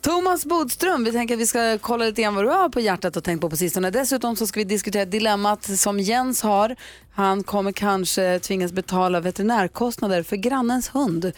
Thomas 0.00 0.44
Bodström, 0.46 1.04
vi 1.04 1.12
tänker 1.12 1.34
att 1.34 1.40
vi 1.40 1.46
ska 1.46 1.78
kolla 1.78 2.04
lite 2.04 2.22
grann 2.22 2.34
vad 2.34 2.44
du 2.44 2.48
har 2.48 2.68
på 2.68 2.80
hjärtat 2.80 3.16
och 3.16 3.24
tänkt 3.24 3.40
på 3.40 3.50
på 3.50 3.56
sistone. 3.56 3.90
Dessutom 3.90 4.36
så 4.36 4.46
ska 4.46 4.60
vi 4.60 4.64
diskutera 4.64 5.04
dilemmat 5.04 5.78
som 5.78 6.00
Jens 6.00 6.42
har. 6.42 6.76
Han 7.14 7.42
kommer 7.42 7.72
kanske 7.72 8.38
tvingas 8.38 8.72
betala 8.72 9.20
veterinärkostnader 9.20 10.22
för 10.22 10.36
grannens 10.36 10.88
hund. 10.94 11.32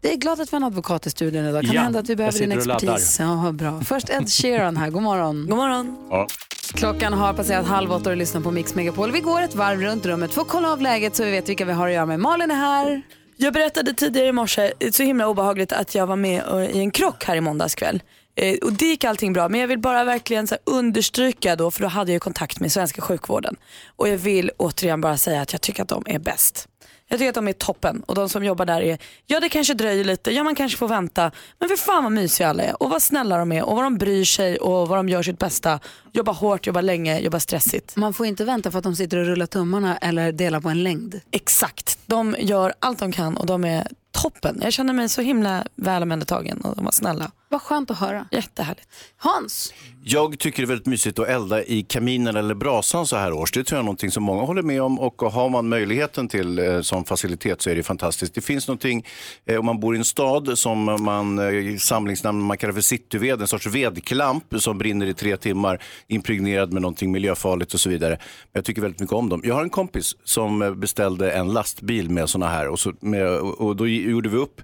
Det 0.00 0.12
är 0.12 0.16
glad 0.16 0.40
att 0.40 0.48
vi 0.52 0.56
har 0.56 0.60
en 0.60 0.64
advokat 0.64 1.06
i 1.06 1.10
studion 1.10 1.44
idag. 1.44 1.64
Kan 1.64 1.74
Ja, 1.74 1.80
det 1.80 1.84
hända 1.84 1.98
att 1.98 2.08
vi 2.08 2.16
behöver 2.16 2.38
din 2.38 2.52
expertis? 2.52 3.16
Ja, 3.20 3.52
bra. 3.52 3.80
Först 3.80 4.10
Ed 4.10 4.30
Sheeran 4.32 4.76
här. 4.76 4.90
God 4.90 5.02
morgon. 5.02 5.46
God 5.48 5.56
morgon. 5.58 5.96
Ja. 6.10 6.26
Klockan 6.74 7.12
har 7.12 7.32
passerat 7.32 7.66
halv 7.66 7.92
åtta 7.92 8.10
och 8.10 8.16
lyssnar 8.16 8.40
på 8.40 8.50
Mix 8.50 8.74
Megapol. 8.74 9.12
Vi 9.12 9.20
går 9.20 9.42
ett 9.42 9.54
varv 9.54 9.80
runt 9.80 10.06
rummet 10.06 10.32
för 10.32 10.42
att 10.42 10.48
kolla 10.48 10.72
av 10.72 10.80
läget 10.80 11.16
så 11.16 11.24
vi 11.24 11.30
vet 11.30 11.48
vilka 11.48 11.64
vi 11.64 11.72
har 11.72 11.86
att 11.88 11.94
göra 11.94 12.06
med. 12.06 12.20
Malin 12.20 12.50
är 12.50 12.54
här. 12.54 13.02
Jag 13.42 13.52
berättade 13.52 13.94
tidigare 13.94 14.28
i 14.28 14.32
morse, 14.32 14.72
eh, 14.78 14.90
så 14.90 15.02
himla 15.02 15.28
obehagligt 15.28 15.72
att 15.72 15.94
jag 15.94 16.06
var 16.06 16.16
med 16.16 16.42
eh, 16.48 16.76
i 16.76 16.78
en 16.78 16.90
krock 16.90 17.24
här 17.24 17.36
i 17.36 17.40
måndags 17.40 17.74
kväll. 17.74 18.02
Eh, 18.36 18.58
och 18.62 18.72
det 18.72 18.84
gick 18.84 19.04
allting 19.04 19.32
bra, 19.32 19.48
men 19.48 19.60
jag 19.60 19.68
vill 19.68 19.78
bara 19.78 20.04
verkligen 20.04 20.46
så 20.46 20.56
understryka 20.64 21.56
då, 21.56 21.70
för 21.70 21.82
då 21.82 21.88
hade 21.88 22.12
jag 22.12 22.22
kontakt 22.22 22.60
med 22.60 22.72
svenska 22.72 23.02
sjukvården. 23.02 23.56
Och 23.96 24.08
jag 24.08 24.18
vill 24.18 24.50
återigen 24.56 25.00
bara 25.00 25.16
säga 25.16 25.40
att 25.40 25.52
jag 25.52 25.62
tycker 25.62 25.82
att 25.82 25.88
de 25.88 26.02
är 26.06 26.18
bäst. 26.18 26.68
Jag 27.10 27.18
tycker 27.18 27.28
att 27.28 27.34
de 27.34 27.48
är 27.48 27.52
toppen 27.52 28.02
och 28.06 28.14
de 28.14 28.28
som 28.28 28.44
jobbar 28.44 28.66
där 28.66 28.80
är, 28.82 28.98
ja 29.26 29.40
det 29.40 29.48
kanske 29.48 29.74
dröjer 29.74 30.04
lite, 30.04 30.30
ja 30.30 30.44
man 30.44 30.54
kanske 30.54 30.78
får 30.78 30.88
vänta, 30.88 31.30
men 31.58 31.68
för 31.68 31.76
fan 31.76 32.02
vad 32.02 32.12
mysiga 32.12 32.48
alla 32.48 32.62
är 32.62 32.82
och 32.82 32.90
vad 32.90 33.02
snälla 33.02 33.38
de 33.38 33.52
är 33.52 33.64
och 33.64 33.76
vad 33.76 33.84
de 33.84 33.98
bryr 33.98 34.24
sig 34.24 34.58
och 34.58 34.88
vad 34.88 34.98
de 34.98 35.08
gör 35.08 35.22
sitt 35.22 35.38
bästa. 35.38 35.80
Jobbar 36.12 36.32
hårt, 36.32 36.66
jobbar 36.66 36.82
länge, 36.82 37.20
jobbar 37.20 37.38
stressigt. 37.38 37.96
Man 37.96 38.14
får 38.14 38.26
inte 38.26 38.44
vänta 38.44 38.70
för 38.70 38.78
att 38.78 38.84
de 38.84 38.96
sitter 38.96 39.18
och 39.18 39.26
rullar 39.26 39.46
tummarna 39.46 39.96
eller 39.96 40.32
delar 40.32 40.60
på 40.60 40.68
en 40.68 40.82
längd. 40.82 41.20
Exakt, 41.30 41.98
de 42.06 42.36
gör 42.38 42.74
allt 42.78 42.98
de 42.98 43.12
kan 43.12 43.36
och 43.36 43.46
de 43.46 43.64
är 43.64 43.86
toppen. 44.10 44.60
Jag 44.62 44.72
känner 44.72 44.92
mig 44.92 45.08
så 45.08 45.20
himla 45.20 45.64
väl 45.74 46.02
omhändertagen 46.02 46.60
och 46.60 46.76
de 46.76 46.84
var 46.84 46.92
snälla. 46.92 47.30
Vad 47.52 47.62
skönt 47.62 47.90
att 47.90 47.98
höra. 47.98 48.26
Jättehärligt. 48.30 48.88
Hans? 49.16 49.74
Jag 50.04 50.38
tycker 50.38 50.62
det 50.62 50.64
är 50.64 50.68
väldigt 50.68 50.86
mysigt 50.86 51.18
att 51.18 51.28
elda 51.28 51.64
i 51.64 51.82
kaminen 51.82 52.36
eller 52.36 52.54
brasan 52.54 53.06
så 53.06 53.16
här 53.16 53.32
års. 53.32 53.52
Det 53.52 53.64
tror 53.64 53.76
jag 53.76 53.82
är 53.82 53.84
någonting 53.84 54.10
som 54.10 54.22
många 54.22 54.42
håller 54.42 54.62
med 54.62 54.82
om 54.82 55.00
och 55.00 55.22
har 55.22 55.48
man 55.48 55.68
möjligheten 55.68 56.28
till 56.28 56.58
eh, 56.58 56.80
sån 56.80 57.04
facilitet 57.04 57.62
så 57.62 57.70
är 57.70 57.74
det 57.74 57.82
fantastiskt. 57.82 58.34
Det 58.34 58.40
finns 58.40 58.68
någonting, 58.68 59.06
eh, 59.46 59.58
om 59.58 59.66
man 59.66 59.80
bor 59.80 59.94
i 59.94 59.98
en 59.98 60.04
stad 60.04 60.58
som 60.58 60.84
man 61.00 61.38
eh, 61.38 61.76
samlingsnamn 61.76 62.40
man 62.40 62.56
kallar 62.56 62.74
för 62.74 62.80
cityved, 62.80 63.40
en 63.40 63.48
sorts 63.48 63.66
vedklamp 63.66 64.44
som 64.58 64.78
brinner 64.78 65.06
i 65.06 65.14
tre 65.14 65.36
timmar, 65.36 65.82
impregnerad 66.06 66.72
med 66.72 66.82
någonting 66.82 67.12
miljöfarligt 67.12 67.74
och 67.74 67.80
så 67.80 67.90
vidare. 67.90 68.16
Men 68.20 68.50
jag 68.52 68.64
tycker 68.64 68.82
väldigt 68.82 69.00
mycket 69.00 69.14
om 69.14 69.28
dem. 69.28 69.40
Jag 69.44 69.54
har 69.54 69.62
en 69.62 69.70
kompis 69.70 70.16
som 70.24 70.62
eh, 70.62 70.74
beställde 70.74 71.30
en 71.32 71.52
lastbil 71.52 72.10
med 72.10 72.28
såna 72.28 72.48
här 72.48 72.68
och, 72.68 72.80
så 72.80 72.92
med, 73.00 73.28
och 73.38 73.76
då 73.76 73.86
gjorde 73.86 74.28
vi 74.28 74.36
upp 74.36 74.62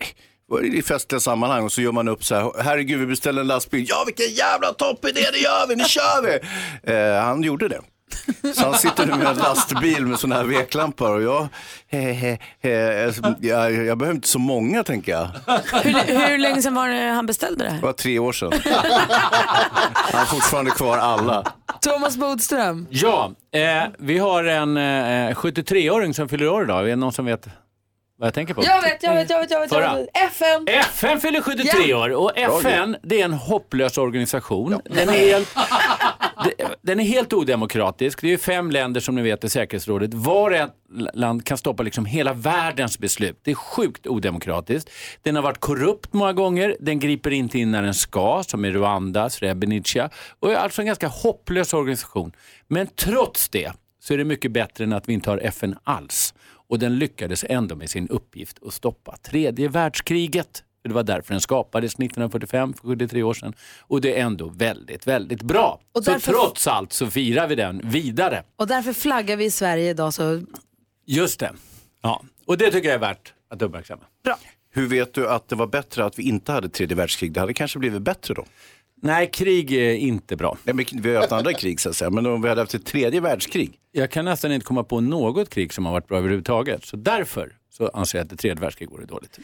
det 0.00 0.33
i 0.62 0.82
festliga 0.82 1.20
sammanhang 1.20 1.64
och 1.64 1.72
så 1.72 1.80
gör 1.80 1.92
man 1.92 2.08
upp 2.08 2.24
så 2.24 2.34
här, 2.34 2.62
herregud 2.62 3.00
vi 3.00 3.06
beställer 3.06 3.40
en 3.40 3.46
lastbil, 3.46 3.86
ja 3.88 4.02
vilken 4.06 4.34
jävla 4.34 4.72
toppidé, 4.72 5.20
det 5.32 5.38
gör 5.38 5.66
vi, 5.68 5.76
nu 5.76 5.84
kör 5.84 6.22
vi! 6.22 6.38
Eh, 6.92 7.22
han 7.22 7.42
gjorde 7.42 7.68
det. 7.68 7.80
Så 8.54 8.64
han 8.64 8.78
sitter 8.78 9.06
nu 9.06 9.14
med 9.14 9.26
en 9.26 9.36
lastbil 9.36 10.06
med 10.06 10.18
sådana 10.18 10.36
här 10.36 10.44
veklampor 10.44 11.14
och 11.16 11.22
jag, 11.22 11.48
he, 11.88 12.12
he, 12.12 12.38
he, 12.62 12.70
jag, 13.40 13.72
jag 13.72 13.98
behöver 13.98 14.14
inte 14.14 14.28
så 14.28 14.38
många 14.38 14.84
tänker 14.84 15.12
jag. 15.12 15.28
Hur, 15.82 16.28
hur 16.28 16.38
länge 16.38 16.62
sedan 16.62 16.74
var 16.74 16.88
det 16.88 17.08
han 17.10 17.26
beställde 17.26 17.64
det 17.64 17.70
här? 17.70 17.76
Det 17.76 17.86
var 17.86 17.92
tre 17.92 18.18
år 18.18 18.32
sedan. 18.32 18.52
Han 19.94 20.18
har 20.20 20.26
fortfarande 20.26 20.70
kvar 20.70 20.98
alla. 20.98 21.52
Thomas 21.80 22.16
Bodström. 22.16 22.86
Ja, 22.90 23.32
eh, 23.54 23.82
vi 23.98 24.18
har 24.18 24.44
en 24.44 24.76
eh, 24.76 25.34
73-åring 25.34 26.14
som 26.14 26.28
fyller 26.28 26.48
år 26.48 26.62
idag. 26.64 26.84
Är 26.84 26.88
det 26.88 26.96
någon 26.96 27.12
som 27.12 27.24
vet 27.24 27.46
vad 28.24 28.28
jag 28.28 28.34
tänker 28.34 28.54
på? 28.54 28.64
Jag 28.64 28.82
vet, 28.82 29.02
jag 29.02 29.14
vet, 29.14 29.30
jag 29.30 29.40
vet, 29.40 29.50
jag 29.50 29.60
vet. 29.60 29.72
Jag 29.72 29.96
vet. 29.96 30.08
FN. 30.14 30.66
FN 30.68 31.20
fyller 31.20 31.40
73 31.40 31.70
Ja. 31.86 31.96
år 32.04 32.10
och 32.10 32.38
FN 32.38 32.96
det 33.02 33.20
är 33.20 33.24
en 33.24 33.32
hopplös 33.32 33.98
organisation. 33.98 34.80
Den, 34.84 35.08
är 35.08 35.12
helt, 35.12 35.48
den 36.82 37.00
är 37.00 37.04
helt 37.04 37.32
odemokratisk. 37.32 38.20
Det 38.20 38.26
är 38.26 38.30
ju 38.30 38.38
fem 38.38 38.70
länder 38.70 39.00
som 39.00 39.14
ni 39.14 39.22
vet 39.22 39.44
i 39.44 39.48
säkerhetsrådet. 39.48 40.14
Var 40.14 40.50
ett 40.50 40.70
land 41.14 41.44
kan 41.46 41.58
stoppa 41.58 41.82
liksom 41.82 42.06
hela 42.06 42.32
världens 42.32 42.98
beslut. 42.98 43.40
Det 43.42 43.50
är 43.50 43.54
sjukt 43.54 44.06
odemokratiskt. 44.06 44.90
Den 45.22 45.36
har 45.36 45.42
varit 45.42 45.60
korrupt 45.60 46.12
många 46.12 46.32
gånger. 46.32 46.76
Den 46.80 46.98
griper 47.00 47.30
inte 47.30 47.58
in 47.58 47.70
när 47.70 47.82
den 47.82 47.94
ska, 47.94 48.42
som 48.46 48.64
i 48.64 48.70
Rwanda, 48.70 49.30
Srebrenica. 49.30 50.10
Och 50.40 50.52
är 50.52 50.56
alltså 50.56 50.82
en 50.82 50.86
ganska 50.86 51.08
hopplös 51.08 51.74
organisation. 51.74 52.32
Men 52.68 52.86
trots 52.86 53.48
det 53.48 53.72
så 54.00 54.14
är 54.14 54.18
det 54.18 54.24
mycket 54.24 54.52
bättre 54.52 54.84
än 54.84 54.92
att 54.92 55.08
vi 55.08 55.12
inte 55.12 55.30
har 55.30 55.38
FN 55.38 55.76
alls. 55.84 56.34
Och 56.68 56.78
den 56.78 56.98
lyckades 56.98 57.44
ändå 57.48 57.76
med 57.76 57.90
sin 57.90 58.08
uppgift 58.08 58.58
att 58.66 58.74
stoppa 58.74 59.16
tredje 59.16 59.68
världskriget. 59.68 60.64
Det 60.82 60.92
var 60.92 61.02
därför 61.02 61.34
den 61.34 61.40
skapades 61.40 61.92
1945, 61.92 62.72
för 62.74 62.88
73 62.88 63.22
år 63.22 63.34
sedan. 63.34 63.54
Och 63.80 64.00
det 64.00 64.18
är 64.20 64.24
ändå 64.24 64.48
väldigt, 64.48 65.06
väldigt 65.06 65.42
bra. 65.42 65.80
Och 65.92 66.04
så 66.04 66.10
därför- 66.10 66.32
trots 66.32 66.66
allt 66.66 66.92
så 66.92 67.06
firar 67.06 67.46
vi 67.48 67.54
den 67.54 67.80
vidare. 67.84 68.42
Och 68.56 68.66
därför 68.66 68.92
flaggar 68.92 69.36
vi 69.36 69.44
i 69.44 69.50
Sverige 69.50 69.90
idag 69.90 70.14
så 70.14 70.42
Just 71.06 71.40
det. 71.40 71.52
Ja. 72.02 72.22
Och 72.46 72.58
det 72.58 72.70
tycker 72.70 72.88
jag 72.88 72.94
är 72.94 72.98
värt 72.98 73.32
att 73.50 73.62
uppmärksamma. 73.62 74.02
Hur 74.70 74.86
vet 74.86 75.14
du 75.14 75.28
att 75.28 75.48
det 75.48 75.56
var 75.56 75.66
bättre 75.66 76.04
att 76.04 76.18
vi 76.18 76.22
inte 76.22 76.52
hade 76.52 76.68
tredje 76.68 76.96
världskrig? 76.96 77.32
Det 77.32 77.40
hade 77.40 77.54
kanske 77.54 77.78
blivit 77.78 78.02
bättre 78.02 78.34
då? 78.34 78.44
Nej, 79.04 79.30
krig 79.32 79.72
är 79.72 79.94
inte 79.94 80.36
bra. 80.36 80.56
Ja, 80.64 80.74
men 80.74 80.84
vi 80.92 81.14
har 81.14 81.20
haft 81.20 81.32
andra 81.32 81.52
krig 81.52 81.80
så 81.80 81.88
att 81.88 81.96
säga, 81.96 82.10
men 82.10 82.26
om 82.26 82.42
vi 82.42 82.48
hade 82.48 82.60
haft 82.60 82.74
ett 82.74 82.86
tredje 82.86 83.20
världskrig? 83.20 83.72
Jag 83.92 84.10
kan 84.10 84.24
nästan 84.24 84.52
inte 84.52 84.66
komma 84.66 84.84
på 84.84 85.00
något 85.00 85.50
krig 85.50 85.72
som 85.72 85.86
har 85.86 85.92
varit 85.92 86.08
bra 86.08 86.18
överhuvudtaget. 86.18 86.84
Så 86.84 86.96
därför 86.96 87.52
så 87.70 87.88
anser 87.88 88.18
jag 88.18 88.24
att 88.24 88.30
det 88.30 88.36
tredje 88.36 88.60
världskriget 88.60 88.94
vore 88.94 89.06
dåligt. 89.06 89.38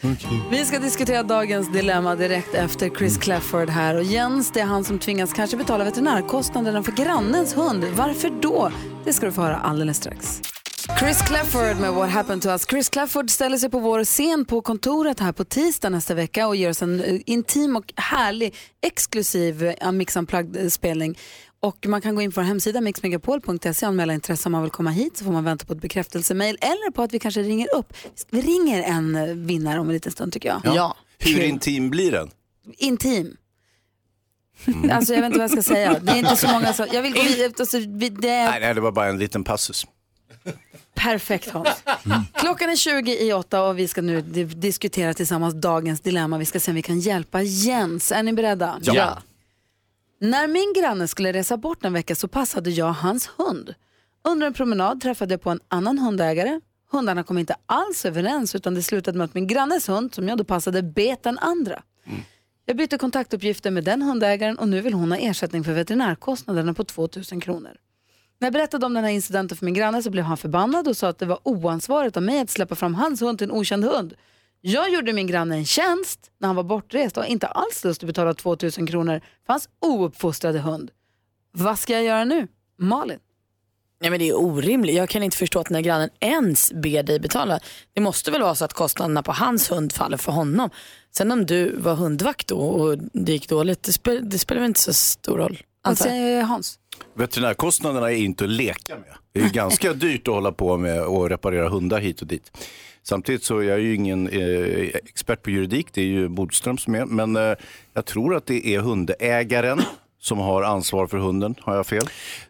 Vi 0.51 0.65
ska 0.65 0.79
diskutera 0.79 1.23
dagens 1.23 1.73
dilemma 1.73 2.17
direkt 2.17 2.55
efter 2.55 2.91
Chris 2.91 3.19
Clafford 3.19 3.69
här. 3.69 3.97
Och 3.97 4.05
Jens, 4.05 4.53
det 4.53 4.61
är 4.61 4.65
han 4.65 4.85
som 4.85 4.99
tvingas 4.99 5.33
kanske 5.33 5.57
betala 5.57 5.85
veterinärkostnaderna 5.85 6.83
för 6.83 6.93
grannens 6.93 7.57
hund. 7.57 7.85
Varför 7.95 8.31
då? 8.43 8.73
Det 9.05 9.13
ska 9.13 9.27
du 9.27 9.33
få 9.33 9.43
höra 9.43 9.57
alldeles 9.57 9.97
strax. 9.97 10.43
Chris 10.87 11.23
Clafford 11.23 11.77
med 11.77 11.93
What 11.93 12.11
Happened 12.11 12.43
To 12.43 12.49
Us. 12.49 12.67
Chris 12.67 12.89
Clafford 12.89 13.31
ställer 13.31 13.59
sig 13.59 13.71
på 13.71 13.79
vår 13.79 14.05
scen 14.05 14.45
på 14.45 14.63
kontoret 14.63 15.21
här 15.21 15.33
på 15.33 15.45
tisdag 15.45 15.89
nästa 15.89 16.15
vecka 16.15 16.49
och 16.49 16.57
ger 16.57 16.71
oss 16.71 16.83
en 16.83 17.01
eh, 17.01 17.21
intim 17.27 17.77
och 17.77 17.93
härlig 17.97 18.55
exklusiv 18.83 19.75
eh, 19.81 19.93
Mix 19.93 20.17
Unplugged-spelning. 20.17 21.19
Och 21.61 21.87
man 21.87 22.01
kan 22.01 22.15
gå 22.15 22.23
in 22.23 22.33
på 22.33 22.41
vår 22.41 22.47
hemsida 22.47 22.81
mixmegapol.se 22.81 23.69
och 23.69 23.83
anmäla 23.83 24.15
intresse 24.15 24.49
om 24.49 24.53
man 24.53 24.63
vill 24.63 24.71
komma 24.71 24.91
hit 24.91 25.17
så 25.17 25.25
får 25.25 25.33
man 25.33 25.45
vänta 25.45 25.65
på 25.65 25.73
ett 25.73 25.81
bekräftelsemail 25.81 26.59
eller 26.61 26.91
på 26.91 27.03
att 27.03 27.15
vi 27.15 27.19
kanske 27.19 27.43
ringer 27.43 27.75
upp. 27.75 27.93
Vi 28.31 28.41
ringer 28.41 28.83
en 28.83 29.17
eh, 29.17 29.25
vinnare 29.35 29.81
om 29.81 29.87
en 29.87 29.93
liten 29.93 30.13
stund 30.13 30.33
tycker 30.33 30.49
jag. 30.49 30.61
Hur 31.19 31.43
intim 31.43 31.91
blir 31.91 32.13
den? 32.13 32.31
Intim. 32.79 33.37
Alltså 34.91 35.15
jag 35.15 35.21
vet 35.21 35.27
inte 35.27 35.39
vad 35.39 35.51
jag 35.51 35.51
ska 35.51 35.63
säga. 35.63 35.99
Det 36.03 36.13
är 36.13 36.17
inte 36.17 36.37
så 36.37 36.49
många 36.49 36.73
som... 36.73 36.87
Jag 36.93 37.03
vill 37.03 37.13
gå 37.13 37.23
vidare. 37.23 37.53
Alltså, 37.59 37.79
det 37.79 38.11
Nej, 38.21 38.61
nej, 38.61 38.75
det 38.75 38.81
var 38.81 38.93
bara 38.93 39.09
en 39.09 39.19
liten 39.19 39.45
passus. 39.45 39.87
Perfekt 41.03 41.51
Hans. 41.51 41.83
Klockan 42.35 42.71
är 42.71 42.77
20 42.77 43.17
i 43.27 43.33
åtta 43.33 43.63
och 43.63 43.79
vi 43.79 43.89
ska 43.89 44.03
nu 44.03 44.21
di- 44.21 44.45
diskutera 44.45 45.15
tillsammans 45.15 45.55
dagens 45.55 46.01
dilemma. 46.01 46.39
Vi 46.39 46.45
ska 46.45 46.61
se 46.61 46.71
om 46.71 46.75
vi 46.75 46.83
kan 46.83 47.01
hjälpa 47.01 47.43
Jens. 47.43 48.13
Är 48.13 48.23
ni 48.23 48.33
beredda? 48.33 48.79
Ja. 48.83 49.23
När 50.21 50.49
min 50.49 50.73
granne 50.83 51.09
skulle 51.09 51.33
resa 51.33 51.57
bort 51.57 51.85
en 51.85 51.93
vecka 51.93 52.15
så 52.15 52.29
passade 52.29 52.71
jag 52.71 52.93
hans 52.93 53.27
hund. 53.37 53.75
Under 54.25 54.47
en 54.47 54.53
promenad 54.55 55.01
träffade 55.01 55.35
jag 55.35 55.43
på 55.43 55.51
en 55.51 55.61
annan 55.69 55.99
hundägare. 55.99 56.61
Hundarna 56.91 57.23
kom 57.23 57.39
inte 57.39 57.55
alls 57.67 58.05
överens 58.05 58.55
utan 58.55 58.75
det 58.75 58.83
slutade 58.83 59.19
med 59.19 59.25
att 59.25 59.35
min 59.35 59.47
grannes 59.47 59.89
hund, 59.89 60.15
som 60.15 60.29
jag 60.29 60.39
då 60.39 60.45
passade, 60.45 60.83
bet 60.83 61.23
den 61.23 61.39
andra. 61.39 61.83
Jag 62.67 62.77
bytte 62.77 62.99
kontaktuppgifter 62.99 63.71
med 63.71 63.85
den 63.85 64.03
hundägaren 64.03 64.59
och 64.59 64.69
nu 64.69 64.81
vill 64.81 64.95
hon 64.95 65.11
ha 65.13 65.19
ersättning 65.19 65.65
för 65.65 65.73
veterinärkostnaderna 65.73 66.75
på 66.75 66.85
2000 66.85 67.41
kronor. 67.41 67.77
När 68.41 68.47
jag 68.47 68.53
berättade 68.53 68.87
om 68.87 68.95
den 68.95 69.05
här 69.05 69.11
incidenten 69.11 69.57
för 69.57 69.65
min 69.65 69.75
granne 69.75 70.03
så 70.03 70.11
blev 70.11 70.25
han 70.25 70.37
förbannad 70.37 70.89
och 70.89 70.97
sa 70.97 71.09
att 71.09 71.19
det 71.19 71.27
var 71.27 71.39
oansvarigt 71.43 72.17
av 72.17 72.23
mig 72.23 72.41
att 72.41 72.51
släppa 72.51 72.75
fram 72.75 72.95
hans 72.95 73.23
hund 73.23 73.39
till 73.39 73.45
en 73.45 73.57
okänd 73.57 73.85
hund. 73.85 74.15
Jag 74.61 74.91
gjorde 74.91 75.13
min 75.13 75.27
granne 75.27 75.57
en 75.57 75.65
tjänst 75.65 76.31
när 76.39 76.47
han 76.47 76.57
var 76.57 76.63
bortrest 76.63 77.17
och 77.17 77.23
har 77.23 77.29
inte 77.31 77.47
alls 77.47 77.85
lust 77.85 78.03
att 78.03 78.07
betala 78.07 78.35
2000 78.35 78.87
kronor 78.87 79.21
för 79.47 79.53
hans 79.53 79.69
ouppfostrade 79.81 80.59
hund. 80.59 80.91
Vad 81.53 81.79
ska 81.79 81.93
jag 81.93 82.05
göra 82.05 82.25
nu? 82.25 82.49
Malin? 82.79 83.19
Nej, 84.01 84.11
men 84.11 84.19
det 84.19 84.29
är 84.29 84.39
orimligt. 84.39 84.97
Jag 84.97 85.09
kan 85.09 85.23
inte 85.23 85.37
förstå 85.37 85.61
att 85.61 85.67
den 85.67 85.75
här 85.75 85.83
grannen 85.83 86.11
ens 86.21 86.73
ber 86.73 87.03
dig 87.03 87.21
betala. 87.21 87.61
Det 87.93 88.01
måste 88.01 88.31
väl 88.31 88.43
vara 88.43 88.55
så 88.55 88.65
att 88.65 88.73
kostnaderna 88.73 89.23
på 89.23 89.33
hans 89.33 89.71
hund 89.71 89.93
faller 89.93 90.17
för 90.17 90.33
honom. 90.33 90.71
Sen 91.11 91.33
om 91.33 91.47
du 91.47 91.77
var 91.77 91.95
hundvakt 91.95 92.49
då 92.49 92.59
och 92.59 92.99
det 93.13 93.33
gick 93.33 93.49
dåligt, 93.49 93.83
det, 93.83 93.93
spel, 93.93 94.31
det 94.31 94.39
spelar 94.39 94.61
väl 94.61 94.69
inte 94.69 94.81
så 94.81 94.93
stor 94.93 95.39
roll. 95.39 95.59
Vad 95.83 95.99
säger 95.99 96.43
Hans? 96.43 96.79
Veterinärkostnaderna 97.15 98.11
är 98.13 98.17
inte 98.17 98.45
att 98.45 98.51
leka 98.51 98.95
med. 98.95 99.15
Det 99.33 99.41
är 99.41 99.51
ganska 99.53 99.93
dyrt 99.93 100.29
att 100.29 100.35
hålla 100.35 100.53
på 100.53 100.77
med 100.77 101.03
och 101.03 101.31
reparera 101.31 101.69
hundar 101.69 102.01
hit 102.01 102.21
och 102.21 102.27
dit. 102.27 102.53
Samtidigt 103.03 103.45
så 103.45 103.59
är 103.59 103.63
jag 103.63 103.81
ju 103.81 103.95
ingen 103.95 104.29
eh, 104.29 104.89
expert 104.95 105.43
på 105.43 105.51
juridik, 105.51 105.89
det 105.93 106.01
är 106.01 106.07
ju 106.07 106.29
Bodström 106.29 106.79
som 106.79 106.95
är. 106.95 107.05
Men 107.05 107.37
eh, 107.37 107.55
jag 107.95 108.05
tror 108.05 108.37
att 108.37 108.47
det 108.47 108.75
är 108.75 108.81
hundägaren 108.81 109.83
som 110.21 110.39
har 110.39 110.63
ansvar 110.63 111.07
för 111.07 111.19
hunden. 111.19 111.55
Har 111.61 111.77
jag 111.77 111.87
fel? 111.87 112.03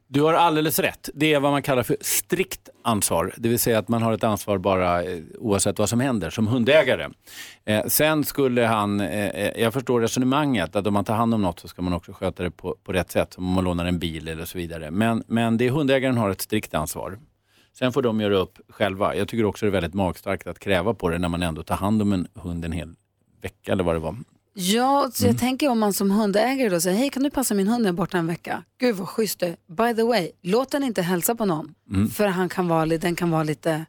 Du 0.07 0.23
har 0.23 0.35
alldeles 0.35 0.79
rätt. 0.79 1.09
Det 1.15 1.35
är 1.35 1.41
vad 1.41 1.53
man 1.53 1.63
kallar 1.63 1.83
för 1.83 1.97
strikt 2.01 2.69
ansvar. 2.83 3.35
Det 3.37 3.49
vill 3.49 3.59
säga 3.59 3.79
att 3.79 3.89
man 3.89 4.03
har 4.03 4.13
ett 4.13 4.25
ansvar 4.25 4.59
bara 4.59 5.03
eh, 5.03 5.19
oavsett 5.39 5.79
vad 5.79 5.89
som 5.89 6.01
händer 6.01 6.31
som 6.31 6.47
hundägare. 6.47 7.09
Eh, 7.65 7.87
sen 7.87 8.25
skulle 8.25 8.67
han, 8.67 9.01
eh, 9.01 9.29
eh, 9.29 9.63
jag 9.63 9.73
förstår 9.73 10.01
resonemanget 10.01 10.77
att 10.77 10.87
om 10.87 10.95
man 10.95 11.05
tar 11.05 11.15
hand 11.15 11.35
om 11.35 11.43
något 11.43 11.61
så 11.61 11.69
ska 11.69 11.83
man 11.83 11.93
också 11.93 12.13
sköta 12.13 12.43
det 12.43 12.51
på, 12.51 12.77
på 12.85 12.93
rätt 12.93 13.11
sätt. 13.11 13.33
Som 13.33 13.49
om 13.49 13.53
man 13.55 13.65
lånar 13.65 13.85
en 13.85 13.99
bil 13.99 14.29
eller 14.29 14.45
så 14.45 14.59
vidare. 14.59 14.91
Men, 14.91 15.25
men 15.27 15.57
det 15.57 15.67
är 15.67 15.71
hundägaren 15.71 16.17
har 16.17 16.31
ett 16.31 16.41
strikt 16.41 16.75
ansvar. 16.75 17.19
Sen 17.79 17.93
får 17.93 18.03
de 18.03 18.21
göra 18.21 18.37
upp 18.37 18.59
själva. 18.69 19.17
Jag 19.17 19.29
tycker 19.29 19.45
också 19.45 19.67
det 19.67 19.71
är 19.71 19.73
väldigt 19.73 19.95
magstarkt 19.95 20.47
att 20.47 20.59
kräva 20.59 20.95
på 20.95 21.09
det 21.09 21.19
när 21.19 21.29
man 21.29 21.43
ändå 21.43 21.63
tar 21.63 21.77
hand 21.77 22.03
om 22.03 22.13
en 22.13 22.29
hund 22.35 22.65
en 22.65 22.73
hel 22.73 22.95
vecka 23.43 23.73
eller 23.73 23.85
vad 23.85 23.95
det 23.95 23.99
var. 23.99 24.17
Ja, 24.55 25.11
så 25.15 25.25
Mm. 25.25 25.33
jag 25.35 25.41
tänker 25.41 25.69
om 25.69 25.79
man 25.79 25.93
som 25.93 26.11
hundägare 26.11 26.69
då 26.69 26.81
säger, 26.81 26.97
hej 26.97 27.11
kan 27.11 27.23
du 27.23 27.31
passa 27.31 27.55
min 27.55 27.69
hund 27.69 27.83
när 27.83 27.89
jag 27.89 27.93
är 27.95 27.97
borta 27.97 28.19
en 28.19 28.27
vecka? 28.27 28.63
Gud 28.81 28.97
vad 28.97 29.09
schysst 29.09 29.39
det 29.41 29.57
By 29.67 29.95
the 29.97 30.03
way, 30.03 30.31
låt 30.43 30.71
den 30.71 30.85
inte 30.85 31.03
hälsa 31.03 31.35
på 31.35 31.45
någon. 31.45 31.75
Mm. 31.91 32.11
För 32.11 32.27
han 32.27 32.49
kan 32.49 32.69
vara, 32.69 32.85
li- 32.85 32.99
den 32.99 33.17
kan 33.17 33.31
vara 33.31 33.43
lite 33.43 33.85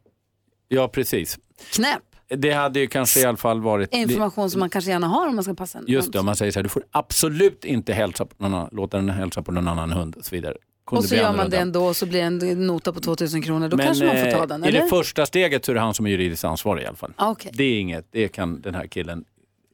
Ja, 0.67 0.87
precis. 0.87 1.39
knäpp. 1.73 2.01
Det 2.37 2.51
hade 2.51 2.79
ju 2.79 2.87
kanske 2.87 3.19
i 3.19 3.25
alla 3.25 3.37
fall 3.37 3.61
varit... 3.61 3.93
Information 3.95 4.51
som 4.51 4.59
man 4.59 4.69
kanske 4.69 4.91
gärna 4.91 5.07
har 5.07 5.27
om 5.27 5.35
man 5.35 5.43
ska 5.43 5.53
passa 5.53 5.77
en 5.79 5.85
Just 5.87 6.11
det, 6.13 6.19
om 6.19 6.25
man 6.25 6.35
säger 6.35 6.51
så 6.51 6.59
här, 6.59 6.63
du 6.63 6.69
får 6.69 6.83
absolut 6.91 7.65
inte 7.65 7.93
hälsa 7.93 8.25
på 8.25 8.35
någon, 8.43 8.53
annan- 8.53 8.69
låta 8.71 8.97
den 8.97 9.09
hälsa 9.09 9.41
på 9.41 9.51
någon 9.51 9.67
annan 9.67 9.91
hund 9.91 10.15
och 10.15 10.25
så 10.25 10.35
vidare. 10.35 10.55
Kunde 10.85 10.97
Och 10.99 11.03
så 11.03 11.09
bli 11.09 11.17
gör 11.17 11.23
man 11.23 11.29
annorlunda. 11.33 11.57
det 11.57 11.61
ändå 11.61 11.85
och 11.85 11.95
så 11.95 12.05
blir 12.05 12.19
det 12.39 12.47
en 12.51 12.67
nota 12.67 12.93
på 12.93 12.99
2000 12.99 13.41
kronor. 13.41 13.67
Då 13.69 13.77
kanske 13.77 14.05
man 14.05 14.15
får 14.17 14.31
ta 14.31 14.37
eh, 14.41 14.47
den, 14.47 14.65
I 14.65 14.67
eller? 14.67 14.81
det 14.81 14.87
första 14.89 15.25
steget 15.25 15.65
så 15.65 15.71
är 15.71 15.75
det 15.75 15.81
han 15.81 15.93
som 15.93 16.05
är 16.05 16.09
juridiskt 16.09 16.43
ansvarig 16.43 16.83
i 16.83 16.85
alla 16.87 16.95
fall. 16.97 17.13
Ah, 17.15 17.29
okej. 17.31 17.51
Det 17.53 17.63
är 17.63 17.79
inget, 17.79 18.07
det 18.11 18.27
kan 18.27 18.61
den 18.61 18.75
här 18.75 18.87
killen 18.87 19.25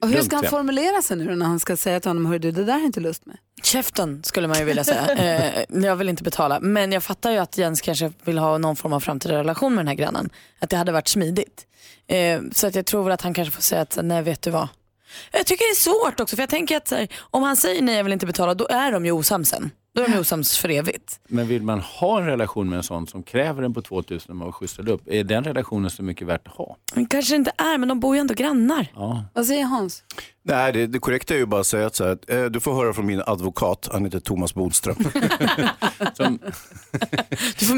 Och 0.02 0.10
hur 0.10 0.22
ska 0.22 0.36
han 0.36 0.46
formulera 0.46 1.02
sig 1.02 1.18
nu 1.18 1.36
när 1.36 1.46
han 1.46 1.60
ska 1.60 1.78
säga 1.78 2.00
till 2.00 2.10
honom, 2.10 2.26
hör 2.26 2.40
du, 2.40 2.52
det 2.52 2.64
där 2.64 2.74
har 2.74 2.80
jag 2.80 2.86
inte 2.86 3.00
lust 3.00 3.26
med. 3.26 3.38
Käften 3.64 4.24
skulle 4.24 4.48
man 4.48 4.60
ju 4.60 4.66
vilja 4.66 4.84
säga. 4.84 5.08
Eh, 5.18 5.84
jag 5.84 5.96
vill 5.96 6.10
inte 6.10 6.24
betala. 6.24 6.60
Men 6.60 6.92
jag 6.92 7.04
fattar 7.04 7.32
ju 7.32 7.38
att 7.38 7.58
Jens 7.58 7.82
kanske 7.82 8.12
vill 8.24 8.38
ha 8.38 8.58
någon 8.58 8.76
form 8.76 8.94
av 8.94 9.00
framtida 9.00 9.36
relation 9.36 9.76
med 9.76 9.80
den 9.80 9.88
här 9.88 9.96
grannen. 9.96 10.30
Att 10.60 10.70
det 10.70 10.78
hade 10.78 10.92
varit 10.92 11.08
smidigt. 11.08 11.66
Eh, 12.08 12.42
så 12.52 12.68
att 12.68 12.76
jag 12.76 12.86
tror 12.86 13.04
väl 13.04 13.14
att 13.14 13.22
han 13.22 13.34
kanske 13.34 13.52
får 13.52 13.62
säga 13.62 13.82
att 13.82 13.98
nej 14.02 14.22
vet 14.22 14.42
du 14.42 14.52
vad. 14.52 14.68
Jag 15.32 15.46
tycker 15.46 15.66
det 15.66 15.72
är 15.72 16.06
svårt 16.06 16.20
också 16.20 16.36
för 16.36 16.44
jag 16.44 16.50
tänker 16.50 16.78
att 16.78 16.92
här, 16.92 17.08
om 17.20 17.44
han 17.44 17.58
säger 17.58 17.82
nej 17.82 17.96
jag 17.96 18.04
vill 18.04 18.14
inte 18.14 18.26
betala 18.26 18.54
då 18.54 18.68
är 18.68 18.92
de 18.92 19.06
ju 19.06 19.12
osams 19.12 19.50
sen. 19.50 19.72
Då 19.98 20.04
är 20.04 20.08
de 20.10 20.18
osams 20.20 20.58
för 20.58 20.70
evigt. 20.70 21.20
Men 21.28 21.48
vill 21.48 21.62
man 21.62 21.80
ha 21.80 22.20
en 22.20 22.26
relation 22.26 22.70
med 22.70 22.78
en 22.78 22.84
sån 22.84 23.08
som 23.08 23.24
kräver 23.24 23.64
en 23.64 23.74
på 23.74 23.82
2000 23.82 24.32
om 24.32 24.38
man 24.38 24.54
skjutsar 24.54 24.90
upp, 24.90 25.02
är 25.06 25.24
den 25.24 25.44
relationen 25.44 25.90
så 25.90 26.04
mycket 26.04 26.28
värt 26.28 26.48
att 26.48 26.54
ha? 26.54 26.78
Men 26.96 27.06
kanske 27.06 27.36
inte 27.36 27.52
är 27.58 27.78
men 27.78 27.90
de 27.90 28.00
bor 28.00 28.16
ju 28.16 28.20
ändå 28.20 28.34
grannar. 28.34 28.88
Ja. 28.96 29.26
Vad 29.34 29.46
säger 29.46 29.64
Hans? 29.64 30.04
Nej, 30.44 30.74
det, 30.74 30.88
det 30.88 31.00
korrekta 31.00 31.34
är 31.34 31.38
ju 31.38 31.46
bara 31.46 31.62
att 31.62 31.68
säga 31.68 31.88
att 31.88 31.96
så 31.96 32.04
här, 32.04 32.18
eh, 32.28 32.46
du 32.46 32.60
får 32.60 32.76
höra 32.76 32.94
från 32.94 33.06
min 33.06 33.22
advokat, 33.26 33.90
han 33.92 34.06
heter 34.06 34.20
Thomas 34.20 34.54
Bodström. 34.54 34.96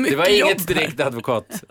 Det 0.09 0.15
var 0.15 0.30
inget 0.30 0.67
direkt 0.67 0.99
advokat. 0.99 1.63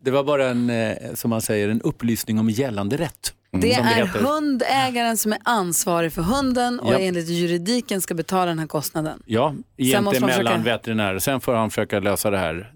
Det 0.00 0.10
var 0.10 0.24
bara 0.24 0.48
en, 0.48 0.70
eh, 0.70 0.96
som 1.14 1.30
man 1.30 1.40
säger, 1.40 1.68
en 1.68 1.80
upplysning 1.80 2.38
om 2.38 2.50
gällande 2.50 2.96
rätt. 2.96 3.34
Det 3.52 3.74
som 3.74 3.84
är 3.86 4.06
hundägaren 4.06 5.16
som 5.16 5.32
är 5.32 5.38
ansvarig 5.44 6.12
för 6.12 6.22
hunden 6.22 6.80
och 6.80 6.92
Ja. 6.94 6.98
enligt 6.98 7.28
juridiken 7.28 8.00
ska 8.00 8.14
betala 8.14 8.46
den 8.46 8.58
här 8.58 8.66
kostnaden. 8.66 9.22
Ja, 9.26 9.48
Sen 9.48 9.56
måste 9.56 9.82
egentligen 9.82 10.02
man 10.20 10.28
mellan 10.30 10.52
försöka- 10.52 10.62
veterinärer. 10.76 11.18
Sen 11.18 11.40
får 11.40 11.54
han 11.54 11.70
försöka 11.70 12.00
lösa 12.00 12.30
det 12.30 12.38
här 12.38 12.72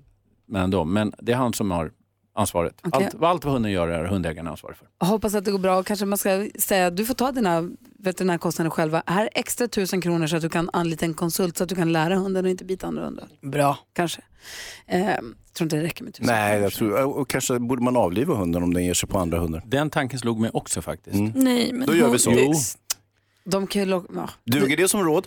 mellan 0.48 0.70
dem. 0.70 0.92
Men 0.92 1.12
det 1.18 1.32
är 1.32 1.36
han 1.36 1.52
som 1.52 1.70
har 1.70 1.90
ansvaret. 2.36 2.74
Okej. 2.82 3.04
Allt, 3.14 3.22
allt 3.22 3.44
vad 3.44 3.52
hunden 3.54 3.72
gör 3.72 3.88
är 3.88 4.04
hundägaren 4.04 4.46
ansvarig 4.48 4.76
för. 4.76 4.86
Jag 5.00 5.06
hoppas 5.06 5.34
att 5.34 5.44
det 5.44 5.50
går 5.50 5.58
bra 5.58 5.78
och 5.78 5.86
kanske 5.86 6.06
man 6.06 6.18
ska 6.18 6.48
säga 6.58 6.86
att 6.86 6.96
du 6.96 7.04
får 7.04 7.14
ta 7.14 7.32
dina 7.32 7.68
veterinärkostnader 8.06 8.70
själva. 8.70 9.02
Här 9.06 9.24
är 9.24 9.30
extra 9.34 9.68
tusen 9.68 10.00
kronor 10.00 10.26
så 10.26 10.36
att 10.36 10.42
du 10.42 10.48
kan 10.48 10.70
anlita 10.72 11.06
en 11.06 11.14
konsult 11.14 11.56
så 11.56 11.62
att 11.62 11.68
du 11.68 11.74
kan 11.74 11.92
lära 11.92 12.16
hunden 12.16 12.44
och 12.44 12.50
inte 12.50 12.64
bita 12.64 12.86
andra 12.86 13.04
hundar. 13.04 13.28
Bra. 13.42 13.78
Kanske. 13.92 14.22
Eh, 14.86 15.06
tror 15.56 15.66
inte 15.66 15.76
det 15.76 15.82
räcker 15.82 16.04
med 16.04 16.14
tusen. 16.14 16.34
Nej, 16.34 16.60
jag 16.60 16.72
tror, 16.72 17.18
och 17.18 17.30
kanske 17.30 17.58
borde 17.58 17.82
man 17.82 17.96
avliva 17.96 18.34
hunden 18.34 18.62
om 18.62 18.74
den 18.74 18.84
ger 18.84 18.94
sig 18.94 19.08
på 19.08 19.18
andra 19.18 19.38
hundar. 19.38 19.62
Den 19.66 19.90
tanken 19.90 20.18
slog 20.18 20.40
mig 20.40 20.50
också 20.54 20.82
faktiskt. 20.82 21.16
Nej 21.34 21.72
men 21.72 21.86
Då 21.86 21.94
gör 21.94 22.10
vi 22.10 22.18
så. 22.18 22.32
Jo. 22.36 22.52
De 23.44 23.66
kan 23.66 23.82
ju 23.82 23.88
ja. 24.14 24.30
Duger 24.44 24.76
det 24.76 24.88
som 24.88 25.04
råd? 25.04 25.26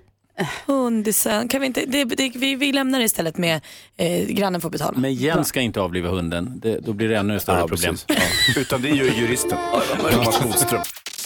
Hundisen, 0.65 1.47
kan 1.47 1.61
vi 1.61 1.67
inte, 1.67 1.85
det, 1.87 2.03
det, 2.03 2.29
vi, 2.35 2.55
vi 2.55 2.71
lämnar 2.71 2.99
det 2.99 3.05
istället 3.05 3.37
med 3.37 3.61
eh, 3.97 4.27
grannen 4.27 4.61
får 4.61 4.69
betala. 4.69 4.97
Men 4.97 5.13
Jens 5.13 5.47
ska 5.47 5.61
inte 5.61 5.81
avliva 5.81 6.09
hunden. 6.09 6.59
Det, 6.63 6.79
då 6.79 6.93
blir 6.93 7.09
det 7.09 7.17
ännu 7.17 7.39
större 7.39 7.59
Ja, 7.59 7.67
problem. 7.67 7.95
Ja. 8.07 8.15
Utan 8.57 8.81
det 8.81 8.89
gör 8.89 9.05
juristen, 9.05 9.57
Thomas 10.11 10.43
Bodström. 10.43 10.81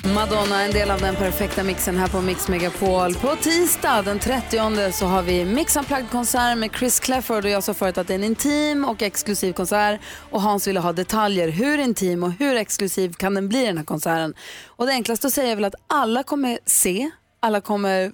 Madonna, 0.05 0.63
en 0.63 0.71
del 0.71 0.91
av 0.91 1.01
den 1.01 1.15
perfekta 1.15 1.63
mixen 1.63 1.97
här 1.97 2.07
på 2.07 2.21
Mix 2.21 2.47
Megapol. 2.47 3.13
På 3.13 3.35
tisdag 3.35 4.01
den 4.01 4.19
30 4.19 4.91
så 4.91 5.05
har 5.05 5.21
vi 5.23 5.45
Mix 5.45 5.75
Unplugged-konsert 5.75 6.57
med 6.57 6.71
Chris 6.75 6.99
Clefford 6.99 7.43
och 7.45 7.49
jag 7.49 7.63
sa 7.63 7.73
förut 7.73 7.97
att 7.97 8.07
det 8.07 8.13
är 8.13 8.15
en 8.15 8.23
intim 8.23 8.85
och 8.85 9.01
exklusiv 9.01 9.53
konsert 9.53 10.01
och 10.31 10.41
Hans 10.41 10.67
ville 10.67 10.79
ha 10.79 10.93
detaljer. 10.93 11.47
Hur 11.47 11.77
intim 11.77 12.23
och 12.23 12.31
hur 12.31 12.55
exklusiv 12.55 13.13
kan 13.13 13.33
den 13.33 13.49
bli 13.49 13.65
den 13.65 13.77
här 13.77 13.85
konserten? 13.85 14.33
Och 14.67 14.85
det 14.85 14.91
enklaste 14.91 15.27
att 15.27 15.33
säga 15.33 15.51
är 15.51 15.55
väl 15.55 15.65
att 15.65 15.75
alla 15.87 16.23
kommer 16.23 16.59
se, 16.65 17.11
alla 17.39 17.61
kommer 17.61 18.11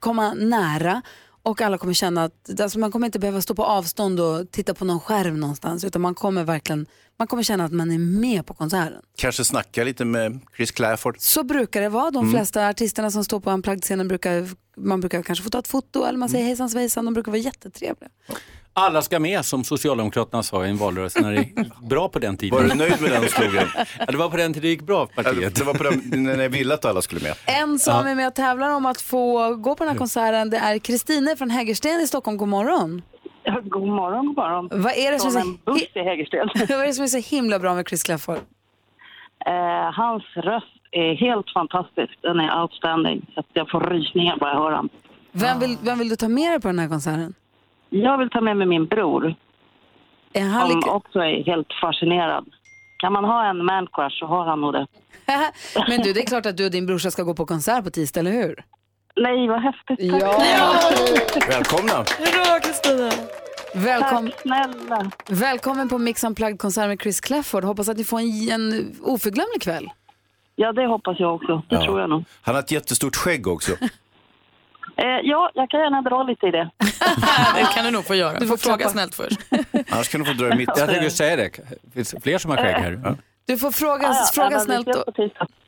komma 0.00 0.34
nära 0.34 1.02
och 1.44 1.60
alla 1.60 1.78
kommer 1.78 1.92
känna 1.94 2.24
att 2.24 2.60
alltså 2.60 2.78
man 2.78 2.92
kommer 2.92 3.06
inte 3.06 3.18
behöva 3.18 3.40
stå 3.42 3.54
på 3.54 3.64
avstånd 3.64 4.20
och 4.20 4.50
titta 4.50 4.74
på 4.74 4.84
någon 4.84 5.00
skärm 5.00 5.40
någonstans 5.40 5.84
utan 5.84 6.02
man 6.02 6.14
kommer 6.14 6.44
verkligen 6.44 6.86
man 7.18 7.26
kommer 7.28 7.42
känna 7.42 7.64
att 7.64 7.72
man 7.72 7.90
är 7.90 7.98
med 7.98 8.46
på 8.46 8.54
konserten. 8.54 9.00
Kanske 9.16 9.44
snacka 9.44 9.84
lite 9.84 10.04
med 10.04 10.40
Chris 10.56 10.70
Clafford. 10.70 11.16
Så 11.18 11.42
brukar 11.44 11.80
det 11.80 11.88
vara. 11.88 12.10
De 12.10 12.18
Mm. 12.24 12.30
flesta 12.32 12.68
artisterna 12.68 13.10
som 13.10 13.24
står 13.24 13.40
på 13.40 13.50
Unplugged-scenen 13.50 14.08
brukar 14.08 14.48
man 14.76 15.00
brukar 15.00 15.22
kanske 15.22 15.42
få 15.44 15.50
ta 15.50 15.58
ett 15.58 15.68
foto 15.68 15.98
eller 16.04 16.18
man 16.18 16.28
Mm. 16.28 16.32
säger 16.32 16.44
hejsan 16.46 16.70
svejsan. 16.70 17.04
De 17.04 17.14
brukar 17.14 17.32
vara 17.32 17.40
jättetrevliga. 17.40 18.10
Alla 18.76 19.02
ska 19.02 19.20
med 19.20 19.44
som 19.44 19.64
Socialdemokraterna 19.64 20.42
sa 20.42 20.66
i 20.66 20.70
en 20.70 20.76
valrörelse 20.76 21.20
när 21.20 21.32
det 21.32 21.36
gick 21.42 21.54
bra 21.90 22.08
på 22.08 22.18
den 22.18 22.36
tiden. 22.36 22.58
Var 22.58 22.68
du 22.68 22.74
nöjd 22.74 23.02
med 23.02 23.10
den 23.10 23.22
slogan? 23.28 23.68
Ja, 23.98 24.04
det 24.06 24.16
var 24.16 24.28
på 24.28 24.36
den 24.36 24.52
tiden 24.52 24.62
det 24.62 24.68
gick 24.68 24.82
bra 24.82 25.06
för 25.06 25.22
partiet. 25.22 25.54
Det 25.56 25.64
var 25.64 25.74
på 25.74 25.82
den, 25.82 26.22
när 26.24 26.38
jag 26.42 26.48
ville 26.50 26.74
att 26.74 26.84
alla 26.84 27.02
skulle 27.02 27.20
med. 27.22 27.34
En 27.62 27.78
som 27.78 27.92
Ja. 27.94 28.08
är 28.10 28.14
med 28.14 28.26
och 28.26 28.34
tävlar 28.34 28.70
om 28.70 28.86
att 28.86 29.00
få 29.00 29.54
gå 29.54 29.74
på 29.74 29.84
den 29.84 29.92
här 29.92 29.98
konserten 29.98 30.50
det 30.50 30.56
är 30.56 30.78
Kristine 30.78 31.36
från 31.36 31.50
Hägersten 31.50 32.00
i 32.00 32.06
Stockholm. 32.06 32.36
God 32.36 32.48
morgon. 32.48 33.02
Ja, 33.44 33.60
god 33.64 33.88
morgon, 33.88 34.26
god 34.26 34.36
morgon. 34.36 34.68
Vad 34.72 34.92
är 34.92 35.12
det 35.12 35.18
som 35.18 35.30
så, 35.30 35.38
en 35.38 35.58
buss 35.64 35.82
i 35.94 35.98
Hägersten. 36.00 36.48
vad 36.68 36.70
är 36.80 36.86
det 36.86 36.92
som 36.92 37.04
är 37.04 37.08
så 37.08 37.34
himla 37.36 37.58
bra 37.58 37.74
med 37.74 37.88
Chris 37.88 38.02
Clafford? 38.02 38.36
Eh, 39.46 39.92
hans 39.92 40.22
röst 40.36 40.66
är 40.90 41.14
helt 41.14 41.50
fantastisk. 41.54 42.18
Den 42.22 42.40
är 42.40 42.62
outstanding. 42.62 43.26
Så 43.34 43.40
att 43.40 43.46
jag 43.52 43.70
får 43.70 43.80
rysningar 43.80 44.36
bara 44.40 44.50
jag 44.50 44.58
hör 44.58 44.70
honom. 44.70 44.88
Vem 45.32 45.58
vill, 45.60 45.76
vem 45.82 45.98
vill 45.98 46.08
du 46.08 46.16
ta 46.16 46.28
med 46.28 46.50
dig 46.52 46.60
på 46.60 46.68
den 46.68 46.78
här 46.78 46.88
konserten? 46.88 47.34
Jag 47.90 48.18
vill 48.18 48.30
ta 48.30 48.40
med 48.40 48.56
mig 48.56 48.66
min 48.66 48.86
bror. 48.86 49.34
Är 50.32 50.42
han 50.48 50.68
som 50.70 50.78
lika- 50.78 50.90
också 50.90 51.18
är 51.18 51.44
helt 51.44 51.68
fascinerad. 51.80 52.44
Kan 52.98 53.12
man 53.12 53.24
ha 53.24 53.50
en 53.50 53.64
man 53.64 53.86
crush 53.92 54.18
så 54.18 54.26
har 54.26 54.44
han 54.46 54.60
nog 54.60 54.72
det. 54.72 54.86
Men 55.88 56.00
du, 56.02 56.12
det 56.12 56.20
är 56.20 56.26
klart 56.26 56.46
att 56.46 56.56
du 56.56 56.64
och 56.64 56.70
din 56.70 56.86
brorsa 56.86 57.10
ska 57.10 57.22
gå 57.22 57.34
på 57.34 57.46
konsert 57.46 57.84
på 57.84 57.90
tisdag, 57.90 58.20
eller 58.20 58.32
hur? 58.32 58.64
Nej, 59.16 59.48
vad 59.48 59.60
häftigt. 59.62 60.10
Tack. 60.10 60.22
Ja. 60.22 60.80
Välkomna. 61.48 61.92
Hurra, 61.92 62.60
Kristina! 62.60 63.10
Välkom... 63.74 64.30
Tack 64.30 64.40
snälla. 64.40 65.10
Välkommen 65.28 65.88
på 65.88 65.98
Mix 65.98 66.24
Unplugged-konsert 66.24 66.88
med 66.88 67.00
Chris 67.02 67.20
Clafford. 67.20 67.64
Hoppas 67.64 67.88
att 67.88 67.96
ni 67.96 68.04
får 68.04 68.18
en, 68.20 68.48
en 68.50 68.94
oförglömlig 69.02 69.62
kväll. 69.62 69.90
Ja, 70.56 70.72
det 70.72 70.86
hoppas 70.86 71.20
jag 71.20 71.34
också. 71.34 71.62
Det 71.68 71.78
tror 71.78 72.00
jag 72.00 72.10
nog. 72.10 72.24
Han 72.42 72.54
har 72.54 72.62
ett 72.62 72.70
jättestort 72.70 73.16
skägg 73.16 73.46
också. 73.46 73.72
Eh, 74.96 75.04
ja, 75.22 75.50
jag 75.54 75.70
kan 75.70 75.80
gärna 75.80 76.02
dra 76.02 76.22
lite 76.22 76.46
i 76.46 76.50
det. 76.50 76.70
det 77.54 77.64
kan 77.74 77.84
du 77.84 77.90
nog 77.90 78.04
få 78.04 78.14
göra. 78.14 78.38
Du 78.38 78.46
får 78.46 78.56
får 78.56 78.70
fråga 78.70 78.88
snällt 78.88 79.14
först. 79.14 79.40
Annars 79.90 80.08
kan 80.08 80.20
du 80.20 80.26
få 80.26 80.32
dra 80.32 80.52
i 80.52 80.56
mitt. 80.56 80.70
Jag 80.76 80.88
tänkte 80.88 81.10
säga 81.10 81.36
det. 81.36 81.50
Det 81.82 81.90
finns 81.94 82.14
fler 82.22 82.38
som 82.38 82.50
har 82.50 82.58
skägg 82.58 82.74
här. 82.74 83.00
Ja. 83.04 83.16
Du 83.46 83.58
får 83.58 83.70
fråga, 83.70 84.08
Ah, 84.08 84.14
ja, 84.14 84.30
fråga 84.34 84.60
snällt 84.60 84.88
och, 84.88 85.14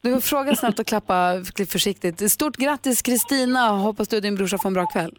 du 0.01 0.13
får 0.13 0.21
fråga 0.21 0.57
snällt 0.57 0.79
och 0.79 0.87
klappa 0.87 1.33
försiktigt. 1.69 2.33
Stort 2.33 2.57
grattis 2.57 3.03
Kristina. 3.03 3.69
Hoppas 3.69 4.09
du 4.09 4.17
och 4.17 4.23
din 4.23 4.35
brorsa 4.35 4.59
får 4.59 4.69
en 4.69 4.75
bra 4.75 4.87
kväll. 4.87 5.19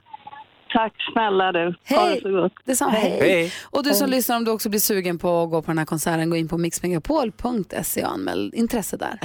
Tack 0.74 0.94
snälla 1.14 1.52
du. 1.52 1.76
Ha 1.90 2.06
Hej. 2.06 2.16
det 2.16 2.22
så 2.22 2.42
gott. 2.42 2.54
Detsamma. 2.66 2.92
Hej. 2.92 3.20
Hej. 3.20 3.52
Och 3.64 3.84
du 3.84 3.94
som 3.94 4.10
lyssnar, 4.10 4.38
om 4.38 4.46
du 4.46 4.52
också 4.52 4.70
blir 4.70 4.80
sugen 4.80 5.18
på 5.20 5.44
att 5.44 5.50
gå 5.50 5.62
på 5.62 5.72
den 5.72 5.78
här 5.78 5.86
konserten, 5.86 6.30
gå 6.30 6.36
in 6.36 6.48
på 6.48 6.58
mixmegapol.se 6.58 8.06
och 8.06 8.12
anmäl 8.12 8.52
intresse 8.56 8.98
där. 8.98 9.20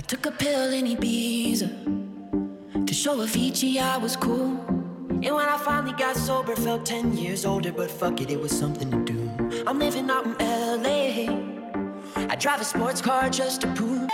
To 2.92 2.98
show 2.98 3.22
Avicii 3.22 3.78
I 3.78 3.98
was 4.02 4.16
cool. 4.16 4.56
And 5.08 5.34
when 5.36 5.48
I 5.48 5.58
finally 5.64 5.94
got 5.98 6.16
sober, 6.16 6.56
felt 6.56 6.86
10 6.86 7.16
years 7.16 7.46
older, 7.46 7.72
but 7.72 7.90
fuck 7.90 8.20
it, 8.20 8.30
it 8.30 8.40
was 8.40 8.58
something 8.58 8.90
to 8.90 9.12
do. 9.12 9.30
I'm 9.66 9.78
living 9.78 10.10
out 10.10 10.26
in 10.26 10.82
LA. 10.82 11.52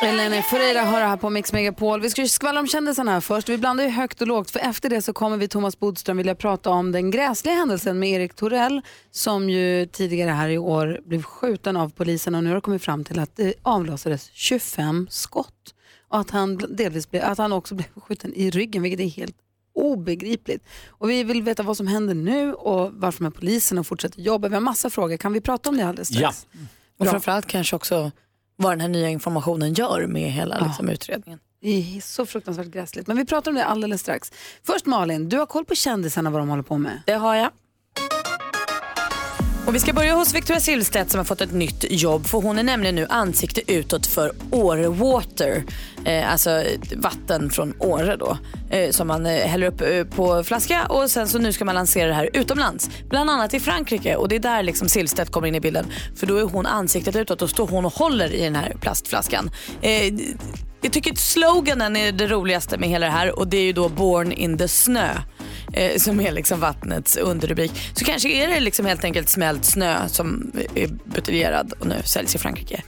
Elena 0.03 0.43
Ferreira 0.43 0.81
hör 0.81 1.01
här 1.01 1.16
på 1.16 1.31
Mix 1.31 1.53
Megapol. 1.53 2.01
Vi 2.01 2.11
ska 2.11 2.22
ju 2.22 2.29
skvallra 2.29 2.61
om 2.61 2.66
kändisarna 2.66 3.12
här 3.12 3.20
först. 3.20 3.49
Vi 3.49 3.59
blandar 3.59 3.85
ju 3.85 3.91
högt 3.91 4.20
och 4.20 4.26
lågt 4.26 4.51
för 4.51 4.61
efter 4.61 4.91
det 4.91 5.03
så 5.03 5.12
kommer 5.12 5.37
vi 5.37 5.49
Thomas 5.49 5.79
Bodström 5.79 6.16
vilja 6.16 6.35
prata 6.35 6.70
om 6.70 6.93
den 6.93 7.11
gräsliga 7.11 7.55
händelsen 7.55 7.99
med 7.99 8.11
Erik 8.11 8.35
Torell 8.35 8.83
som 9.11 9.51
ju 9.51 9.87
tidigare 9.87 10.31
här 10.31 10.49
i 10.49 10.59
år 10.59 11.01
blev 11.05 11.22
skjuten 11.22 11.76
av 11.76 11.93
polisen 11.93 12.35
och 12.35 12.45
nu 12.45 12.51
har 12.51 12.55
det 12.55 12.61
kommit 12.61 12.83
fram 12.83 13.05
till 13.05 13.18
att 13.18 13.37
det 13.37 13.55
avlossades 13.62 14.31
25 14.33 15.07
skott 15.11 15.58
och 16.09 16.19
att 16.19 16.31
han 16.31 16.57
delvis 16.69 17.11
blev, 17.11 17.25
att 17.25 17.39
han 17.39 17.53
också 17.53 17.75
blev 17.75 17.87
skjuten 17.97 18.35
i 18.35 18.51
ryggen 18.51 18.83
vilket 18.83 19.01
är 19.01 19.09
helt 19.09 19.37
obegripligt. 19.75 20.65
Och 20.89 21.11
vi 21.11 21.25
vill 21.25 21.43
veta 21.43 21.63
vad 21.63 21.77
som 21.77 21.87
händer 21.87 22.15
nu 22.15 22.55
och 22.55 22.93
varför 22.93 23.23
med 23.23 23.35
polisen 23.35 23.79
och 23.79 23.87
fortsätter 23.87 24.21
jobba. 24.21 24.49
Vi 24.49 24.55
har 24.55 24.61
massa 24.61 24.91
frågor. 24.91 25.17
Kan 25.17 25.33
vi 25.33 25.41
prata 25.41 25.69
om 25.69 25.77
det 25.77 25.87
alldeles 25.87 26.09
strax? 26.09 26.47
Och 26.99 27.07
framförallt 27.07 27.47
kanske 27.47 27.77
också 27.77 28.11
vad 28.57 28.73
den 28.73 28.81
här 28.81 28.89
nya 28.89 29.09
informationen 29.09 29.75
gör 29.75 30.07
med 30.07 30.33
hela 30.33 30.67
liksom, 30.67 30.89
utredningen. 30.89 31.39
Det 31.61 31.97
är 31.97 32.01
så 32.01 32.27
fruktansvärt 32.27 32.67
gräsligt. 32.67 33.07
Men 33.07 33.17
vi 33.17 33.25
pratar 33.25 33.51
om 33.51 33.55
det 33.55 33.65
alldeles 33.65 34.01
strax. 34.01 34.33
Först 34.63 34.87
Malin, 34.87 35.29
du 35.29 35.39
har 35.39 35.47
koll 35.47 35.65
på 35.65 35.75
kändisarna 35.75 36.31
vad 36.31 36.41
de 36.41 36.49
håller 36.49 36.63
på 36.63 36.79
med. 36.79 37.03
Det 37.07 37.13
har 37.13 37.35
jag. 37.35 37.51
Och 39.69 39.75
vi 39.75 39.81
ska 39.81 39.93
börja 39.93 40.14
hos 40.14 40.35
Victoria 40.35 40.61
Silvstedt 40.61 41.11
som 41.11 41.19
har 41.19 41.25
fått 41.25 41.41
ett 41.41 41.53
nytt 41.53 41.85
jobb 41.91 42.27
för 42.27 42.39
hon 42.39 42.59
är 42.59 42.62
nämligen 42.62 42.95
nu 42.95 43.07
ansikte 43.11 43.73
utåt 43.73 44.07
för 44.07 44.33
Åre 44.51 44.89
Water. 44.89 45.64
Eh, 46.05 46.33
alltså 46.33 46.62
vatten 46.97 47.51
från 47.51 47.75
Åre 47.79 48.16
då. 48.16 48.39
Eh, 48.71 48.91
som 48.91 49.09
man 49.09 49.27
eh, 49.27 49.33
häller 49.33 49.66
upp 49.66 49.81
eh, 49.81 50.05
på 50.05 50.45
flaska 50.45 50.87
och 50.87 51.11
sen 51.11 51.29
så 51.29 51.39
nu 51.39 51.53
ska 51.53 51.64
man 51.64 51.75
lansera 51.75 52.09
det 52.09 52.14
här 52.14 52.31
utomlands. 52.33 52.91
Bland 53.09 53.31
annat 53.31 53.55
i 53.55 53.61
Frankrike 53.61 54.16
och 54.16 54.29
det 54.29 54.37
är 54.37 54.41
där 54.41 54.62
liksom 54.62 54.89
Silvstedt 54.89 55.33
kommer 55.33 55.49
in 55.49 55.55
i 55.55 55.61
bilden. 55.61 55.87
För 56.16 56.27
då 56.27 56.37
är 56.37 56.43
hon 56.43 56.66
ansiktet 56.66 57.16
utåt 57.16 57.43
och 57.43 57.51
står 57.51 57.66
hon 57.66 57.87
och 57.87 57.95
håller 57.95 58.35
i 58.35 58.45
den 58.45 58.57
här 58.57 58.77
plastflaskan. 58.81 59.51
Eh, 59.83 60.14
jag 60.83 60.93
tycker 60.93 61.12
att 61.12 61.19
sloganen 61.19 61.97
är 61.97 62.12
det 62.12 62.27
roligaste 62.27 62.79
med 62.79 62.89
hela 62.89 63.07
det 63.07 63.12
här 63.12 63.39
och 63.39 63.49
det 63.49 63.57
är 63.57 63.64
ju 63.64 63.73
då 63.73 63.89
Born 63.89 64.33
in 64.33 64.59
the 64.59 64.69
snö. 64.69 65.09
Eh, 65.73 65.97
som 65.97 66.21
är 66.21 66.33
liksom 66.33 66.61
vattnets 66.61 67.16
underrubrik. 67.16 67.73
Så 67.95 68.05
kanske 68.05 68.29
är 68.29 68.49
det 68.49 68.61
liksom 68.61 68.87
helt 68.87 69.05
enkelt 69.05 69.29
smält 69.29 69.64
snö 69.64 70.09
som 70.09 70.53
är 70.75 70.89
buteljerad 71.05 71.73
och 71.81 71.87
nu 71.87 72.03
säljs 72.05 72.35
i 72.35 72.39
Frankrike. 72.39 72.83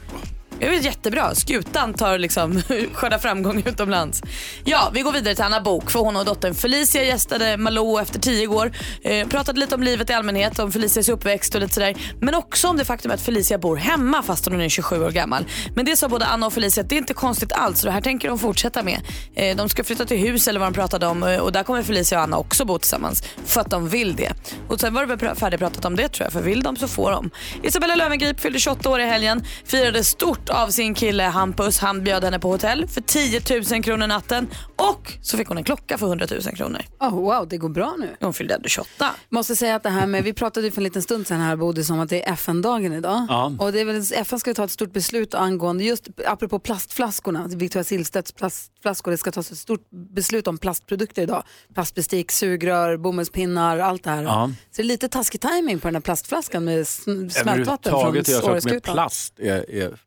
Det 0.61 0.67
är 0.67 0.71
väl 0.71 0.85
jättebra. 0.85 1.35
Skutan 1.35 1.95
tar 1.95 2.19
liksom 2.19 2.63
skördar 2.93 3.19
framgång 3.19 3.63
utomlands. 3.67 4.23
Ja, 4.65 4.91
vi 4.95 5.01
går 5.01 5.13
vidare 5.13 5.35
till 5.35 5.45
Anna 5.45 5.61
Bok 5.61 5.91
för 5.91 6.01
hon 6.01 6.17
och 6.17 6.25
dottern 6.25 6.55
Felicia 6.55 7.05
gästade 7.05 7.57
Malou 7.57 8.01
efter 8.01 8.21
tio 8.21 8.47
år. 8.49 8.73
Eh, 9.03 9.29
pratade 9.29 9.61
lite 9.61 9.75
om 9.75 9.83
livet 9.83 10.11
i 10.11 10.13
allmänhet, 10.13 10.59
om 10.59 10.73
Felicias 10.73 11.09
uppväxt 11.09 11.55
och 11.55 11.61
lite 11.61 11.75
sådär. 11.75 11.97
Men 12.21 12.35
också 12.35 12.69
om 12.69 12.77
det 12.77 12.85
faktum 12.85 13.11
att 13.11 13.21
Felicia 13.21 13.59
bor 13.59 13.77
hemma 13.77 14.23
fast 14.23 14.47
hon 14.47 14.61
är 14.61 14.69
27 14.69 15.05
år 15.05 15.11
gammal. 15.11 15.45
Men 15.75 15.85
det 15.85 15.97
sa 15.97 16.09
både 16.09 16.27
Anna 16.27 16.47
och 16.47 16.53
Felicia 16.53 16.83
att 16.83 16.89
det 16.89 16.95
är 16.95 16.99
inte 16.99 17.15
konstigt 17.15 17.53
alls. 17.53 17.83
och 17.83 17.87
det 17.87 17.93
här 17.93 18.01
tänker 18.01 18.29
de 18.29 18.39
fortsätta 18.39 18.83
med. 18.83 19.01
Eh, 19.35 19.57
de 19.57 19.69
ska 19.69 19.85
flytta 19.85 20.05
till 20.05 20.19
hus 20.19 20.49
eller 20.49 20.61
vad 20.61 20.67
de 20.67 20.75
pratade 20.75 21.07
om 21.07 21.23
eh, 21.23 21.39
och 21.39 21.53
där 21.53 21.63
kommer 21.63 21.83
Felicia 21.83 22.19
och 22.19 22.25
Anna 22.25 22.39
också 22.39 22.65
bo 22.65 22.79
tillsammans 22.79 23.23
för 23.45 23.61
att 23.61 23.71
de 23.71 23.89
vill 23.89 24.17
det. 24.17 24.33
Och 24.69 24.81
sen 24.81 24.95
var 24.95 25.07
det 25.07 25.17
väl 25.17 25.37
färdigpratat 25.37 25.85
om 25.85 25.97
det 25.97 26.09
tror 26.09 26.25
jag 26.25 26.33
för 26.33 26.43
vill 26.43 26.63
de 26.63 26.77
så 26.77 26.89
får 26.89 27.11
de. 27.11 27.31
Isabella 27.63 27.97
Löwengrip 27.97 28.41
fyllde 28.41 28.59
28 28.59 28.91
år 28.91 29.01
i 29.01 29.05
helgen. 29.05 29.45
Firade 29.65 30.05
stort 30.05 30.49
av 30.51 30.68
sin 30.68 30.94
kille 30.94 31.22
Hampus. 31.22 31.78
Han 31.78 32.05
bjöd 32.05 32.24
henne 32.24 32.38
på 32.38 32.48
hotell 32.48 32.88
för 32.88 33.01
10 33.01 33.40
000 33.72 33.82
kronor 33.82 34.07
natten 34.07 34.48
och 34.76 35.12
så 35.22 35.36
fick 35.36 35.48
hon 35.48 35.59
en 35.59 35.64
klocka 35.64 35.98
för 35.98 36.07
100 36.07 36.26
000 36.30 36.57
kronor. 36.57 36.80
Oh, 37.01 37.11
wow, 37.14 37.48
det 37.48 37.57
går 37.57 37.68
bra 37.68 37.94
nu. 37.98 38.16
Hon 38.20 38.34
fyllde 38.34 38.55
ändå 38.55 38.68
28. 38.68 39.11
Måste 39.28 39.57
säga 39.57 39.74
att 39.76 39.82
det 39.82 39.90
här 39.90 40.07
med, 40.07 40.24
vi 40.24 40.32
pratade 40.32 40.66
ju 40.66 40.72
för 40.72 40.80
en 40.80 40.84
liten 40.84 41.03
stund 41.03 41.26
sedan 41.26 41.40
här 41.40 41.57
Bodis 41.57 41.90
om 41.90 42.01
att 42.01 42.09
det 42.09 42.28
är 42.28 42.32
FN-dagen 42.32 42.92
idag. 42.92 43.26
Ja. 43.28 43.53
Och 43.59 43.72
det 43.72 43.80
är 43.80 43.84
väl, 43.84 44.03
FN 44.14 44.40
ska 44.40 44.55
ta 44.55 44.64
ett 44.64 44.70
stort 44.70 44.92
beslut 44.92 45.34
angående, 45.34 45.84
just 45.84 46.09
apropå 46.26 46.59
plastflaskorna, 46.59 47.46
Victoria 47.46 47.84
Silvstedts 47.84 48.32
plastflaskor, 48.32 49.11
det 49.11 49.16
ska 49.16 49.30
tas 49.30 49.53
ett 49.53 49.59
stort 49.59 49.90
beslut 50.14 50.46
om 50.46 50.59
plastprodukter 50.59 51.22
idag. 51.22 51.42
Plastbestick, 51.74 52.32
sugrör, 52.32 52.96
bomullspinnar, 52.96 53.78
allt 53.78 54.05
det 54.05 54.11
här. 54.11 54.22
Ja. 54.22 54.51
Så 54.70 54.76
det 54.76 54.82
är 54.82 54.84
lite 54.84 55.09
taskig 55.09 55.40
timing 55.40 55.78
på 55.78 55.88
den 55.88 55.94
här 55.94 56.03
plastflaskan 56.03 56.64
med 56.64 56.82
sm- 56.82 57.28
smältvatten 57.28 57.90
från 57.90 58.01
Överhuvudtaget 58.01 58.28
är 58.28 58.70
jag 58.70 58.72
med 58.74 58.82
plast 58.82 59.38
är, 59.38 59.70
är, 59.70 59.98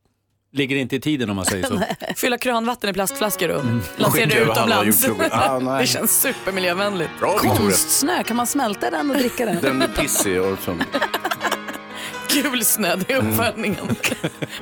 ligger 0.54 0.76
inte 0.76 0.96
i 0.96 1.00
tiden 1.00 1.30
om 1.30 1.36
man 1.36 1.46
säger 1.46 1.64
så. 1.68 1.82
Fylla 2.16 2.38
kranvatten 2.38 2.90
i 2.90 2.94
plastflaskor 2.94 3.50
och 3.50 3.62
Mm. 3.62 3.82
lansera 3.98 4.26
det 4.26 4.40
utomlands. 4.40 5.06
Ah, 5.32 5.60
det 5.60 5.88
känns 5.88 6.22
supermiljövänligt. 6.22 7.10
Bra. 7.20 7.38
Konstsnö, 7.38 8.24
kan 8.24 8.36
man 8.38 8.48
smälta 8.48 8.90
den 8.90 9.12
och 9.12 9.18
dricka 9.18 9.46
den? 9.46 9.58
Den 9.62 9.82
är 9.82 9.88
pissig 9.88 10.42
och 10.42 10.58
så. 10.66 10.76
Gul 12.34 12.66
snö, 12.66 12.96
det 12.96 13.14
är 13.14 13.20
Mm. 13.20 13.32
uppfödningen 13.40 13.96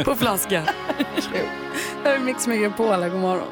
på 0.05 0.15
flaska. 0.15 0.63
Det 2.03 2.09
här 2.09 2.15
är 2.15 2.19
Mix 2.19 2.47
Megapol, 2.47 3.09
god 3.09 3.19
morgon. 3.19 3.47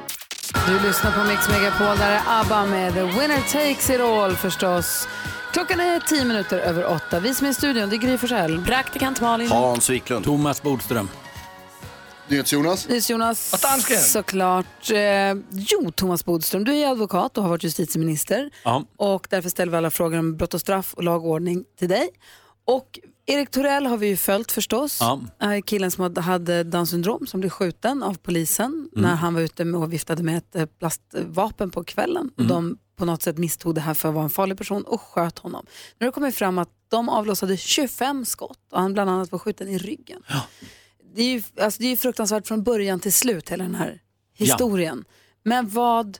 Du 0.67 0.87
lyssnar 0.87 1.11
på 1.11 1.23
Mix 1.23 1.49
Megapol, 1.49 1.97
där 1.97 2.11
är 2.11 2.21
ABBA 2.41 2.65
med 2.65 2.93
The 2.93 3.01
Winner 3.03 3.41
Takes 3.51 3.89
It 3.89 4.01
All 4.01 4.35
förstås. 4.35 5.07
Klockan 5.53 5.79
är 5.79 5.99
tio 5.99 6.25
minuter 6.25 6.59
över 6.59 6.85
åtta. 6.85 7.19
Vi 7.19 7.33
som 7.33 7.47
är 7.47 7.51
i 7.51 7.53
studion, 7.53 7.89
det 7.89 7.95
är 7.95 7.97
Gry 7.97 8.17
Forssell. 8.17 8.65
Praktikant 8.65 9.21
Malin. 9.21 9.49
Hans 9.51 9.89
Wiklund. 9.89 10.25
Thomas 10.25 10.61
Bodström. 10.61 11.09
NyhetsJonas. 12.29 13.09
Jonas, 13.09 13.53
såklart. 14.11 14.91
Eh, 14.91 15.35
jo, 15.51 15.91
Thomas 15.95 16.25
Bodström, 16.25 16.63
du 16.63 16.75
är 16.75 16.87
advokat 16.91 17.37
och 17.37 17.43
har 17.43 17.49
varit 17.49 17.63
justitieminister. 17.63 18.49
Ja. 18.63 18.83
Och 18.97 19.27
därför 19.29 19.49
ställer 19.49 19.71
vi 19.71 19.77
alla 19.77 19.91
frågor 19.91 20.19
om 20.19 20.37
brott 20.37 20.53
och 20.53 20.61
straff 20.61 20.93
och 20.93 21.03
lagordning 21.03 21.63
till 21.79 21.89
dig. 21.89 22.09
Och 22.65 22.99
Erik 23.25 23.51
Torell 23.51 23.85
har 23.85 23.97
vi 23.97 24.07
ju 24.07 24.17
följt 24.17 24.51
förstås. 24.51 24.97
Ja. 25.01 25.21
Eh, 25.41 25.61
Killen 25.61 25.91
som 25.91 26.15
hade 26.17 26.63
Downs 26.63 26.89
syndrom 26.89 27.27
som 27.27 27.39
blev 27.39 27.49
skjuten 27.49 28.03
av 28.03 28.13
polisen 28.17 28.65
Mm. 28.65 28.89
när 29.09 29.15
han 29.15 29.33
var 29.33 29.41
ute 29.41 29.65
med 29.65 29.81
och 29.81 29.93
viftade 29.93 30.23
med 30.23 30.37
ett 30.37 30.55
eh, 30.55 30.65
plastvapen 30.65 31.71
på 31.71 31.83
kvällen. 31.83 32.29
Och 32.33 32.39
Mm. 32.43 32.47
de 32.49 32.77
på 32.95 33.05
något 33.05 33.21
sätt 33.23 33.37
misstog 33.37 33.75
det 33.75 33.81
här 33.81 33.93
för 33.93 34.09
att 34.09 34.15
vara 34.15 34.23
en 34.23 34.29
farlig 34.29 34.57
person 34.57 34.83
och 34.83 35.01
sköt 35.01 35.39
honom. 35.39 35.65
Nu 35.99 36.05
har 36.05 36.11
det 36.11 36.15
kommit 36.15 36.35
fram 36.35 36.57
att 36.57 36.69
de 36.89 37.09
avlossade 37.09 37.57
25 37.57 38.25
skott 38.25 38.59
och 38.71 38.81
han 38.81 38.93
bland 38.93 39.09
annat 39.09 39.31
var 39.31 39.39
skjuten 39.39 39.67
i 39.67 39.77
ryggen. 39.77 40.21
Det, 41.15 41.21
är 41.21 41.29
ju, 41.29 41.43
alltså 41.59 41.81
det 41.81 41.87
är 41.87 41.89
ju 41.89 41.97
fruktansvärt 41.97 42.47
från 42.47 42.63
början 42.63 42.99
till 42.99 43.13
slut 43.13 43.49
hela 43.49 43.63
den 43.63 43.75
här 43.75 44.01
historien. 44.33 45.05
Men 45.43 45.69
vad 45.69 46.17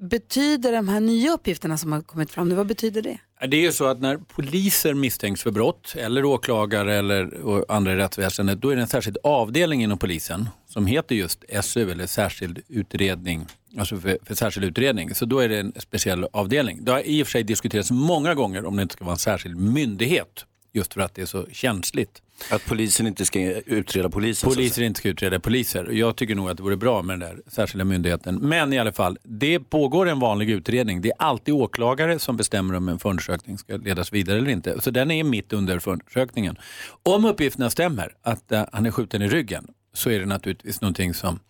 betyder 0.00 0.72
de 0.72 0.88
här 0.88 1.00
nya 1.00 1.32
uppgifterna 1.32 1.78
som 1.78 1.92
har 1.92 2.02
kommit 2.02 2.30
fram 2.30 2.48
nu? 2.48 2.54
Vad 2.54 2.66
betyder 2.66 3.02
det? 3.02 3.18
Det 3.46 3.56
är 3.56 3.60
ju 3.60 3.72
så 3.72 3.84
att 3.84 4.00
när 4.00 4.16
poliser 4.16 4.94
misstänks 4.94 5.42
för 5.42 5.50
brott, 5.50 5.94
eller 5.96 6.24
åklagare 6.24 6.94
eller 6.94 7.30
andra 7.72 7.92
i 7.92 7.96
rättsväsendet, 7.96 8.60
då 8.60 8.70
är 8.70 8.76
det 8.76 8.82
en 8.82 8.88
särskild 8.88 9.18
avdelning 9.22 9.82
inom 9.82 9.98
polisen 9.98 10.48
som 10.66 10.86
heter 10.86 11.14
just 11.14 11.44
SU, 11.62 11.90
eller 11.90 12.06
särskild 12.06 12.58
utredning, 12.68 13.46
alltså 13.78 13.96
för, 13.96 14.18
för 14.22 14.34
särskild 14.34 14.66
utredning. 14.66 15.14
Så 15.14 15.24
då 15.24 15.38
är 15.38 15.48
det 15.48 15.58
en 15.58 15.72
speciell 15.76 16.26
avdelning. 16.32 16.84
Det 16.84 16.92
har 16.92 17.00
i 17.00 17.22
och 17.22 17.26
för 17.26 17.30
sig 17.32 17.42
diskuterats 17.42 17.90
många 17.90 18.34
gånger 18.34 18.64
om 18.64 18.76
det 18.76 18.82
inte 18.82 18.92
ska 18.92 19.04
vara 19.04 19.12
en 19.14 19.18
särskild 19.18 19.56
myndighet, 19.56 20.44
just 20.72 20.94
för 20.94 21.00
att 21.00 21.14
det 21.14 21.22
är 21.22 21.26
så 21.26 21.46
känsligt. 21.52 22.22
Att 22.50 22.66
polisen 22.66 23.06
inte 23.06 23.24
ska 23.24 23.38
utreda 23.66 24.10
polisen? 24.10 24.48
att 24.48 24.54
Poliser 24.54 24.82
inte 24.82 24.98
ska 24.98 25.08
utreda 25.08 25.40
poliser. 25.40 25.88
Jag 25.90 26.16
tycker 26.16 26.34
nog 26.34 26.50
att 26.50 26.56
det 26.56 26.62
vore 26.62 26.76
bra 26.76 27.02
med 27.02 27.20
den 27.20 27.28
där 27.28 27.42
särskilda 27.46 27.84
myndigheten. 27.84 28.34
Men 28.34 28.72
i 28.72 28.78
alla 28.78 28.92
fall, 28.92 29.18
det 29.22 29.60
pågår 29.60 30.08
en 30.08 30.20
vanlig 30.20 30.50
utredning. 30.50 31.00
Det 31.00 31.08
är 31.08 31.14
alltid 31.18 31.54
åklagare 31.54 32.18
som 32.18 32.36
bestämmer 32.36 32.74
om 32.74 32.88
en 32.88 32.98
förundersökning 32.98 33.58
ska 33.58 33.76
ledas 33.76 34.12
vidare 34.12 34.38
eller 34.38 34.50
inte. 34.50 34.80
Så 34.80 34.90
den 34.90 35.10
är 35.10 35.24
mitt 35.24 35.52
under 35.52 35.78
förundersökningen. 35.78 36.56
Om 37.02 37.24
uppgifterna 37.24 37.70
stämmer, 37.70 38.14
att 38.22 38.52
eh, 38.52 38.64
han 38.72 38.86
är 38.86 38.90
skjuten 38.90 39.22
i 39.22 39.28
ryggen, 39.28 39.66
så 39.92 40.10
är 40.10 40.20
det 40.20 40.26
naturligtvis 40.26 40.80
någonting 40.80 41.14
som 41.14 41.40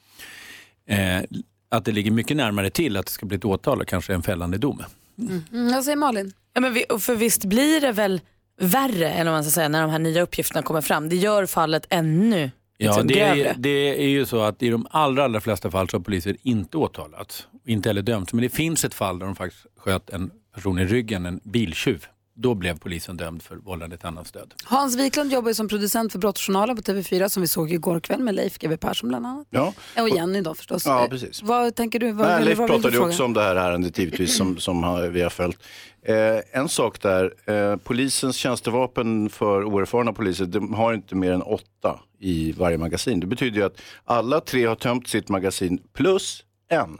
eh, 0.86 1.22
att 1.68 1.84
det 1.84 1.92
ligger 1.92 2.10
mycket 2.10 2.36
närmare 2.36 2.70
till 2.70 2.96
att 2.96 3.06
det 3.06 3.12
ska 3.12 3.26
bli 3.26 3.36
ett 3.36 3.44
åtal 3.44 3.80
och 3.80 3.88
kanske 3.88 4.14
en 4.14 4.22
fällande 4.22 4.58
dom. 4.58 4.82
Mm, 5.18 5.72
vad 5.72 5.84
säger 5.84 5.96
Malin? 5.96 6.32
Ja, 6.52 6.60
men 6.60 6.72
vi, 6.72 6.84
för 7.00 7.14
visst 7.14 7.44
blir 7.44 7.80
det 7.80 7.92
väl 7.92 8.20
värre 8.60 9.10
eller 9.10 9.30
vad 9.30 9.36
man 9.36 9.44
ska 9.44 9.50
säga, 9.50 9.68
när 9.68 9.82
de 9.82 9.90
här 9.90 9.98
nya 9.98 10.22
uppgifterna 10.22 10.62
kommer 10.62 10.80
fram. 10.80 11.08
Det 11.08 11.16
gör 11.16 11.46
fallet 11.46 11.86
ännu 11.90 12.50
Ja, 12.82 12.86
liksom, 12.90 13.06
det 13.06 13.14
grövre. 13.14 13.48
är, 13.50 13.54
det 13.58 14.04
är 14.04 14.08
ju 14.08 14.26
så 14.26 14.40
att 14.40 14.62
i 14.62 14.68
de 14.70 14.86
allra, 14.90 15.24
allra 15.24 15.40
flesta 15.40 15.70
fall 15.70 15.88
så 15.88 15.96
har 15.96 16.02
poliser 16.04 16.36
inte 16.42 16.76
åtalats, 16.76 17.46
inte 17.66 17.88
heller 17.88 18.02
dömts. 18.02 18.32
Men 18.32 18.42
det 18.42 18.48
finns 18.48 18.84
ett 18.84 18.94
fall 18.94 19.18
där 19.18 19.26
de 19.26 19.36
faktiskt 19.36 19.66
sköt 19.78 20.10
en 20.10 20.30
person 20.54 20.78
i 20.78 20.84
ryggen, 20.84 21.26
en 21.26 21.40
biltjuv. 21.44 22.04
Då 22.34 22.54
blev 22.54 22.78
polisen 22.78 23.16
dömd 23.16 23.42
för 23.42 23.56
vållande 23.56 23.96
till 23.96 24.06
annans 24.06 24.32
död. 24.32 24.54
Hans 24.64 24.96
Wiklund 24.96 25.32
jobbar 25.32 25.48
ju 25.50 25.54
som 25.54 25.68
producent 25.68 26.12
för 26.12 26.18
Brottsjournalen 26.18 26.76
på 26.76 26.82
TV4 26.82 27.28
som 27.28 27.40
vi 27.40 27.46
såg 27.48 27.72
igår 27.72 28.00
kväll 28.00 28.20
med 28.22 28.34
Leif 28.34 28.58
GW 28.58 28.76
Persson 28.76 29.08
bland 29.08 29.26
annat. 29.26 29.46
Ja. 29.50 29.72
Och 29.98 30.08
Jenny 30.08 30.40
då 30.40 30.54
förstås. 30.54 30.86
Ja, 30.86 31.06
precis. 31.10 31.42
Vad 31.42 31.74
tänker 31.74 31.98
du? 31.98 32.12
Vad, 32.12 32.26
Nej, 32.28 32.44
Leif 32.44 32.58
pratade 32.58 32.90
ju 32.96 32.98
också 32.98 33.24
om 33.24 33.32
det 33.32 33.42
här 33.42 33.56
ärendet 33.56 33.98
givetvis 33.98 34.36
som, 34.36 34.58
som 34.58 34.82
har- 34.82 35.06
vi 35.08 35.22
har 35.22 35.30
följt. 35.30 35.58
Eh, 36.02 36.40
en 36.52 36.68
sak 36.68 37.02
där, 37.02 37.34
eh, 37.46 37.76
polisens 37.76 38.36
tjänstevapen 38.36 39.30
för 39.30 39.64
oerfarna 39.64 40.12
poliser, 40.12 40.44
de 40.44 40.74
har 40.74 40.94
inte 40.94 41.14
mer 41.14 41.32
än 41.32 41.42
åtta 41.42 42.00
i 42.18 42.52
varje 42.52 42.78
magasin. 42.78 43.20
Det 43.20 43.26
betyder 43.26 43.58
ju 43.58 43.66
att 43.66 43.80
alla 44.04 44.40
tre 44.40 44.66
har 44.66 44.74
tömt 44.74 45.08
sitt 45.08 45.28
magasin 45.28 45.82
plus 45.92 46.44
en, 46.68 46.98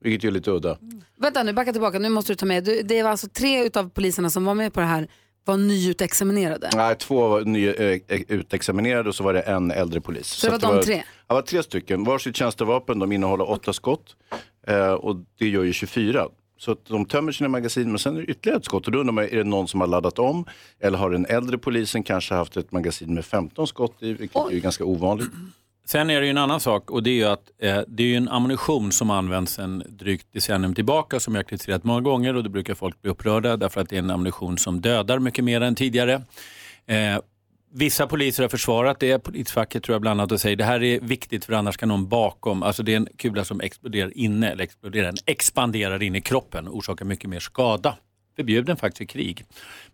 vilket 0.00 0.24
ju 0.24 0.28
är 0.28 0.32
lite 0.32 0.50
udda. 0.50 0.78
Vänta 1.16 1.42
nu, 1.42 1.52
backa 1.52 1.72
tillbaka. 1.72 1.98
Nu 1.98 2.08
måste 2.08 2.32
du 2.32 2.36
ta 2.36 2.46
med. 2.46 2.64
Du, 2.64 2.82
det 2.82 3.02
var 3.02 3.10
alltså 3.10 3.28
tre 3.28 3.64
utav 3.64 3.90
poliserna 3.90 4.30
som 4.30 4.44
var 4.44 4.54
med 4.54 4.72
på 4.72 4.80
det 4.80 4.86
här 4.86 5.08
var 5.44 5.56
nyutexaminerade? 5.56 6.70
Nej, 6.74 6.96
två 6.96 7.28
var 7.28 7.40
ny, 7.40 7.68
eh, 7.68 9.06
och 9.06 9.14
så 9.14 9.24
var 9.24 9.32
det 9.32 9.40
en 9.40 9.70
äldre 9.70 10.00
polis. 10.00 10.26
Så 10.26 10.48
det 10.48 10.56
att 10.56 10.62
var 10.62 10.74
de 10.74 10.82
tre? 10.82 11.02
Det 11.26 11.34
var 11.34 11.42
tre 11.42 11.62
stycken. 11.62 12.04
Varsitt 12.04 12.36
tjänstevapen, 12.36 12.98
de 12.98 13.12
innehåller 13.12 13.50
åtta 13.50 13.72
skott 13.72 14.16
eh, 14.66 14.92
och 14.92 15.16
det 15.38 15.48
gör 15.48 15.62
ju 15.62 15.72
24. 15.72 16.28
Så 16.62 16.72
att 16.72 16.86
de 16.86 17.04
tömmer 17.04 17.32
sina 17.32 17.48
magasin 17.48 17.88
men 17.88 17.98
sen 17.98 18.16
är 18.16 18.20
det 18.20 18.26
ytterligare 18.26 18.58
ett 18.58 18.64
skott 18.64 18.86
och 18.86 18.92
då 18.92 18.98
undrar 18.98 19.12
man, 19.12 19.24
är 19.24 19.36
det 19.36 19.44
någon 19.44 19.68
som 19.68 19.80
har 19.80 19.88
laddat 19.88 20.18
om? 20.18 20.44
Eller 20.80 20.98
har 20.98 21.10
den 21.10 21.26
äldre 21.26 21.58
polisen 21.58 22.02
kanske 22.02 22.34
haft 22.34 22.56
ett 22.56 22.72
magasin 22.72 23.14
med 23.14 23.24
15 23.24 23.66
skott 23.66 23.96
i, 24.00 24.12
vilket 24.12 24.36
är 24.36 24.50
ju 24.50 24.60
ganska 24.60 24.84
ovanligt. 24.84 25.30
Sen 25.86 26.10
är 26.10 26.20
det 26.20 26.26
ju 26.26 26.30
en 26.30 26.38
annan 26.38 26.60
sak 26.60 26.90
och 26.90 27.02
det 27.02 27.10
är 27.10 27.14
ju 27.14 27.24
att 27.24 27.50
eh, 27.58 27.80
det 27.88 28.02
är 28.02 28.06
ju 28.06 28.16
en 28.16 28.28
ammunition 28.28 28.92
som 28.92 29.10
används 29.10 29.58
en 29.58 29.82
drygt 29.88 30.32
decennium 30.32 30.74
tillbaka 30.74 31.20
som 31.20 31.34
jag 31.34 31.46
kritiserat 31.46 31.84
många 31.84 32.00
gånger 32.00 32.36
och 32.36 32.44
då 32.44 32.50
brukar 32.50 32.74
folk 32.74 33.02
bli 33.02 33.10
upprörda 33.10 33.56
därför 33.56 33.80
att 33.80 33.88
det 33.88 33.96
är 33.96 33.98
en 33.98 34.10
ammunition 34.10 34.58
som 34.58 34.80
dödar 34.80 35.18
mycket 35.18 35.44
mer 35.44 35.60
än 35.60 35.74
tidigare. 35.74 36.22
Eh, 36.86 37.18
Vissa 37.74 38.06
poliser 38.06 38.42
har 38.42 38.48
försvarat 38.48 39.00
det, 39.00 39.18
polisfacket 39.18 39.82
tror 39.82 39.94
jag 39.94 40.02
bland 40.02 40.20
annat 40.20 40.32
och 40.32 40.40
säger 40.40 40.56
det 40.56 40.64
här 40.64 40.82
är 40.82 41.00
viktigt 41.00 41.44
för 41.44 41.52
annars 41.52 41.76
kan 41.76 41.88
någon 41.88 42.08
bakom, 42.08 42.62
alltså 42.62 42.82
det 42.82 42.92
är 42.92 42.96
en 42.96 43.08
kula 43.16 43.44
som 43.44 43.60
exploderar 43.60 44.16
inne, 44.16 44.50
eller 44.50 44.64
exploderar, 44.64 45.06
den 45.06 45.16
expanderar 45.26 46.02
in 46.02 46.14
i 46.14 46.20
kroppen 46.20 46.68
och 46.68 46.76
orsakar 46.76 47.04
mycket 47.04 47.30
mer 47.30 47.40
skada. 47.40 47.96
Förbjuden 48.36 48.76
faktiskt 48.76 49.00
i 49.00 49.06
krig. 49.06 49.44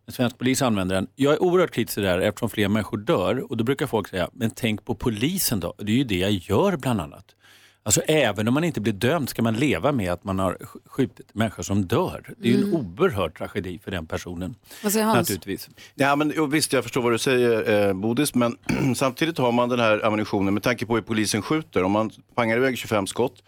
Men 0.07 0.13
svensk 0.13 0.39
polis 0.39 0.63
använder 0.63 0.95
den. 0.95 1.07
Jag 1.15 1.35
är 1.35 1.43
oerhört 1.43 1.71
kritisk 1.71 1.95
till 1.95 2.03
det 2.03 2.09
här 2.09 2.19
eftersom 2.19 2.51
fler 2.51 2.69
människor 2.69 2.99
dör 2.99 3.51
och 3.51 3.57
då 3.57 3.65
brukar 3.65 3.87
folk 3.87 4.09
säga, 4.09 4.31
men 4.33 4.51
tänk 4.51 4.85
på 4.85 4.95
polisen 4.95 5.61
då, 5.61 5.75
det 5.79 5.93
är 5.93 5.97
ju 5.97 6.05
det 6.05 6.19
jag 6.19 6.33
gör 6.33 6.77
bland 6.77 7.01
annat. 7.01 7.35
Alltså 7.83 8.01
även 8.01 8.49
om 8.49 8.55
man 8.55 8.65
inte 8.65 8.81
blir 8.81 8.93
dömd 8.93 9.29
ska 9.29 9.43
man 9.43 9.55
leva 9.57 9.93
med 9.93 10.13
att 10.13 10.25
man 10.25 10.39
har 10.39 10.53
sk- 10.55 10.81
skjutit 10.87 11.35
människor 11.35 11.63
som 11.63 11.85
dör. 11.85 12.35
Det 12.39 12.49
är 12.49 12.53
ju 12.53 12.59
en 12.59 12.69
Mm. 12.73 12.75
oerhörd 12.99 13.39
tragedi 13.39 13.79
för 13.85 13.91
den 13.91 14.07
personen. 14.07 14.55
Vad 14.83 14.93
säger 14.93 15.05
Hans? 15.07 15.19
Naturligtvis. 15.19 15.69
Ja, 15.95 16.17
men, 16.17 16.51
visst, 16.51 16.73
jag 16.73 16.83
förstår 16.85 17.03
vad 17.03 17.13
du 17.13 17.19
säger, 17.19 17.87
eh, 17.89 17.95
Bodis, 17.95 18.35
men 18.35 18.57
samtidigt 18.97 19.39
har 19.39 19.53
man 19.53 19.69
den 19.69 19.81
här 19.81 20.07
ammunitionen 20.07 20.55
med 20.55 20.63
tanke 20.63 20.87
på 20.87 20.95
hur 20.95 21.03
polisen 21.03 21.43
skjuter. 21.43 21.83
Om 21.85 21.93
man 21.93 22.11
pangar 22.35 22.57
iväg 22.57 22.79
25 22.79 23.07
skott, 23.07 23.43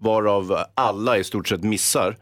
varav 0.00 0.58
alla 0.74 1.18
i 1.18 1.24
stort 1.24 1.48
sett 1.48 1.62
missar, 1.62 2.16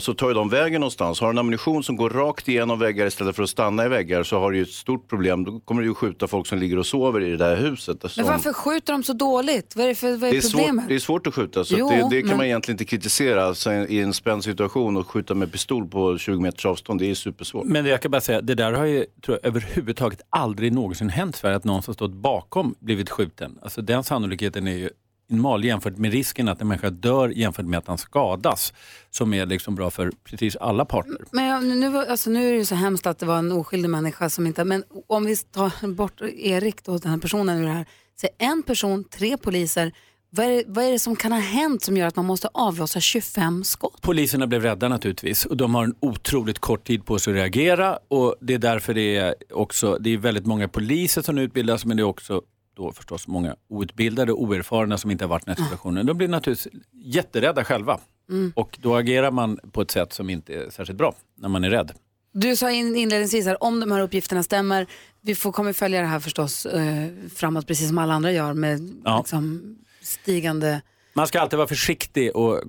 så 0.00 0.14
tar 0.14 0.28
ju 0.28 0.34
de 0.34 0.48
vägen 0.48 0.80
någonstans. 0.80 1.20
Har 1.20 1.26
du 1.26 1.30
en 1.30 1.38
ammunition 1.38 1.82
som 1.84 1.96
går 1.96 2.10
rakt 2.10 2.48
igenom 2.48 2.78
väggar 2.78 3.06
istället 3.06 3.36
för 3.36 3.42
att 3.42 3.50
stanna 3.50 3.84
i 3.84 3.88
väggar 3.88 4.22
så 4.22 4.38
har 4.38 4.50
du 4.50 4.56
ju 4.56 4.62
ett 4.62 4.68
stort 4.70 5.08
problem. 5.08 5.44
Då 5.44 5.60
kommer 5.60 5.82
du 5.82 5.88
ju 5.88 5.94
skjuta 5.94 6.26
folk 6.26 6.46
som 6.46 6.58
ligger 6.58 6.78
och 6.78 6.86
sover 6.86 7.20
i 7.20 7.30
det 7.30 7.36
där 7.36 7.56
huset. 7.56 8.02
Men 8.02 8.10
Som- 8.10 8.24
varför 8.24 8.52
skjuter 8.52 8.92
de 8.92 9.02
så 9.02 9.12
dåligt? 9.12 9.76
Vad 9.76 9.84
är, 9.84 9.88
det 9.88 9.94
för, 9.94 10.16
vad 10.16 10.28
är, 10.28 10.32
det, 10.32 10.36
är 10.36 10.40
svårt, 10.40 10.60
problemet? 10.60 10.88
det 10.88 10.94
är 10.94 10.98
svårt 10.98 11.26
att 11.26 11.34
skjuta, 11.34 11.64
så 11.64 11.74
Jo, 11.78 11.88
det, 11.88 11.96
det 12.10 12.20
kan 12.20 12.28
men- 12.28 12.36
man 12.36 12.46
egentligen 12.46 12.74
inte 12.74 12.84
kritisera. 12.84 13.44
Alltså, 13.44 13.72
I 13.72 14.00
en 14.00 14.12
spänd 14.14 14.44
situation 14.44 14.96
och 14.96 15.10
skjuta 15.10 15.34
med 15.34 15.52
pistol 15.52 15.86
på 15.88 16.18
20 16.18 16.40
meters 16.40 16.66
avstånd, 16.66 17.00
det 17.00 17.10
är 17.10 17.14
supersvårt. 17.14 17.64
Men 17.66 17.86
jag 17.86 18.02
kan 18.02 18.10
bara 18.10 18.20
säga, 18.20 18.40
det 18.40 18.54
där 18.54 18.72
har 18.72 18.84
ju 18.84 19.04
tror 19.24 19.38
jag, 19.42 19.48
överhuvudtaget 19.48 20.20
aldrig 20.30 20.72
någonsin 20.72 21.08
hänt 21.08 21.36
Sverige 21.36 21.56
att 21.56 21.64
någon 21.64 21.82
som 21.82 21.94
stått 21.94 22.12
bakom 22.12 22.74
blivit 22.80 23.10
skjuten. 23.10 23.58
Alltså 23.62 23.82
den 23.82 24.04
sannolikheten 24.04 24.66
är 24.68 24.76
ju 24.76 24.90
minimal 25.30 25.64
jämfört 25.64 25.96
med 25.96 26.12
risken 26.12 26.48
att 26.48 26.60
en 26.60 26.68
människa 26.68 26.90
dör 26.90 27.28
jämfört 27.28 27.66
med 27.66 27.78
att 27.78 27.86
han 27.86 27.98
skadas. 27.98 28.72
Som 29.10 29.34
är 29.34 29.46
liksom 29.46 29.74
bra 29.74 29.90
för 29.90 30.12
precis 30.24 30.56
alla 30.56 30.84
parter. 30.84 31.24
Men 31.30 31.80
nu, 31.80 31.98
alltså, 31.98 32.30
nu 32.30 32.48
är 32.48 32.52
det 32.52 32.58
ju 32.58 32.64
så 32.64 32.74
hemskt 32.74 33.06
att 33.06 33.18
det 33.18 33.26
var 33.26 33.38
en 33.38 33.52
oskyldig 33.52 33.90
människa 33.90 34.30
som 34.30 34.46
inte... 34.46 34.64
Men 34.64 34.84
om 35.06 35.24
vi 35.24 35.36
tar 35.36 35.94
bort 35.94 36.20
Erik, 36.20 36.84
då, 36.84 36.98
den 36.98 37.10
här 37.10 37.18
personen 37.18 37.58
ur 37.58 37.66
det 37.66 37.72
här. 37.72 37.86
Så 38.20 38.28
en 38.38 38.62
person, 38.62 39.04
tre 39.04 39.36
poliser. 39.36 39.92
Vad 40.32 40.46
är, 40.46 40.50
det, 40.50 40.64
vad 40.66 40.84
är 40.84 40.92
det 40.92 40.98
som 40.98 41.16
kan 41.16 41.32
ha 41.32 41.38
hänt 41.38 41.82
som 41.82 41.96
gör 41.96 42.06
att 42.06 42.16
man 42.16 42.24
måste 42.24 42.48
avlossa 42.54 43.00
25 43.00 43.64
skott? 43.64 44.02
Poliserna 44.02 44.46
blev 44.46 44.62
rädda 44.62 44.88
naturligtvis 44.88 45.46
och 45.46 45.56
de 45.56 45.74
har 45.74 45.84
en 45.84 45.94
otroligt 46.00 46.58
kort 46.58 46.86
tid 46.86 47.04
på 47.04 47.18
sig 47.18 47.32
att 47.32 47.36
reagera 47.36 47.98
och 48.08 48.36
det 48.40 48.54
är 48.54 48.58
därför 48.58 48.94
det 48.94 49.16
är 49.16 49.34
också, 49.50 49.98
det 50.00 50.10
är 50.10 50.16
väldigt 50.16 50.46
många 50.46 50.68
poliser 50.68 51.22
som 51.22 51.38
utbildas 51.38 51.84
men 51.84 51.96
det 51.96 52.02
är 52.02 52.04
också 52.04 52.42
då 52.80 52.92
förstås 52.92 53.26
många 53.28 53.56
outbildade 53.68 54.32
och 54.32 54.42
oerfarna 54.42 54.98
som 54.98 55.10
inte 55.10 55.24
har 55.24 55.28
varit 55.28 55.42
i 55.42 55.44
den 55.46 55.56
här 55.56 55.64
situationen. 55.64 56.06
De 56.06 56.16
blir 56.18 56.28
naturligtvis 56.28 56.72
jätterädda 56.92 57.64
själva 57.64 58.00
Mm. 58.30 58.52
och 58.56 58.78
då 58.82 58.96
agerar 58.96 59.30
man 59.30 59.58
på 59.72 59.80
ett 59.82 59.90
sätt 59.90 60.12
som 60.12 60.30
inte 60.30 60.54
är 60.54 60.70
särskilt 60.70 60.98
bra 60.98 61.14
när 61.38 61.48
man 61.48 61.64
är 61.64 61.70
rädd. 61.70 61.92
Du 62.32 62.56
sa 62.56 62.70
in, 62.70 62.96
inledningsvis 62.96 63.46
här, 63.46 63.62
om 63.62 63.80
de 63.80 63.90
här 63.92 64.00
uppgifterna 64.00 64.42
stämmer, 64.42 64.86
vi 65.20 65.34
får, 65.34 65.52
kommer 65.52 65.72
följa 65.72 66.00
det 66.00 66.06
här 66.06 66.20
förstås 66.20 66.66
eh, 66.66 67.06
framåt 67.34 67.66
precis 67.66 67.88
som 67.88 67.98
alla 67.98 68.14
andra 68.14 68.32
gör 68.32 68.54
med 68.54 69.00
Ja. 69.04 69.18
liksom, 69.18 69.76
stigande... 70.02 70.80
Man 71.14 71.26
ska 71.26 71.40
alltid 71.40 71.56
vara 71.56 71.68
försiktig 71.68 72.36
och 72.36 72.62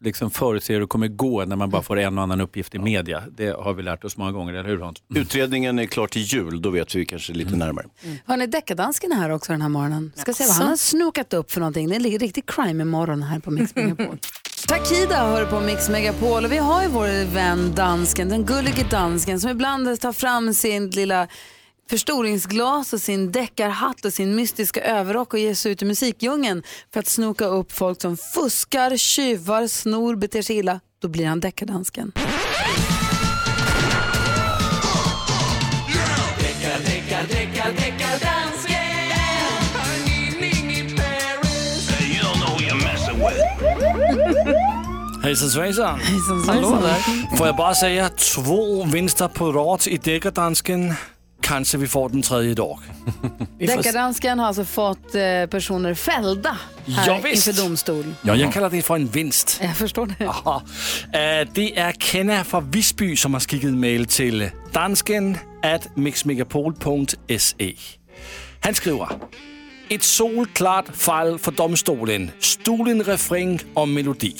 liksom 0.00 0.30
förutse 0.30 0.72
hur 0.72 0.80
det 0.80 0.86
kommer 0.86 1.08
gå 1.08 1.44
när 1.44 1.56
man 1.56 1.70
bara 1.70 1.82
får 1.82 1.98
en 1.98 2.18
och 2.18 2.24
annan 2.24 2.40
uppgift 2.40 2.74
i 2.74 2.78
media. 2.78 3.22
Det 3.36 3.56
har 3.56 3.74
vi 3.74 3.82
lärt 3.82 4.04
oss 4.04 4.16
många 4.16 4.32
gånger, 4.32 4.54
eller 4.54 4.68
hur 4.68 4.78
Hans? 4.78 5.02
Utredningen 5.14 5.78
är 5.78 5.86
klar 5.86 6.06
till 6.06 6.22
jul, 6.22 6.62
då 6.62 6.70
vet 6.70 6.94
vi 6.94 7.06
kanske 7.06 7.32
lite 7.32 7.56
närmare. 7.56 7.86
Hörni, 8.26 8.46
deckardansken 8.46 9.12
är 9.12 9.16
här 9.16 9.30
också 9.30 9.52
den 9.52 9.62
här 9.62 9.68
morgonen. 9.68 10.12
Ska 10.16 10.34
se 10.34 10.44
vad 10.46 10.56
han 10.56 10.68
har 10.68 10.76
snokat 10.76 11.34
upp 11.34 11.50
för 11.50 11.60
någonting. 11.60 11.88
Det 11.88 11.94
är 11.94 12.06
en 12.06 12.18
riktig 12.18 12.46
crime 12.46 12.84
morgon 12.84 13.22
här 13.22 13.40
på 13.40 13.50
Mix 13.50 13.74
Megapol. 13.74 14.18
Takida 14.68 15.16
hör 15.16 15.46
på 15.46 15.60
Mix 15.60 15.88
Megapol 15.88 16.44
och 16.44 16.52
vi 16.52 16.58
har 16.58 16.82
ju 16.82 16.88
vår 16.88 17.34
vän 17.34 17.72
dansken, 17.74 18.28
den 18.28 18.44
gullige 18.44 18.84
dansken 18.90 19.40
som 19.40 19.50
ibland 19.50 20.00
tar 20.00 20.12
fram 20.12 20.54
sin 20.54 20.90
lilla 20.90 21.28
förstoringsglas 21.90 22.92
och 22.92 23.00
sin 23.00 23.32
deckarhatt 23.32 24.04
och 24.04 24.12
sin 24.12 24.34
mystiska 24.34 24.80
överrock 24.80 25.34
och 25.34 25.38
ger 25.38 25.54
sig 25.54 25.72
ut 25.72 25.82
i 25.82 25.84
musikdjungeln 25.84 26.62
för 26.92 27.00
att 27.00 27.06
snoka 27.06 27.44
upp 27.44 27.72
folk 27.72 28.02
som 28.02 28.16
fuskar, 28.16 28.96
tjuvar, 28.96 29.66
snor, 29.66 30.16
beter 30.16 30.42
sig 30.42 30.56
illa. 30.56 30.80
Då 31.02 31.08
blir 31.08 31.26
han 31.26 31.40
deckardansken. 31.40 32.12
Hejsan 45.22 45.50
svejsan. 45.50 46.00
Hejsan 46.00 46.44
Hallå 46.46 46.80
svejsan. 46.80 47.36
Får 47.36 47.46
jag 47.46 47.56
bara 47.56 47.74
säga 47.74 48.08
två 48.08 48.84
vinster 48.84 49.28
på 49.28 49.52
rad 49.52 49.82
i 49.86 49.96
deckardansken. 49.96 50.94
Kanske 51.50 51.78
vi 51.78 51.86
får 51.88 52.08
den 52.08 52.22
tredje 52.22 52.50
idag. 52.50 52.78
Deckardansken 53.58 54.38
har 54.38 54.46
alltså 54.46 54.64
fått 54.64 55.14
eh, 55.14 55.46
personer 55.50 55.94
fällda 55.94 56.56
här 56.86 57.06
Ja, 57.06 57.20
visst. 57.24 57.46
inför 57.48 57.62
domstol. 57.62 58.14
Ja, 58.22 58.34
jag 58.36 58.52
kallar 58.52 58.70
det 58.70 58.82
för 58.82 58.94
en 58.94 59.06
vinst. 59.06 59.60
Jag 59.62 59.76
förstår 59.76 60.06
det. 60.06 60.14
Ja. 60.18 60.62
Eh, 61.12 61.48
Det 61.52 61.78
är 61.78 61.92
Kenna 61.92 62.44
från 62.44 62.70
Visby 62.70 63.16
som 63.16 63.32
har 63.34 63.40
skickat 63.40 63.70
mail 63.72 64.06
till 64.06 64.50
dansken 64.72 65.38
at 65.62 65.96
mixmegapol.se. 65.96 67.74
Han 68.60 68.74
skriver 68.74 69.08
ett 69.90 70.02
solklart 70.02 70.96
fall 70.96 71.38
för 71.38 71.52
domstolen. 71.52 72.30
Stolen 72.38 73.02
refräng 73.02 73.60
och 73.74 73.88
melodi. 73.88 74.34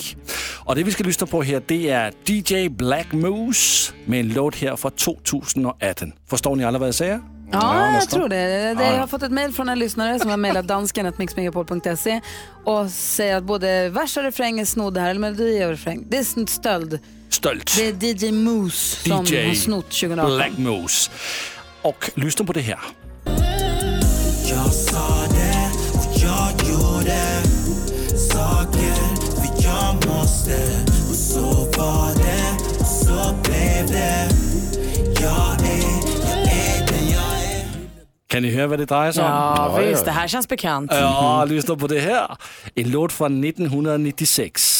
Och 0.65 0.77
det 0.77 0.83
vi 0.83 0.91
ska 0.93 1.05
lyssna 1.05 1.27
på 1.27 1.43
här 1.43 1.63
det 1.67 1.91
är 1.91 2.13
DJ 2.25 2.69
Black 2.69 3.13
Moose 3.13 3.93
med 4.05 4.21
en 4.21 4.33
låt 4.33 4.57
här 4.57 4.77
från 4.77 4.93
2018. 4.93 6.13
Förstår 6.27 6.57
ni 6.57 6.65
alla 6.65 6.79
vad 6.79 6.89
jag 6.89 6.95
säger? 6.95 7.21
Ja, 7.53 7.93
jag 7.93 8.11
tror 8.11 8.29
det. 8.29 8.37
det 8.37 8.85
Ja. 8.85 8.93
jag 8.93 8.99
har 8.99 9.07
fått 9.07 9.23
ett 9.23 9.33
mejl 9.33 9.53
från 9.53 9.69
en 9.69 9.79
lyssnare 9.79 10.19
som 10.19 10.31
har 10.31 10.37
mejlat 10.37 10.67
dansken.mixmegapol.se 10.67 12.21
och 12.65 12.91
säger 12.91 13.37
att 13.37 13.45
både 13.45 13.89
vers 13.89 14.17
och 14.17 14.23
refräng 14.23 14.61
är 14.61 14.65
snodda 14.65 15.01
här, 15.01 15.11
eller 15.11 15.21
melodi 15.21 15.65
och 15.65 15.69
refräng. 15.69 16.07
Det 16.09 16.19
är 16.19 16.47
stöld. 16.47 16.99
Stöld. 17.29 17.71
Det 17.77 18.11
är 18.11 18.25
DJ 18.25 18.33
Moose 18.33 19.09
som 19.09 19.25
DJ 19.25 19.47
har 19.47 19.55
snott 19.55 19.91
2018. 19.91 20.37
Black 20.37 20.59
Moose. 20.59 21.11
Och 21.83 22.11
lyssna 22.15 22.45
på 22.45 22.53
det 22.53 22.61
här. 22.61 22.79
Jag 26.23 26.69
gjorde 26.69 27.43
saker 28.19 28.95
för 29.37 29.65
jag 29.65 30.07
måste 30.07 30.57
och 31.11 31.15
så 31.17 31.41
var 31.81 32.15
det 32.15 32.81
och 32.81 32.87
så 32.87 33.35
blev 33.43 33.87
det 33.87 34.29
Jag 35.21 35.61
är, 35.61 35.91
jag 36.31 36.39
är 36.39 36.87
den 36.87 37.09
jag 37.11 37.43
är 37.45 37.65
Kan 38.27 38.43
ni 38.43 38.51
höra 38.55 38.67
vad 38.67 38.79
det 38.79 38.85
drejer 38.85 39.13
sig 39.13 39.25
om? 39.25 39.31
Ja, 39.31 39.79
visst, 39.79 40.05
det 40.05 40.11
här 40.11 40.29
känns 40.29 40.49
bekant. 40.49 40.91
Ja, 40.95 41.45
lyssna 41.45 41.77
på 41.77 41.87
det 41.87 42.01
här. 42.01 42.37
En 42.75 42.91
låt 42.91 43.13
från 43.13 43.45
1996. 43.45 44.80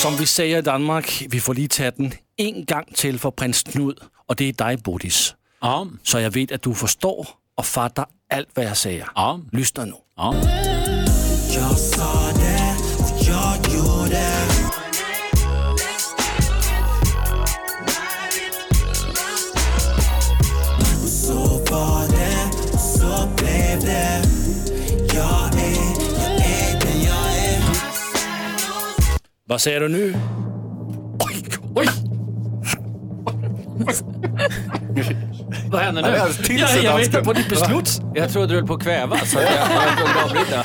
Som 0.00 0.18
vi 0.18 0.26
säger 0.26 0.58
i 0.58 0.62
Danmark, 0.62 1.22
vi 1.30 1.38
får 1.40 1.52
lige 1.52 1.68
tage 1.68 1.90
den 1.90 2.12
en 2.38 2.66
gang 2.66 2.96
til 2.96 3.18
for 3.18 3.30
prins 3.30 3.62
Knud, 3.62 3.94
og 4.28 4.38
det 4.38 4.48
er 4.48 4.52
dig, 4.52 4.78
Bodis. 4.84 5.36
Ja. 5.64 5.84
Så 6.04 6.18
jeg 6.18 6.34
ved, 6.34 6.52
at 6.52 6.64
du 6.64 6.74
forstår 6.74 7.40
og 7.56 7.64
fatter 7.64 8.04
alt, 8.30 8.48
hvad 8.54 8.64
jeg 8.64 8.76
siger. 8.76 9.04
Ja. 9.18 9.58
Lyssna 9.58 9.84
nu. 9.84 9.96
Ja. 10.18 10.30
Vad 29.50 29.60
säger 29.60 29.80
du 29.80 29.88
nu? 29.88 30.14
Vad 35.70 35.82
händer 35.82 36.02
nu? 36.02 36.08
Ja, 36.08 36.68
jag- 36.74 36.84
jag 36.84 36.96
väntar 36.96 37.20
på 37.24 37.32
ditt 37.32 37.48
beslut. 37.48 38.00
Jag 38.14 38.32
trodde 38.32 38.46
du 38.46 38.54
höll 38.54 38.66
på 38.66 38.74
att 38.74 38.82
kväva 38.82 39.18
så 39.18 39.38
att 39.38 39.44
jag, 39.44 39.52
jag 39.52 39.98
kunde 39.98 40.24
avbryta. 40.24 40.62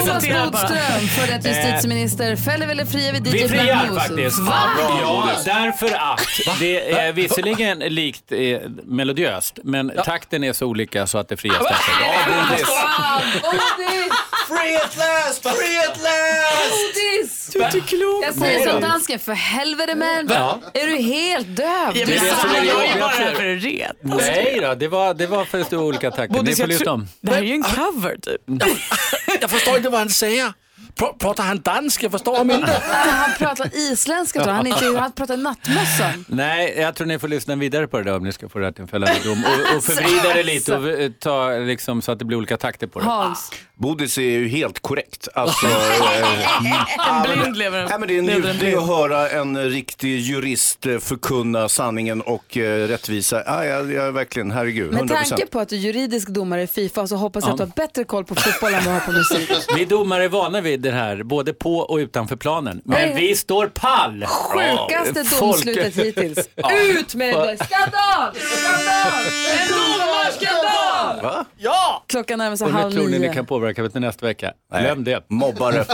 Thomas 0.00 0.28
Bodström, 0.50 1.08
före 1.08 1.36
detta 1.36 1.48
justitieminister, 1.48 2.36
fäller 2.36 2.68
eller 2.68 2.84
friar 2.84 3.12
vi 3.12 3.20
Vi 3.30 3.44
DJ 3.44 3.48
friar 3.48 3.64
Black 3.64 3.90
Moses? 3.90 4.08
faktiskt. 4.08 4.38
Va? 4.38 4.54
Ja, 5.02 5.30
därför 5.44 5.86
att 5.86 6.58
det 6.60 6.90
är 6.92 7.12
visserligen 7.12 7.78
likt 7.78 8.32
eh, 8.32 8.38
melodiöst, 8.84 9.58
men 9.64 9.92
takten 10.04 10.44
är 10.44 10.52
så 10.52 10.66
olika 10.66 11.06
så 11.06 11.18
att 11.18 11.28
det 11.28 11.36
frias 11.36 11.56
därför. 11.58 11.92
Ja. 12.62 13.20
Free 14.60 14.76
at 14.76 14.96
last! 14.96 15.42
Free 15.42 15.78
at 15.78 16.02
last! 16.02 16.94
Bodis! 16.94 17.50
Du 17.52 17.60
är 17.62 17.64
inte 17.76 17.80
klok. 17.80 18.24
Jag 18.24 18.34
säger 18.34 18.70
som 18.70 18.80
dansken, 18.80 19.18
för 19.18 19.32
helvete 19.32 19.94
man. 19.94 20.28
Ja. 20.30 20.60
Är 20.74 20.86
du 20.86 20.96
helt 20.96 21.56
döv? 21.56 21.66
Ja, 21.66 21.92
men 21.94 22.06
Det 22.06 22.16
är 22.16 22.20
det 22.20 22.36
som 22.40 22.50
är 22.50 22.64
Jag 22.64 22.84
är 22.86 23.00
bara 23.00 23.08
här 23.08 23.34
för 23.34 23.56
att 23.56 23.62
reta. 23.62 23.94
Nej 24.02 24.58
då, 24.62 24.74
det 24.74 24.88
var, 24.88 25.14
det 25.14 25.26
var 25.26 25.44
för 25.44 25.62
stora 25.64 25.82
olika 25.84 26.10
takter. 26.10 26.42
Ni 26.42 26.56
får 26.56 26.66
lyssna 26.66 26.92
om. 26.92 27.08
Det 27.20 27.30
här 27.30 27.38
är 27.38 27.46
ju 27.46 27.52
en 27.54 27.62
cover 27.62 28.16
typ. 28.22 28.42
Jag 29.40 29.50
förstår 29.50 29.76
inte 29.76 29.88
vad 29.88 30.00
han 30.00 30.10
säger. 30.10 30.52
Pr- 30.98 31.18
Pratar 31.18 31.44
han 31.44 31.60
dansk? 31.60 32.02
Jag 32.02 32.10
förstår 32.12 32.32
honom 32.38 32.50
inte. 32.50 32.82
Han 32.92 33.30
pratar 33.38 33.76
isländska 33.76 34.38
tror 34.38 34.48
jag. 34.50 34.56
Han, 34.56 34.66
är 34.66 34.70
inte, 34.86 35.00
han 35.00 35.12
pratar 35.12 35.36
nattmössan. 35.36 36.24
Nej, 36.28 36.74
jag 36.78 36.94
tror 36.94 37.06
ni 37.06 37.18
får 37.18 37.28
lyssna 37.28 37.56
vidare 37.56 37.86
på 37.88 37.98
det 37.98 38.04
där 38.04 38.16
om 38.16 38.22
ni 38.24 38.32
ska 38.32 38.48
få 38.48 38.58
rätt 38.58 38.74
till 38.74 38.82
en 38.82 38.88
fällande 38.88 39.20
dom. 39.24 39.44
Och, 39.44 39.76
och 39.76 39.84
förvrida 39.84 40.34
det 40.34 40.42
lite 40.42 40.76
och 40.76 40.88
eh, 40.88 41.10
ta 41.20 41.50
liksom 41.50 42.02
så 42.02 42.12
att 42.12 42.18
det 42.18 42.24
blir 42.24 42.36
olika 42.38 42.56
takter 42.56 42.86
på 42.86 42.98
det. 42.98 43.04
Hans. 43.04 43.50
Bodis 43.74 44.18
är 44.18 44.22
ju 44.22 44.48
helt 44.48 44.80
korrekt. 44.80 45.28
Alltså, 45.34 45.66
eh, 45.66 47.08
En 47.08 47.22
blind 47.40 47.56
lever 47.56 47.78
en- 47.78 47.88
Nej, 47.88 47.98
men 47.98 48.08
det 48.08 48.18
är 48.18 48.22
njutning 48.22 48.74
att 48.74 48.86
höra 48.86 49.28
en 49.30 49.70
riktig 49.70 50.18
jurist 50.20 50.86
eh, 50.86 50.98
förkunna 50.98 51.68
sanningen 51.68 52.20
och 52.20 52.56
eh, 52.56 52.88
rättvisa. 52.88 53.42
Ja, 53.46 53.64
jag, 53.64 53.92
jag, 53.92 54.12
verkligen, 54.12 54.50
herregud, 54.50 54.86
Med 54.90 54.98
100 54.98 55.14
tanke 55.16 55.46
på 55.46 55.60
att 55.60 55.68
du 55.68 55.76
är 55.76 55.80
juridisk 55.80 56.28
domare 56.28 56.62
i 56.62 56.66
Fifa 56.66 57.06
så 57.06 57.16
hoppas 57.16 57.44
jag 57.44 57.48
Ja. 57.48 57.52
att 57.52 57.58
du 57.58 57.64
har 57.64 57.86
bättre 57.86 58.04
koll 58.04 58.24
på 58.24 58.34
fotboll 58.34 58.74
än 58.74 58.84
du 58.84 58.90
har 58.90 59.00
på 59.00 59.12
musik. 59.12 59.50
Vi 59.76 59.84
domare 59.84 60.24
är 60.24 60.28
vana 60.28 60.60
vid 60.60 60.86
det 60.90 60.96
här, 60.96 61.22
både 61.22 61.52
på 61.52 61.76
och 61.78 61.96
utanför 61.96 62.36
planen. 62.36 62.80
Men 62.84 63.16
vi 63.16 63.36
står 63.36 63.66
pall! 63.66 64.24
Sjukaste 64.26 65.24
Folk- 65.24 65.40
domslutet 65.40 65.94
hittills. 65.96 66.38
Ja. 66.54 66.70
Ut 66.80 67.14
med 67.14 67.34
det! 67.34 67.56
Skandal! 67.64 68.34
Skandal! 68.34 69.22
En 69.52 69.68
domarskandal! 69.68 71.22
Va? 71.22 71.44
Ja! 71.58 72.04
Klockan 72.06 72.38
närmar 72.38 72.56
sig 72.56 72.70
halv 72.70 72.92
tror 72.92 73.04
ni 73.04 73.10
ni 73.10 73.18
nio. 73.18 73.32
kan 73.34 73.46
påverka 73.46 73.82
mig 73.82 73.90
till 73.90 74.00
nästa 74.00 74.26
vecka. 74.26 74.52
Glöm 74.80 75.04
det. 75.04 75.24
Mobbare. 75.30 75.84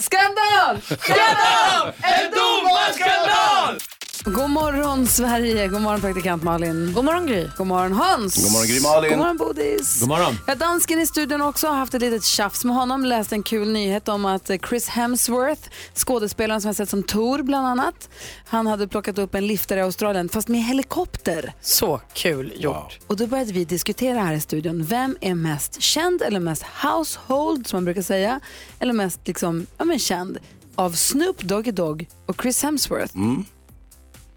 Skandal! 0.00 0.80
Skandal! 0.98 1.92
En 2.02 2.30
domarskandal! 2.30 3.78
God 4.26 4.50
morgon 4.50 5.06
Sverige, 5.06 5.68
god 5.68 5.80
morgon 5.80 6.00
praktikant 6.00 6.42
Malin. 6.42 6.92
God 6.92 7.04
morgon 7.04 7.26
Gry. 7.26 7.48
God 7.56 7.66
morgon 7.66 7.92
Hans. 7.92 8.34
God 8.34 8.52
morgon, 8.52 8.66
Gry 8.66 8.80
Malin. 8.80 9.10
God 9.10 9.18
morgon 9.18 9.36
Bodis. 9.36 10.00
God 10.00 10.08
morgon. 10.08 10.34
Ja, 10.46 10.54
dansken 10.54 11.00
i 11.00 11.06
studion 11.06 11.40
också 11.42 11.66
har 11.66 11.74
haft 11.74 11.94
ett 11.94 12.00
litet 12.00 12.24
tjafs 12.24 12.64
med 12.64 12.76
honom. 12.76 13.04
Läst 13.04 13.32
en 13.32 13.42
kul 13.42 13.72
nyhet 13.72 14.08
om 14.08 14.24
att 14.24 14.50
eh, 14.50 14.56
Chris 14.68 14.88
Hemsworth, 14.88 15.62
skådespelaren 15.94 16.60
som 16.60 16.68
har 16.68 16.74
sett 16.74 16.88
som 16.88 17.02
Thor 17.02 17.42
bland 17.42 17.66
annat, 17.66 18.08
han 18.46 18.66
hade 18.66 18.88
plockat 18.88 19.18
upp 19.18 19.34
en 19.34 19.46
liftare 19.46 19.80
i 19.80 19.82
Australien 19.82 20.28
fast 20.28 20.48
med 20.48 20.64
helikopter. 20.64 21.52
Så 21.60 22.00
kul 22.12 22.52
gjort. 22.56 22.98
Och 23.06 23.16
då 23.16 23.26
började 23.26 23.52
vi 23.52 23.64
diskutera 23.64 24.18
här 24.20 24.34
i 24.34 24.40
studion, 24.40 24.84
vem 24.84 25.16
är 25.20 25.34
mest 25.34 25.82
känd 25.82 26.22
eller 26.22 26.40
mest 26.40 26.62
household 26.82 27.66
som 27.66 27.76
man 27.76 27.84
brukar 27.84 28.02
säga, 28.02 28.40
eller 28.78 28.92
mest 28.92 29.20
liksom, 29.24 29.66
ja 29.78 29.84
men 29.84 29.98
känd 29.98 30.38
av 30.74 30.92
Snoop 30.92 31.40
Doggy 31.40 31.70
Dogg 31.70 32.08
och 32.26 32.42
Chris 32.42 32.62
Hemsworth. 32.62 33.16
Mm. 33.16 33.44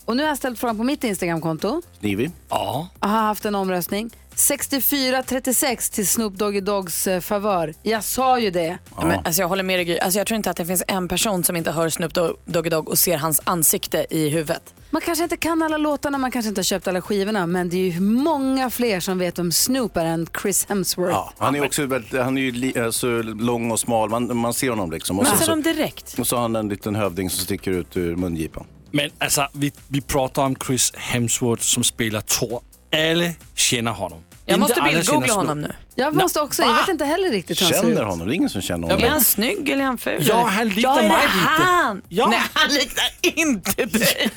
Och 0.08 0.18
nu 0.18 0.24
har 0.24 0.28
jag 0.28 0.38
ställt 0.38 0.60
frågan 0.60 0.78
på 0.78 0.84
mitt 0.84 1.04
Instagramkonto. 1.04 1.82
Snivig. 2.00 2.32
Ja. 2.50 2.88
Jag 3.02 3.08
har 3.08 3.18
haft 3.22 3.46
en 3.46 3.56
omröstning. 3.56 4.10
64-36 4.36 5.94
till 5.94 6.08
Snoop 6.08 6.34
Doggy 6.34 6.62
Doggs 6.62 7.08
eh, 7.08 7.20
favör. 7.20 7.74
Jag 7.84 8.04
sa 8.04 8.40
ju 8.40 8.50
det. 8.52 8.78
Ja. 8.98 9.06
Men, 9.06 9.20
alltså, 9.26 9.42
jag 9.42 9.48
håller 9.50 9.64
med 9.64 9.78
dig 9.80 9.86
Gry. 9.86 9.98
Alltså, 10.00 10.18
jag 10.20 10.28
tror 10.28 10.36
inte 10.36 10.50
att 10.50 10.58
det 10.58 10.66
finns 10.66 10.84
en 10.88 11.08
person 11.08 11.44
som 11.44 11.56
inte 11.56 11.72
hör 11.72 11.90
Snoop 11.90 12.14
Dogg- 12.14 12.36
Doggy 12.46 12.70
Dogg 12.70 12.90
och 12.90 12.98
ser 13.00 13.18
hans 13.18 13.42
ansikte 13.44 14.06
i 14.10 14.30
huvudet. 14.30 14.74
Man 14.92 15.02
kanske 15.02 15.24
inte 15.24 15.38
kan 15.38 15.62
alla 15.62 15.78
låtarna, 15.78 16.18
man 16.18 16.32
kanske 16.32 16.50
inte 16.50 16.60
har 16.60 16.64
köpt 16.64 16.88
alla 16.88 17.02
skivorna, 17.02 17.48
men 17.48 17.70
det 17.70 17.78
är 17.78 17.92
ju 17.92 18.00
många 18.00 18.70
fler 18.70 19.00
som 19.00 19.20
vet 19.20 19.40
om 19.40 19.52
Snoop 19.52 19.98
är 19.98 20.06
än 20.06 20.28
Chris 20.42 20.66
Hemsworth. 20.70 21.14
Ja, 21.14 21.34
han 21.38 21.56
är 21.56 21.66
också 21.66 21.86
väldigt, 21.86 22.14
han 22.22 22.38
är 22.38 22.42
ju 22.42 22.52
li, 22.52 22.80
alltså, 22.80 23.08
lång 23.22 23.72
och 23.72 23.80
smal, 23.80 24.10
man, 24.10 24.38
man 24.38 24.54
ser 24.54 24.70
honom 24.70 24.92
liksom. 24.92 25.20
Och 25.20 25.26
Man 25.26 25.38
så, 25.38 25.44
ser 25.44 25.50
dem 25.52 25.62
direkt. 25.62 26.16
och 26.20 26.28
så 26.28 26.36
har 26.36 26.42
han 26.42 26.56
en 26.56 26.70
liten 26.70 26.96
hövding 26.96 27.30
som 27.30 27.44
sticker 27.44 27.72
ut 27.72 27.98
ur 27.98 28.16
mungipan. 28.16 28.66
Men 28.92 29.10
alltså, 29.20 29.48
vi, 29.54 29.72
vi 29.88 30.02
pratar 30.02 30.44
om 30.44 30.56
Chris 30.68 30.94
Hemsworth 30.96 31.64
som 31.64 31.84
spelar 31.84 32.22
Thor. 32.22 32.62
Alla 32.94 33.30
känner 33.56 33.92
honom. 33.92 34.24
Jag 34.46 34.60
måste 34.60 34.82
bildgoogla 34.82 35.34
honom 35.34 35.62
nu. 35.62 35.74
Jag 35.96 36.16
måste 36.16 36.42
också, 36.42 36.62
jag 36.64 36.74
vet 36.74 36.88
inte 36.88 37.06
heller 37.06 37.30
riktigt 37.30 37.62
hur 37.62 37.66
han 37.66 37.74
ser 37.74 37.82
Känner 37.82 38.02
ut. 38.02 38.08
honom, 38.08 38.28
det 38.28 38.34
är 38.34 38.36
ingen 38.36 38.50
som 38.50 38.62
känner 38.62 38.88
Ja, 38.88 38.94
honom. 38.94 39.08
är 39.08 39.12
han 39.12 39.22
snygg 39.24 39.70
eller 39.70 39.82
är 39.82 39.86
han 39.88 39.98
ful? 39.98 40.26
Ja, 40.28 40.44
han 40.48 40.70
liknar 40.70 40.82
ja, 40.84 41.00
är 41.00 41.02
det 41.04 41.08
mig 41.10 41.22
lite. 41.24 41.48
Han? 41.48 42.02
Ja. 42.10 42.28
Nej, 42.28 42.42
han 42.54 42.70
liknar 42.70 43.04
inte 43.24 43.86
dig. 43.86 44.32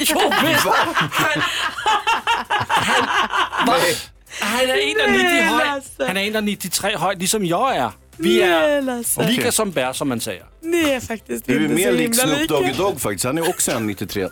Han 4.40 4.56
är 4.66 4.74
1,90 4.74 5.50
hög. 5.50 6.06
Han 6.08 6.16
är 6.16 6.30
1,93 6.30 6.98
hög, 6.98 7.18
liksom 7.20 7.44
jag 7.44 7.76
är. 7.76 7.90
Vi 8.22 8.42
är 8.42 8.82
Lasse. 8.82 9.28
lika 9.28 9.52
som 9.52 9.70
bär 9.70 9.92
som 9.92 10.08
man 10.08 10.20
säger. 10.20 10.44
Ni 10.62 10.90
är 10.90 11.00
faktiskt 11.00 11.46
Du 11.46 11.56
är 11.56 11.60
inte 11.60 11.74
mer 11.74 11.84
så 11.84 11.92
lik 11.92 12.00
himla 12.00 12.14
Snoop 12.22 12.40
lika. 12.40 12.54
Doggy 12.54 12.72
Dogg 12.72 13.00
faktiskt, 13.00 13.24
han 13.24 13.38
är 13.38 13.48
också 13.48 13.72
en 13.72 13.86
93. 13.86 14.28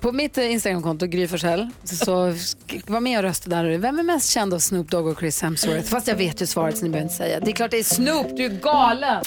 På 0.00 0.12
mitt 0.12 0.38
eh, 0.38 0.52
Instagramkonto, 0.52 1.06
Gry 1.06 1.28
Forssell, 1.28 1.70
så, 1.84 2.34
var 2.86 3.00
med 3.00 3.18
och 3.18 3.22
rösta 3.22 3.50
där. 3.50 3.78
Vem 3.78 3.98
är 3.98 4.02
mest 4.02 4.30
känd 4.30 4.54
av 4.54 4.58
Snoop 4.58 4.90
Dogg 4.90 5.06
och 5.06 5.18
Chris 5.18 5.42
Hemsworth? 5.42 5.88
Fast 5.88 6.08
jag 6.08 6.16
vet 6.16 6.42
ju 6.42 6.46
svaret 6.46 6.78
så 6.78 6.84
ni 6.84 6.90
behöver 6.90 7.04
inte 7.04 7.16
säga. 7.16 7.40
Det 7.40 7.50
är 7.50 7.54
klart 7.54 7.70
det 7.70 7.78
är 7.78 7.82
Snoop, 7.82 8.36
du 8.36 8.44
är 8.44 8.48
galen! 8.48 9.24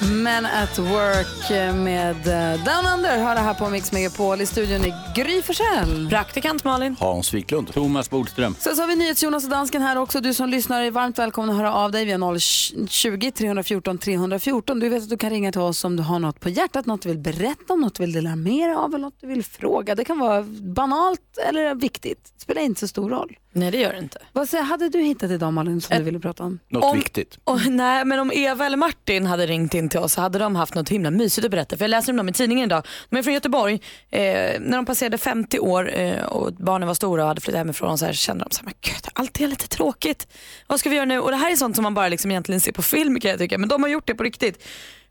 Men 0.00 0.46
at 0.46 0.78
work 0.78 1.74
med 1.74 2.16
eh, 2.16 2.64
Down 2.64 2.86
Under 2.94 3.18
har 3.18 3.34
det 3.34 3.40
här 3.40 3.54
på 3.54 3.68
Mix 3.68 3.92
Megapol. 3.92 4.40
I 4.40 4.46
studion 4.46 4.84
är 4.84 5.14
Gry 5.14 5.42
Forssell. 5.42 6.08
Praktikant 6.08 6.64
Malin. 6.64 6.96
Hans 7.00 7.34
Wiklund. 7.34 7.72
Thomas 7.72 8.10
Bodström. 8.10 8.56
Sen 8.58 8.76
så 8.76 8.82
har 8.82 8.88
vi 8.88 8.96
NyhetsJonas 8.96 9.44
och 9.44 9.50
dansken 9.50 9.82
här 9.82 9.96
också. 9.96 10.20
Du 10.20 10.34
som 10.34 10.48
lyssnar 10.48 10.82
är 10.82 10.90
varmt 10.90 11.18
välkommen 11.18 11.50
att 11.50 11.56
höra 11.56 11.74
av 11.74 11.92
dig 11.92 12.04
via 12.04 12.16
020-314 12.16 13.98
314. 13.98 14.80
Du 14.80 14.88
vet 14.88 15.02
att 15.02 15.08
du 15.08 15.16
kan 15.16 15.30
ringa 15.30 15.52
till 15.52 15.60
oss 15.60 15.84
om 15.84 15.96
du 15.96 16.02
har 16.02 16.18
något 16.18 16.40
på 16.40 16.48
hjärtat, 16.48 16.86
något 16.86 17.02
du 17.02 17.08
vill 17.08 17.18
berätta 17.18 17.72
om, 17.72 17.80
något 17.80 17.94
du 17.94 18.02
vill 18.02 18.12
dela 18.12 18.36
med 18.36 18.68
dig 18.68 18.74
av 18.74 18.88
eller 18.88 18.98
något 18.98 19.20
du 19.20 19.26
vill 19.26 19.44
fråga. 19.44 19.94
Det 19.94 20.04
kan 20.04 20.11
vara 20.18 20.42
banalt 20.60 21.38
eller 21.48 21.74
viktigt. 21.74 22.32
Det 22.34 22.40
spelar 22.42 22.62
inte 22.62 22.80
så 22.80 22.88
stor 22.88 23.10
roll. 23.10 23.36
Nej, 23.54 23.70
det 23.70 23.78
gör 23.78 23.92
det 23.92 23.98
inte. 23.98 24.18
Vad 24.32 24.48
säger, 24.48 24.64
hade 24.64 24.88
du 24.88 25.00
hittat 25.02 25.30
idag 25.30 25.52
Malin 25.52 25.80
som 25.80 25.96
du 25.96 26.02
ville 26.02 26.20
prata 26.20 26.44
om? 26.44 26.58
Något 26.68 26.84
Om- 26.84 26.96
viktigt. 26.98 27.38
Och, 27.44 27.66
nej, 27.66 28.04
men 28.04 28.18
om 28.18 28.32
Eva 28.34 28.66
eller 28.66 28.76
Martin 28.76 29.26
hade 29.26 29.46
ringt 29.46 29.74
in 29.74 29.88
till 29.88 29.98
oss 30.00 30.12
så 30.12 30.20
hade 30.20 30.38
de 30.38 30.56
haft 30.56 30.74
något 30.74 30.88
himla 30.88 31.10
mysigt 31.10 31.44
att 31.44 31.50
berätta. 31.50 31.76
För 31.76 31.84
jag 31.84 31.88
läser 31.90 32.12
om 32.12 32.16
dem 32.16 32.28
i 32.28 32.32
tidningen 32.32 32.64
idag. 32.66 32.86
De 33.10 33.16
är 33.16 33.22
från 33.22 33.34
Göteborg. 33.34 33.74
Eh, 34.10 34.20
när 34.60 34.76
de 34.76 34.86
passerade 34.86 35.18
50 35.18 35.58
år 35.58 35.94
eh, 35.98 36.22
och 36.24 36.52
barnen 36.52 36.88
var 36.88 36.94
stora 36.94 37.22
och 37.22 37.28
hade 37.28 37.40
flyttat 37.40 37.58
hemifrån 37.58 37.98
så 37.98 38.04
här, 38.06 38.12
kände 38.12 38.44
de 38.44 38.50
så 38.50 38.58
här, 38.60 38.64
men 38.64 38.74
gud, 38.80 39.08
allt 39.12 39.40
är 39.40 39.48
lite 39.48 39.68
tråkigt. 39.68 40.28
Vad 40.66 40.80
ska 40.80 40.90
vi 40.90 40.96
göra 40.96 41.06
nu? 41.06 41.20
Och 41.20 41.30
det 41.30 41.36
här 41.36 41.52
är 41.52 41.56
sånt 41.56 41.76
som 41.76 41.82
man 41.82 41.94
bara 41.94 42.08
liksom 42.08 42.30
egentligen 42.30 42.60
ser 42.60 42.72
på 42.72 42.82
film 42.82 43.20
kan 43.20 43.30
jag 43.30 43.40
tycka. 43.40 43.58
Men 43.58 43.68
de 43.68 43.82
har 43.82 43.90
gjort 43.90 44.06
det 44.06 44.14
på 44.14 44.22
riktigt. 44.22 44.64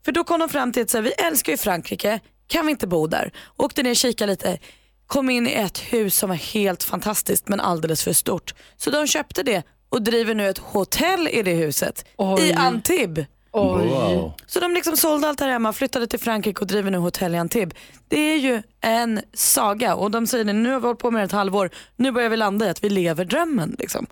För 0.04 0.12
då 0.12 0.24
kom 0.24 0.40
de 0.40 0.48
fram 0.48 0.72
till 0.72 0.82
att 0.82 0.90
så 0.90 0.96
här, 0.98 1.02
vi 1.02 1.10
älskar 1.12 1.52
ju 1.52 1.56
Frankrike, 1.58 2.20
kan 2.46 2.66
vi 2.66 2.70
inte 2.70 2.86
bo 2.86 3.06
där? 3.06 3.32
Åkte 3.56 3.82
ner 3.82 3.90
och 3.90 3.96
kika 3.96 4.26
lite 4.26 4.58
kom 5.06 5.30
in 5.30 5.46
i 5.46 5.52
ett 5.52 5.78
hus 5.78 6.16
som 6.16 6.28
var 6.28 6.36
helt 6.36 6.82
fantastiskt 6.82 7.48
men 7.48 7.60
alldeles 7.60 8.04
för 8.04 8.12
stort. 8.12 8.54
Så 8.76 8.90
de 8.90 9.06
köpte 9.06 9.42
det 9.42 9.62
och 9.88 10.02
driver 10.02 10.34
nu 10.34 10.48
ett 10.48 10.58
hotell 10.58 11.28
i 11.28 11.42
det 11.42 11.54
huset 11.54 12.04
Oj. 12.16 12.42
i 12.42 12.52
Antibes. 12.52 13.26
Oj. 13.52 13.86
Wow. 13.88 14.32
Så 14.46 14.60
de 14.60 14.74
liksom 14.74 14.96
sålde 14.96 15.28
allt 15.28 15.40
här 15.40 15.48
hemma, 15.48 15.72
flyttade 15.72 16.06
till 16.06 16.20
Frankrike 16.20 16.60
och 16.60 16.66
driver 16.66 16.90
nu 16.90 16.98
hotell 16.98 17.34
i 17.34 17.38
Antibes. 17.38 17.78
Det 18.08 18.20
är 18.20 18.36
ju 18.36 18.62
en 18.80 19.20
saga 19.34 19.94
och 19.94 20.10
de 20.10 20.26
säger 20.26 20.44
det, 20.44 20.52
nu 20.52 20.70
har 20.72 20.80
vi 20.80 20.86
hållit 20.86 21.00
på 21.00 21.10
med 21.10 21.20
det 21.20 21.24
ett 21.24 21.32
halvår, 21.32 21.70
nu 21.96 22.12
börjar 22.12 22.28
vi 22.28 22.36
landa 22.36 22.66
i 22.66 22.68
att 22.68 22.84
vi 22.84 22.90
lever 22.90 23.24
drömmen. 23.24 23.76
Liksom. 23.78 24.06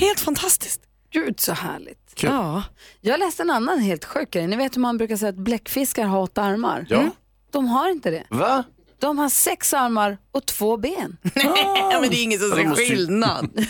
Helt 0.00 0.20
fantastiskt. 0.20 0.80
Gud 1.12 1.40
så 1.40 1.52
härligt. 1.52 2.14
Kul. 2.14 2.30
Ja. 2.30 2.62
Jag 3.00 3.20
läste 3.20 3.42
en 3.42 3.50
annan 3.50 3.78
helt 3.78 4.04
sjuk 4.04 4.30
grej. 4.30 4.46
Ni 4.46 4.56
vet 4.56 4.76
hur 4.76 4.80
man 4.80 4.98
brukar 4.98 5.16
säga 5.16 5.28
att 5.28 5.36
bläckfiskar 5.36 6.04
har 6.04 6.20
åtta 6.20 6.42
armar? 6.42 6.86
Ja. 6.88 6.98
Mm. 6.98 7.10
De 7.50 7.68
har 7.68 7.88
inte 7.90 8.10
det. 8.10 8.24
Va? 8.30 8.64
De 9.00 9.18
har 9.18 9.28
sex 9.28 9.74
armar 9.74 10.18
och 10.32 10.46
två 10.46 10.76
ben. 10.76 11.16
ja, 11.34 11.98
men 12.00 12.10
det 12.10 12.16
är 12.16 12.22
ingen 12.22 12.38
som 12.38 12.50
ser 12.50 12.74
skillnad. 12.74 13.48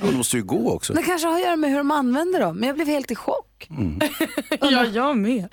Ja, 0.00 0.06
de 0.06 0.14
måste 0.14 0.36
ju 0.36 0.42
gå 0.42 0.72
också. 0.72 0.92
Det 0.92 1.02
kanske 1.02 1.28
har 1.28 1.34
att 1.34 1.40
göra 1.40 1.56
med 1.56 1.70
hur 1.70 1.78
de 1.78 1.90
använder 1.90 2.40
dem, 2.40 2.56
men 2.56 2.66
jag 2.66 2.76
blev 2.76 2.88
helt 2.88 3.10
i 3.10 3.14
chock. 3.14 3.68
ja, 4.60 4.84
jag 4.86 5.16
med. 5.16 5.48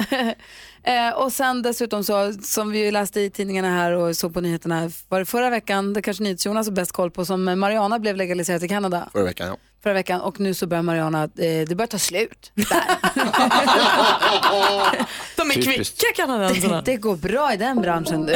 eh, 0.83 1.09
och 1.15 1.33
sen 1.33 1.61
dessutom 1.61 2.03
så, 2.03 2.33
som 2.33 2.71
vi 2.71 2.91
läste 2.91 3.21
i 3.21 3.29
tidningarna 3.29 3.69
här 3.69 3.91
och 3.91 4.17
såg 4.17 4.33
på 4.33 4.41
nyheterna, 4.41 4.91
var 5.09 5.19
det 5.19 5.25
förra 5.25 5.49
veckan, 5.49 5.93
det 5.93 6.01
kanske 6.01 6.23
NyhetsJonas 6.23 6.67
har 6.67 6.73
bäst 6.73 6.91
koll 6.91 7.11
på, 7.11 7.25
som 7.25 7.59
Mariana 7.59 7.99
blev 7.99 8.15
legaliserat 8.15 8.63
i 8.63 8.67
Kanada. 8.67 9.09
Förra 9.11 9.23
veckan, 9.23 9.47
ja. 9.47 9.57
Förra 9.85 9.93
veckan 9.93 10.21
och 10.21 10.39
nu 10.39 10.53
så 10.53 10.67
börjar 10.67 10.83
Mariana, 10.83 11.23
eh, 11.23 11.29
det 11.67 11.75
börjar 11.75 11.87
ta 11.87 11.97
slut. 11.97 12.51
De 15.35 15.49
är 15.51 15.53
Typiskt. 15.53 16.01
kvicka 16.01 16.13
kanadensarna. 16.15 16.81
Det, 16.81 16.91
det 16.91 16.97
går 16.97 17.15
bra 17.15 17.53
i 17.53 17.57
den 17.57 17.81
branschen 17.81 18.25
du. 18.25 18.33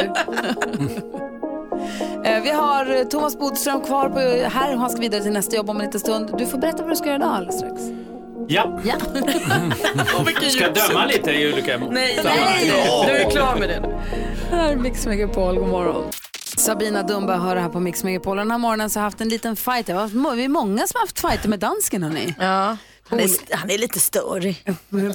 Eh, 2.25 2.43
Vi 2.43 2.51
har 2.51 3.03
Thomas 3.09 3.39
Bodström 3.39 3.81
kvar 3.81 4.09
på, 4.09 4.19
här 4.49 4.73
och 4.73 4.79
han 4.79 4.89
ska 4.89 5.01
vidare 5.01 5.21
till 5.23 5.31
nästa 5.31 5.55
jobb 5.55 5.69
om 5.69 5.79
en 5.79 5.85
liten 5.85 5.99
stund. 5.99 6.29
Du 6.37 6.45
får 6.45 6.57
berätta 6.57 6.81
vad 6.83 6.91
du 6.91 6.95
ska 6.95 7.05
göra 7.05 7.15
idag 7.15 7.29
alldeles 7.35 7.55
strax. 7.57 7.81
Ja. 8.47 8.79
Ja. 8.85 8.95
Ska 10.49 10.63
jag 10.63 10.73
döma 10.73 11.05
lite 11.05 11.31
i 11.31 11.53
olika 11.53 11.77
Nej, 11.77 12.19
nej. 12.23 12.71
Du 13.05 13.11
är 13.11 13.29
klar 13.29 13.55
med 13.59 13.69
det. 13.69 13.99
Här 14.51 14.71
är 14.71 14.75
Mix 14.75 15.05
Megapol, 15.05 15.55
god 15.59 15.67
morgon. 15.67 16.03
Sabina 16.59 17.03
Dumba 17.03 17.37
hör 17.37 17.55
det 17.55 17.61
här 17.61 17.69
på 17.69 17.79
Mix 17.79 18.03
Megapol. 18.03 18.37
Den 18.37 18.51
här 18.51 18.57
morgonen 18.57 18.89
så 18.89 18.99
har 18.99 19.01
jag 19.01 19.05
haft 19.11 19.21
en 19.21 19.29
liten 19.29 19.55
fight. 19.55 19.85
Det 19.85 19.93
var- 19.93 20.35
Vi 20.35 20.43
är 20.43 20.49
många 20.49 20.87
som 20.87 20.97
har 20.97 21.01
haft 21.01 21.19
fighter 21.19 21.49
med 21.49 21.59
dansken 21.59 22.03
hörni. 22.03 22.35
Ja. 22.39 22.77
Han 23.09 23.19
är, 23.19 23.55
han 23.55 23.69
är 23.69 23.77
lite 23.77 23.99
störig. 23.99 24.63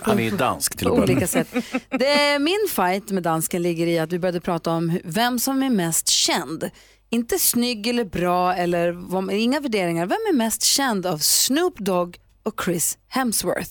Han 0.03 0.19
är 0.21 0.31
dansk 0.37 0.77
till 0.77 0.87
På 0.89 0.93
att 0.95 1.01
börja 1.01 1.17
olika 1.17 1.21
med. 1.21 1.29
sätt. 1.29 1.83
Det, 1.91 2.39
min 2.39 2.67
fight 2.71 3.11
med 3.11 3.23
dansken 3.23 3.63
ligger 3.63 3.87
i 3.87 3.99
att 3.99 4.13
vi 4.13 4.19
började 4.19 4.41
prata 4.41 4.71
om 4.71 4.99
vem 5.05 5.39
som 5.39 5.63
är 5.63 5.71
mest 5.71 6.09
känd. 6.09 6.71
Inte 7.11 7.39
snygg 7.39 7.87
eller 7.87 8.05
bra 8.05 8.55
eller 8.55 8.91
vad, 8.91 9.31
inga 9.33 9.61
värderingar. 9.61 10.07
Vem 10.07 10.19
är 10.29 10.33
mest 10.37 10.63
känd 10.63 11.07
av 11.07 11.19
Snoop 11.19 11.79
Dogg 11.79 12.17
och 12.43 12.61
Chris 12.65 12.99
Hemsworth? 13.09 13.71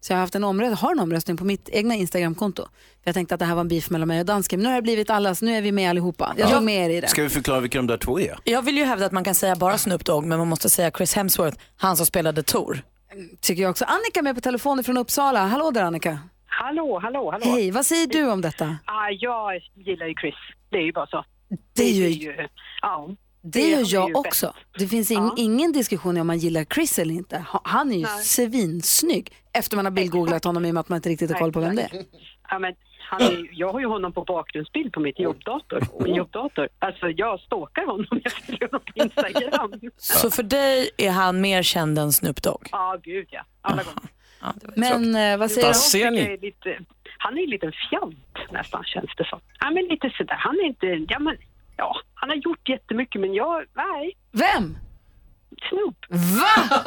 Så 0.00 0.12
jag 0.12 0.16
har 0.16 0.20
haft 0.20 0.34
en 0.34 0.44
omröstning, 0.44 0.76
har 0.76 0.92
en 0.92 0.98
omröstning 1.00 1.36
på 1.36 1.44
mitt 1.44 1.68
egna 1.68 1.94
Instagramkonto. 1.94 2.62
För 2.62 2.70
Jag 3.04 3.14
tänkte 3.14 3.34
att 3.34 3.38
det 3.38 3.44
här 3.46 3.54
var 3.54 3.60
en 3.60 3.68
beef 3.68 3.90
mellan 3.90 4.08
mig 4.08 4.20
och 4.20 4.26
dansken. 4.26 4.58
Men 4.60 4.64
nu 4.64 4.68
har 4.70 4.76
det 4.76 4.82
blivit 4.82 5.10
allas, 5.10 5.42
nu 5.42 5.56
är 5.56 5.62
vi 5.62 5.72
med 5.72 5.90
allihopa. 5.90 6.34
Jag 6.38 6.50
tog 6.50 6.62
med 6.62 6.90
er 6.90 6.96
i 6.96 7.00
det. 7.00 7.08
Ska 7.08 7.22
vi 7.22 7.28
förklara 7.28 7.60
vilka 7.60 7.78
de 7.78 7.86
där 7.86 7.96
två 7.96 8.20
är? 8.20 8.38
Jag 8.44 8.62
vill 8.62 8.76
ju 8.78 8.84
hävda 8.84 9.06
att 9.06 9.12
man 9.12 9.24
kan 9.24 9.34
säga 9.34 9.56
bara 9.56 9.78
Snoop 9.78 10.04
Dogg 10.04 10.24
men 10.24 10.38
man 10.38 10.48
måste 10.48 10.70
säga 10.70 10.90
Chris 10.90 11.14
Hemsworth, 11.16 11.58
han 11.76 11.96
som 11.96 12.06
spelade 12.06 12.42
Tor. 12.42 12.82
Tycker 13.40 13.62
jag 13.62 13.70
också. 13.70 13.84
Annika 13.84 14.18
är 14.20 14.22
med 14.22 14.34
på 14.34 14.40
telefon 14.40 14.84
från 14.84 14.96
Uppsala. 14.96 15.46
Hallå 15.46 15.70
där 15.70 15.82
Annika. 15.82 16.18
Hallå, 16.46 16.98
hallå, 17.02 17.30
hallå. 17.30 17.44
Hej, 17.44 17.70
vad 17.70 17.86
säger 17.86 18.06
du 18.06 18.30
om 18.30 18.40
detta? 18.40 18.76
Ah, 18.84 19.08
jag 19.10 19.60
gillar 19.86 20.06
ju 20.06 20.14
Chris. 20.20 20.34
Det 20.70 20.76
är 20.76 20.82
ju 20.82 20.92
bara 20.92 21.06
så. 21.06 21.24
Det 21.76 21.82
är 21.82 21.92
ju- 21.92 22.08
ju 22.08 22.48
ja, 22.82 23.08
Det 23.52 23.60
gör 23.70 23.78
är 23.78 23.94
jag 23.94 24.08
ju 24.08 24.14
också. 24.14 24.54
Det 24.78 24.86
finns 24.86 25.10
ing, 25.10 25.30
ingen 25.36 25.72
diskussion 25.72 26.16
om 26.20 26.26
man 26.26 26.38
gillar 26.38 26.64
Chris 26.64 26.98
eller 26.98 27.14
inte. 27.14 27.38
Ha- 27.38 27.60
Han 27.64 27.92
är 27.92 27.96
ju 27.96 28.02
Nej. 28.02 28.22
svinsnygg 28.24 29.32
efter 29.52 29.76
man 29.76 29.84
har 29.84 29.92
bildgooglat 29.92 30.44
honom 30.44 30.64
i 30.64 30.70
och 30.70 30.74
med 30.74 30.80
att 30.80 30.88
man 30.88 30.96
inte 30.96 31.08
riktigt 31.08 31.30
har 31.32 31.38
koll 31.38 31.52
på 31.52 31.60
vem 31.60 31.76
det 31.76 31.82
är. 31.82 31.90
Ja, 32.50 32.58
men 32.58 32.74
han 33.10 33.22
är, 33.22 33.48
jag 33.52 33.72
har 33.72 33.80
ju 33.80 33.86
honom 33.86 34.12
på 34.12 34.24
bakgrundsbild 34.24 34.92
på 34.92 35.00
mitt 35.00 35.18
jobbdator. 35.20 35.80
Min 36.04 36.14
jobbdator. 36.14 36.68
Alltså 36.78 37.08
jag 37.08 37.40
stalkar 37.40 37.86
honom. 37.86 38.06
Jag 38.24 38.32
följer 38.32 38.66
honom 38.70 38.80
på 38.86 39.02
Instagram. 39.02 39.72
Så 39.96 40.30
för 40.30 40.42
dig 40.42 40.90
är 40.96 41.10
han 41.10 41.40
mer 41.40 41.62
känd 41.62 41.98
än 41.98 42.12
Snoop 42.12 42.42
Dogg? 42.42 42.68
Ja, 42.72 42.96
gud 43.02 43.26
ja. 43.30 43.44
Alla 43.60 43.82
gånger. 43.82 44.10
Men 44.76 45.14
eh, 45.32 45.38
vad 45.38 45.50
säger 45.50 46.10
du? 46.10 46.36
Lite, 46.46 46.78
han 47.18 47.38
är 47.38 47.42
en 47.42 47.50
liten 47.50 47.72
fjant 47.90 48.52
nästan 48.52 48.84
känns 48.84 49.10
det 49.16 49.24
som. 49.24 49.40
Ja, 49.60 49.70
men 49.70 49.84
lite 49.84 50.10
sådär. 50.16 50.36
Han 50.38 50.54
är 50.56 50.64
inte, 50.66 50.86
ja 51.12 51.18
men, 51.18 51.36
ja, 51.78 51.96
han 52.14 52.28
har 52.28 52.36
gjort 52.36 52.68
jättemycket 52.68 53.20
men 53.20 53.34
jag, 53.34 53.64
nej. 53.76 54.16
Vem? 54.32 54.78
Snoop. 55.68 55.96
Va? 56.08 56.78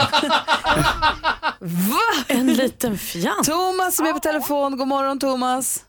Va? 1.60 2.26
En 2.28 2.48
liten 2.54 2.98
fjant. 2.98 3.46
Thomas 3.48 3.96
som 3.96 4.06
är 4.06 4.14
på 4.14 4.20
telefon. 4.20 4.78
God 4.78 4.88
morgon 4.88 5.20
Thomas. 5.20 5.86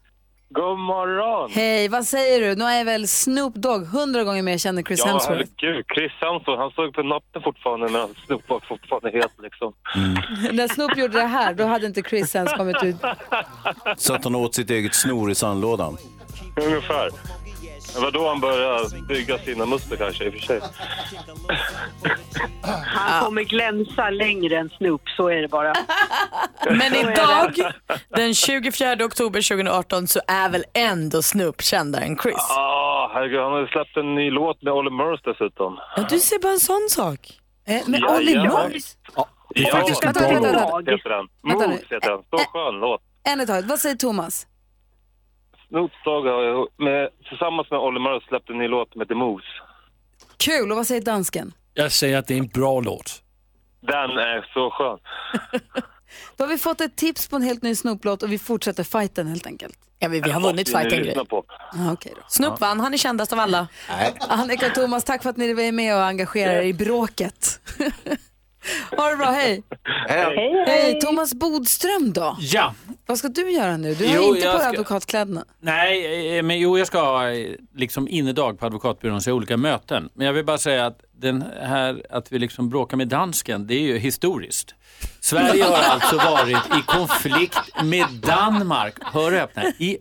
God 0.54 0.78
morgon! 0.78 1.50
Hej, 1.52 1.88
vad 1.88 2.04
säger 2.04 2.40
du? 2.40 2.54
Nu 2.54 2.64
är 2.64 2.84
väl 2.84 3.08
Snoop 3.08 3.54
Dogg 3.54 3.86
hundra 3.86 4.24
gånger 4.24 4.42
mer 4.42 4.58
känd 4.58 4.78
än 4.78 4.84
Chris 4.84 5.00
ja, 5.00 5.06
Hemsworth? 5.06 5.50
herregud. 5.60 5.84
Chris 5.94 6.12
Hemsworth, 6.20 6.60
han 6.60 6.70
såg 6.70 6.94
på 6.94 7.02
natten 7.02 7.42
fortfarande 7.42 7.88
medan 7.88 8.08
Snoop 8.26 8.48
var 8.48 8.60
fortfarande 8.68 9.10
het 9.18 9.32
liksom. 9.42 9.72
När 10.52 10.68
Snoop 10.68 10.96
gjorde 10.96 11.18
det 11.18 11.26
här, 11.26 11.54
då 11.54 11.64
hade 11.66 11.86
inte 11.86 12.02
Chris 12.02 12.34
ens 12.34 12.52
kommit 12.52 12.82
ut. 12.82 12.96
Så 13.96 14.14
att 14.14 14.24
han 14.24 14.34
åt 14.34 14.54
sitt 14.54 14.70
eget 14.70 14.94
snor 14.94 15.30
i 15.30 15.34
sandlådan. 15.34 15.96
Ungefär. 16.66 17.08
Det 17.94 18.00
var 18.00 18.10
då 18.10 18.28
han 18.28 18.40
började 18.40 19.02
bygga 19.08 19.38
sina 19.38 19.66
muskler 19.66 19.96
kanske 19.96 20.24
i 20.24 20.28
och 20.28 20.32
för 20.32 20.40
sig. 20.40 20.60
Han 22.86 23.24
kommer 23.24 23.42
glänsa 23.42 24.10
längre 24.10 24.58
än 24.58 24.70
Snoop, 24.70 25.02
så 25.16 25.28
är 25.28 25.42
det 25.42 25.48
bara. 25.48 25.72
Men 26.70 26.94
idag, 26.94 27.54
den 28.08 28.34
24 28.34 28.92
oktober 29.04 29.48
2018, 29.48 30.08
så 30.08 30.20
är 30.28 30.48
väl 30.48 30.64
ändå 30.74 31.22
Snoop 31.22 31.62
kändare 31.62 32.04
än 32.04 32.18
Chris? 32.18 32.50
Ah, 32.50 33.10
herregud, 33.14 33.40
han 33.40 33.52
har 33.52 33.60
ju 33.60 33.66
släppt 33.66 33.96
en 33.96 34.14
ny 34.14 34.30
låt 34.30 34.62
med 34.62 34.72
Olly 34.72 34.90
Murs 34.90 35.20
dessutom. 35.24 35.78
Ja, 35.96 36.06
du 36.10 36.18
ser 36.18 36.38
bara 36.38 36.52
en 36.52 36.60
sån 36.60 36.86
sak. 36.90 37.18
Eh, 37.66 37.82
men 37.86 38.00
Ja, 38.00 38.16
Olly 38.16 38.32
ja. 38.32 38.42
Murs? 38.42 38.84
Är 39.54 39.62
Ja, 39.62 39.70
faktiskt 39.70 40.04
Vänta, 40.04 40.20
vänta, 40.20 40.52
vänta. 40.52 41.26
Moves 41.42 41.80
heter 41.90 42.10
den. 42.10 42.18
Så 42.30 42.36
skön 42.38 42.74
låt. 42.80 43.00
En 43.28 43.40
i 43.40 43.46
taget. 43.46 43.64
Vad 43.64 43.78
säger 43.78 43.96
Thomas? 43.96 44.46
Dogg 45.72 46.26
har 46.26 46.42
ju 46.42 46.84
med, 46.84 47.08
tillsammans 47.28 47.70
med 47.70 47.80
Olly 47.80 48.00
Murs 48.00 48.22
släppt 48.28 48.50
en 48.50 48.58
ny 48.58 48.68
låt 48.68 48.94
med 48.94 49.08
The 49.08 49.14
Moves. 49.14 49.44
Kul, 50.36 50.70
och 50.70 50.76
vad 50.76 50.86
säger 50.86 51.00
dansken? 51.00 51.52
Jag 51.74 51.92
säger 51.92 52.18
att 52.18 52.26
det 52.26 52.34
är 52.34 52.38
en 52.38 52.48
bra 52.48 52.80
låt. 52.80 53.22
Den 53.80 54.10
är 54.10 54.50
så 54.54 54.70
skön. 54.70 54.98
Då 56.36 56.44
har 56.44 56.48
vi 56.48 56.58
fått 56.58 56.80
ett 56.80 56.96
tips 56.96 57.28
på 57.28 57.36
en 57.36 57.42
helt 57.42 57.62
ny 57.62 57.74
Snoop-låt 57.74 58.22
och 58.22 58.32
vi 58.32 58.38
fortsätter 58.38 58.84
fighten 58.84 59.26
helt 59.26 59.46
enkelt. 59.46 59.78
Ja, 59.98 60.08
vi, 60.08 60.20
vi 60.20 60.30
har 60.30 60.40
vunnit 60.40 60.68
fighten 60.68 61.02
grej. 61.02 61.26
på. 61.26 61.44
Ah, 61.72 61.92
okay 61.92 62.12
då. 62.16 62.22
Snoop 62.28 62.60
vann, 62.60 62.80
han 62.80 62.94
är 62.94 62.98
kändast 62.98 63.32
av 63.32 63.38
alla. 63.38 63.68
Annika 64.28 64.66
och 64.66 64.74
Thomas, 64.74 65.04
tack 65.04 65.22
för 65.22 65.30
att 65.30 65.36
ni 65.36 65.50
är 65.50 65.72
med 65.72 65.96
och 65.96 66.04
engagerar 66.04 66.52
er 66.52 66.62
i 66.62 66.74
bråket. 66.74 67.60
ha 68.96 69.10
det 69.10 69.16
bra, 69.16 69.26
hej. 69.26 69.62
Hej. 70.08 70.64
Hej, 70.66 71.00
Thomas 71.00 71.34
Bodström 71.34 72.12
då? 72.12 72.36
Ja. 72.40 72.74
Vad 73.06 73.18
ska 73.18 73.28
du 73.28 73.50
göra 73.52 73.76
nu? 73.76 73.94
Du 73.94 74.06
har 74.08 74.14
Jo, 74.14 74.36
inte 74.36 74.52
på 74.52 74.58
ska- 74.58 74.68
advokatkläderna. 74.68 75.44
Nej, 75.60 76.36
eh, 76.38 76.42
men 76.42 76.58
jo, 76.58 76.78
jag 76.78 76.86
ska 76.86 77.00
ha 77.00 77.30
eh, 77.30 77.50
liksom 77.74 78.08
innedag 78.08 78.58
på 78.58 78.66
advokatbyrån, 78.66 79.20
så 79.22 79.30
jag 79.30 79.34
har 79.34 79.36
olika 79.36 79.56
möten. 79.56 80.08
Men 80.14 80.26
jag 80.26 80.34
vill 80.34 80.44
bara 80.44 80.58
säga 80.58 80.86
att 80.86 81.00
den 81.16 81.44
här, 81.62 82.06
att 82.10 82.32
vi 82.32 82.38
liksom 82.38 82.68
bråkar 82.70 82.96
med 82.96 83.08
dansken, 83.08 83.66
det 83.66 83.74
är 83.74 83.80
ju 83.80 83.98
historiskt. 83.98 84.74
Sverige 85.20 85.64
har 85.64 85.82
alltså 85.82 86.16
varit 86.16 86.56
i 86.78 86.82
konflikt 86.86 87.58
med 87.84 88.06
Danmark, 88.22 88.94
hör 89.02 89.32
och 89.32 89.38
öppna, 89.38 89.62
i 89.78 89.98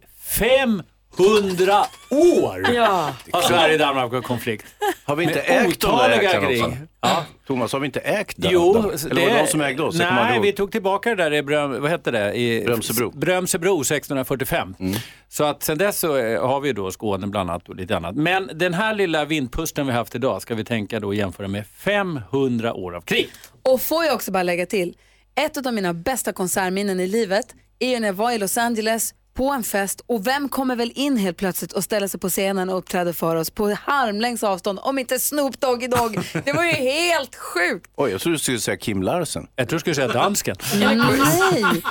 500 1.18 1.86
år 2.10 2.66
Ja. 2.74 3.14
har 3.32 3.42
Sverige 3.42 3.74
och 3.74 3.80
Danmark 3.80 4.14
haft 4.14 4.28
konflikt. 4.28 4.66
Har 5.04 5.16
vi 5.16 5.24
inte 5.24 5.36
Med 5.36 5.66
ägt 5.68 5.82
de 5.82 5.88
där 5.88 5.94
otaliga 5.96 6.24
jäklarna 6.24 6.48
också? 6.48 6.70
krig. 6.78 6.88
Ja. 7.02 7.26
Thomas, 7.48 7.74
har 7.74 7.80
vi 7.80 7.86
inte 7.86 8.00
ägt 8.00 8.34
den? 8.38 8.52
Jo, 8.52 8.78
Eller 8.78 9.22
var 9.22 9.30
det 9.30 9.42
de 9.42 9.48
som 9.48 9.62
ägde 9.62 9.84
oss? 9.84 9.96
Jag 9.96 10.10
kommer 10.10 10.24
Nej, 10.24 10.40
vi 10.40 10.52
tog 10.52 10.72
tillbaka 10.72 11.10
det 11.10 11.16
där 11.16 11.34
i 11.34 11.44
Bröm, 11.44 11.82
vad 11.82 11.92
hette 11.92 12.12
det? 12.12 12.34
I, 12.34 12.64
Brömsebro. 12.66 13.12
Brömsebro 13.12 13.82
1645. 13.82 14.76
Mm. 14.80 14.94
Så 15.30 15.44
att 15.44 15.64
sen 15.64 15.78
dess 15.78 16.00
så 16.00 16.18
eh, 16.18 16.48
har 16.48 16.60
vi 16.60 16.74
då 16.74 16.92
Skåne 16.92 17.28
bland 17.28 17.50
annat 17.50 17.70
och 17.70 17.76
lite 17.76 17.98
annat. 17.98 18.16
Men 18.16 18.50
den 18.54 18.74
här 18.74 18.94
lilla 18.96 19.26
vindpusten 19.26 19.88
vi 19.88 19.94
haft 19.94 20.16
idag 20.16 20.42
ska 20.42 20.56
vi 20.56 20.64
tänka 20.64 21.00
då 21.00 21.14
jämföra 21.14 21.48
med 21.48 21.66
500 21.68 22.74
år 22.74 22.96
av 22.96 23.02
krig. 23.02 23.30
Och 23.64 23.82
får 23.82 24.06
jag 24.06 24.16
också 24.16 24.32
bara 24.32 24.44
lägga 24.44 24.66
till, 24.66 24.98
ett 25.36 25.66
av 25.68 25.74
mina 25.74 25.94
bästa 25.94 26.34
konsertminnen 26.34 27.00
i 27.00 27.08
livet 27.08 27.46
är 27.80 27.90
ju 27.90 28.00
när 28.00 28.08
jag 28.08 28.14
var 28.14 28.32
i 28.32 28.38
Los 28.38 28.58
Angeles 28.58 29.14
på 29.34 29.50
en 29.50 29.64
fest 29.64 30.02
och 30.06 30.28
vem 30.28 30.50
kommer 30.50 30.76
väl 30.76 30.92
in 30.96 31.18
helt 31.18 31.38
plötsligt 31.38 31.74
och 31.74 31.84
ställer 31.84 32.08
sig 32.08 32.20
på 32.20 32.30
scenen 32.30 32.70
och 32.70 32.78
uppträder 32.78 33.14
för 33.14 33.36
oss 33.36 33.50
på 33.50 33.78
armlängds 33.86 34.44
avstånd 34.44 34.80
om 34.82 35.00
inte 35.00 35.20
Snoop 35.20 35.60
Dogg 35.60 35.90
Dogg. 35.90 36.20
Det 36.46 36.54
var 36.54 36.64
ju 36.64 36.72
helt 36.72 37.36
sjukt. 37.36 37.92
Oj, 37.96 38.12
jag 38.12 38.22
trodde 38.22 38.36
du 38.36 38.40
skulle 38.40 38.60
säga 38.60 38.78
Kim 38.78 39.04
Larsen. 39.04 39.48
Jag 39.56 39.70
tror 39.70 39.78
du 39.78 39.80
skulle 39.80 39.96
säga 39.96 40.08
dansken. 40.08 40.56
Nej. 40.80 41.82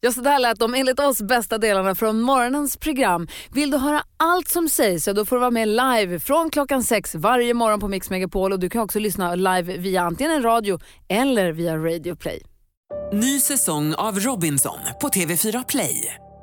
Ja, 0.00 0.12
så 0.12 0.20
där 0.20 0.38
lät 0.38 0.58
de 0.58 0.74
enligt 0.74 1.00
oss 1.00 1.22
bästa 1.22 1.58
delarna 1.58 1.94
från 1.94 2.20
morgonens 2.20 2.76
program. 2.76 3.28
Vill 3.50 3.70
du 3.70 3.78
höra 3.78 4.02
allt 4.16 4.48
som 4.48 4.68
sägs 4.68 5.04
så 5.04 5.12
då 5.12 5.24
får 5.24 5.36
du 5.36 5.40
vara 5.40 5.50
med 5.50 5.68
live 5.68 6.20
från 6.20 6.50
klockan 6.50 6.82
sex 6.82 7.14
varje 7.14 7.54
morgon 7.54 7.80
på 7.80 7.88
Mix 7.88 8.10
Megapol 8.10 8.52
och 8.52 8.58
du 8.58 8.70
kan 8.70 8.82
också 8.82 8.98
lyssna 8.98 9.34
live 9.34 9.76
via 9.76 10.02
antingen 10.02 10.32
en 10.32 10.42
radio 10.42 10.78
eller 11.08 11.52
via 11.52 11.76
Radio 11.76 12.16
Play. 12.16 12.42
Ny 13.12 13.40
säsong 13.40 13.94
av 13.94 14.18
Robinson 14.18 14.78
på 15.00 15.08
TV4 15.08 15.64
Play. 15.68 16.14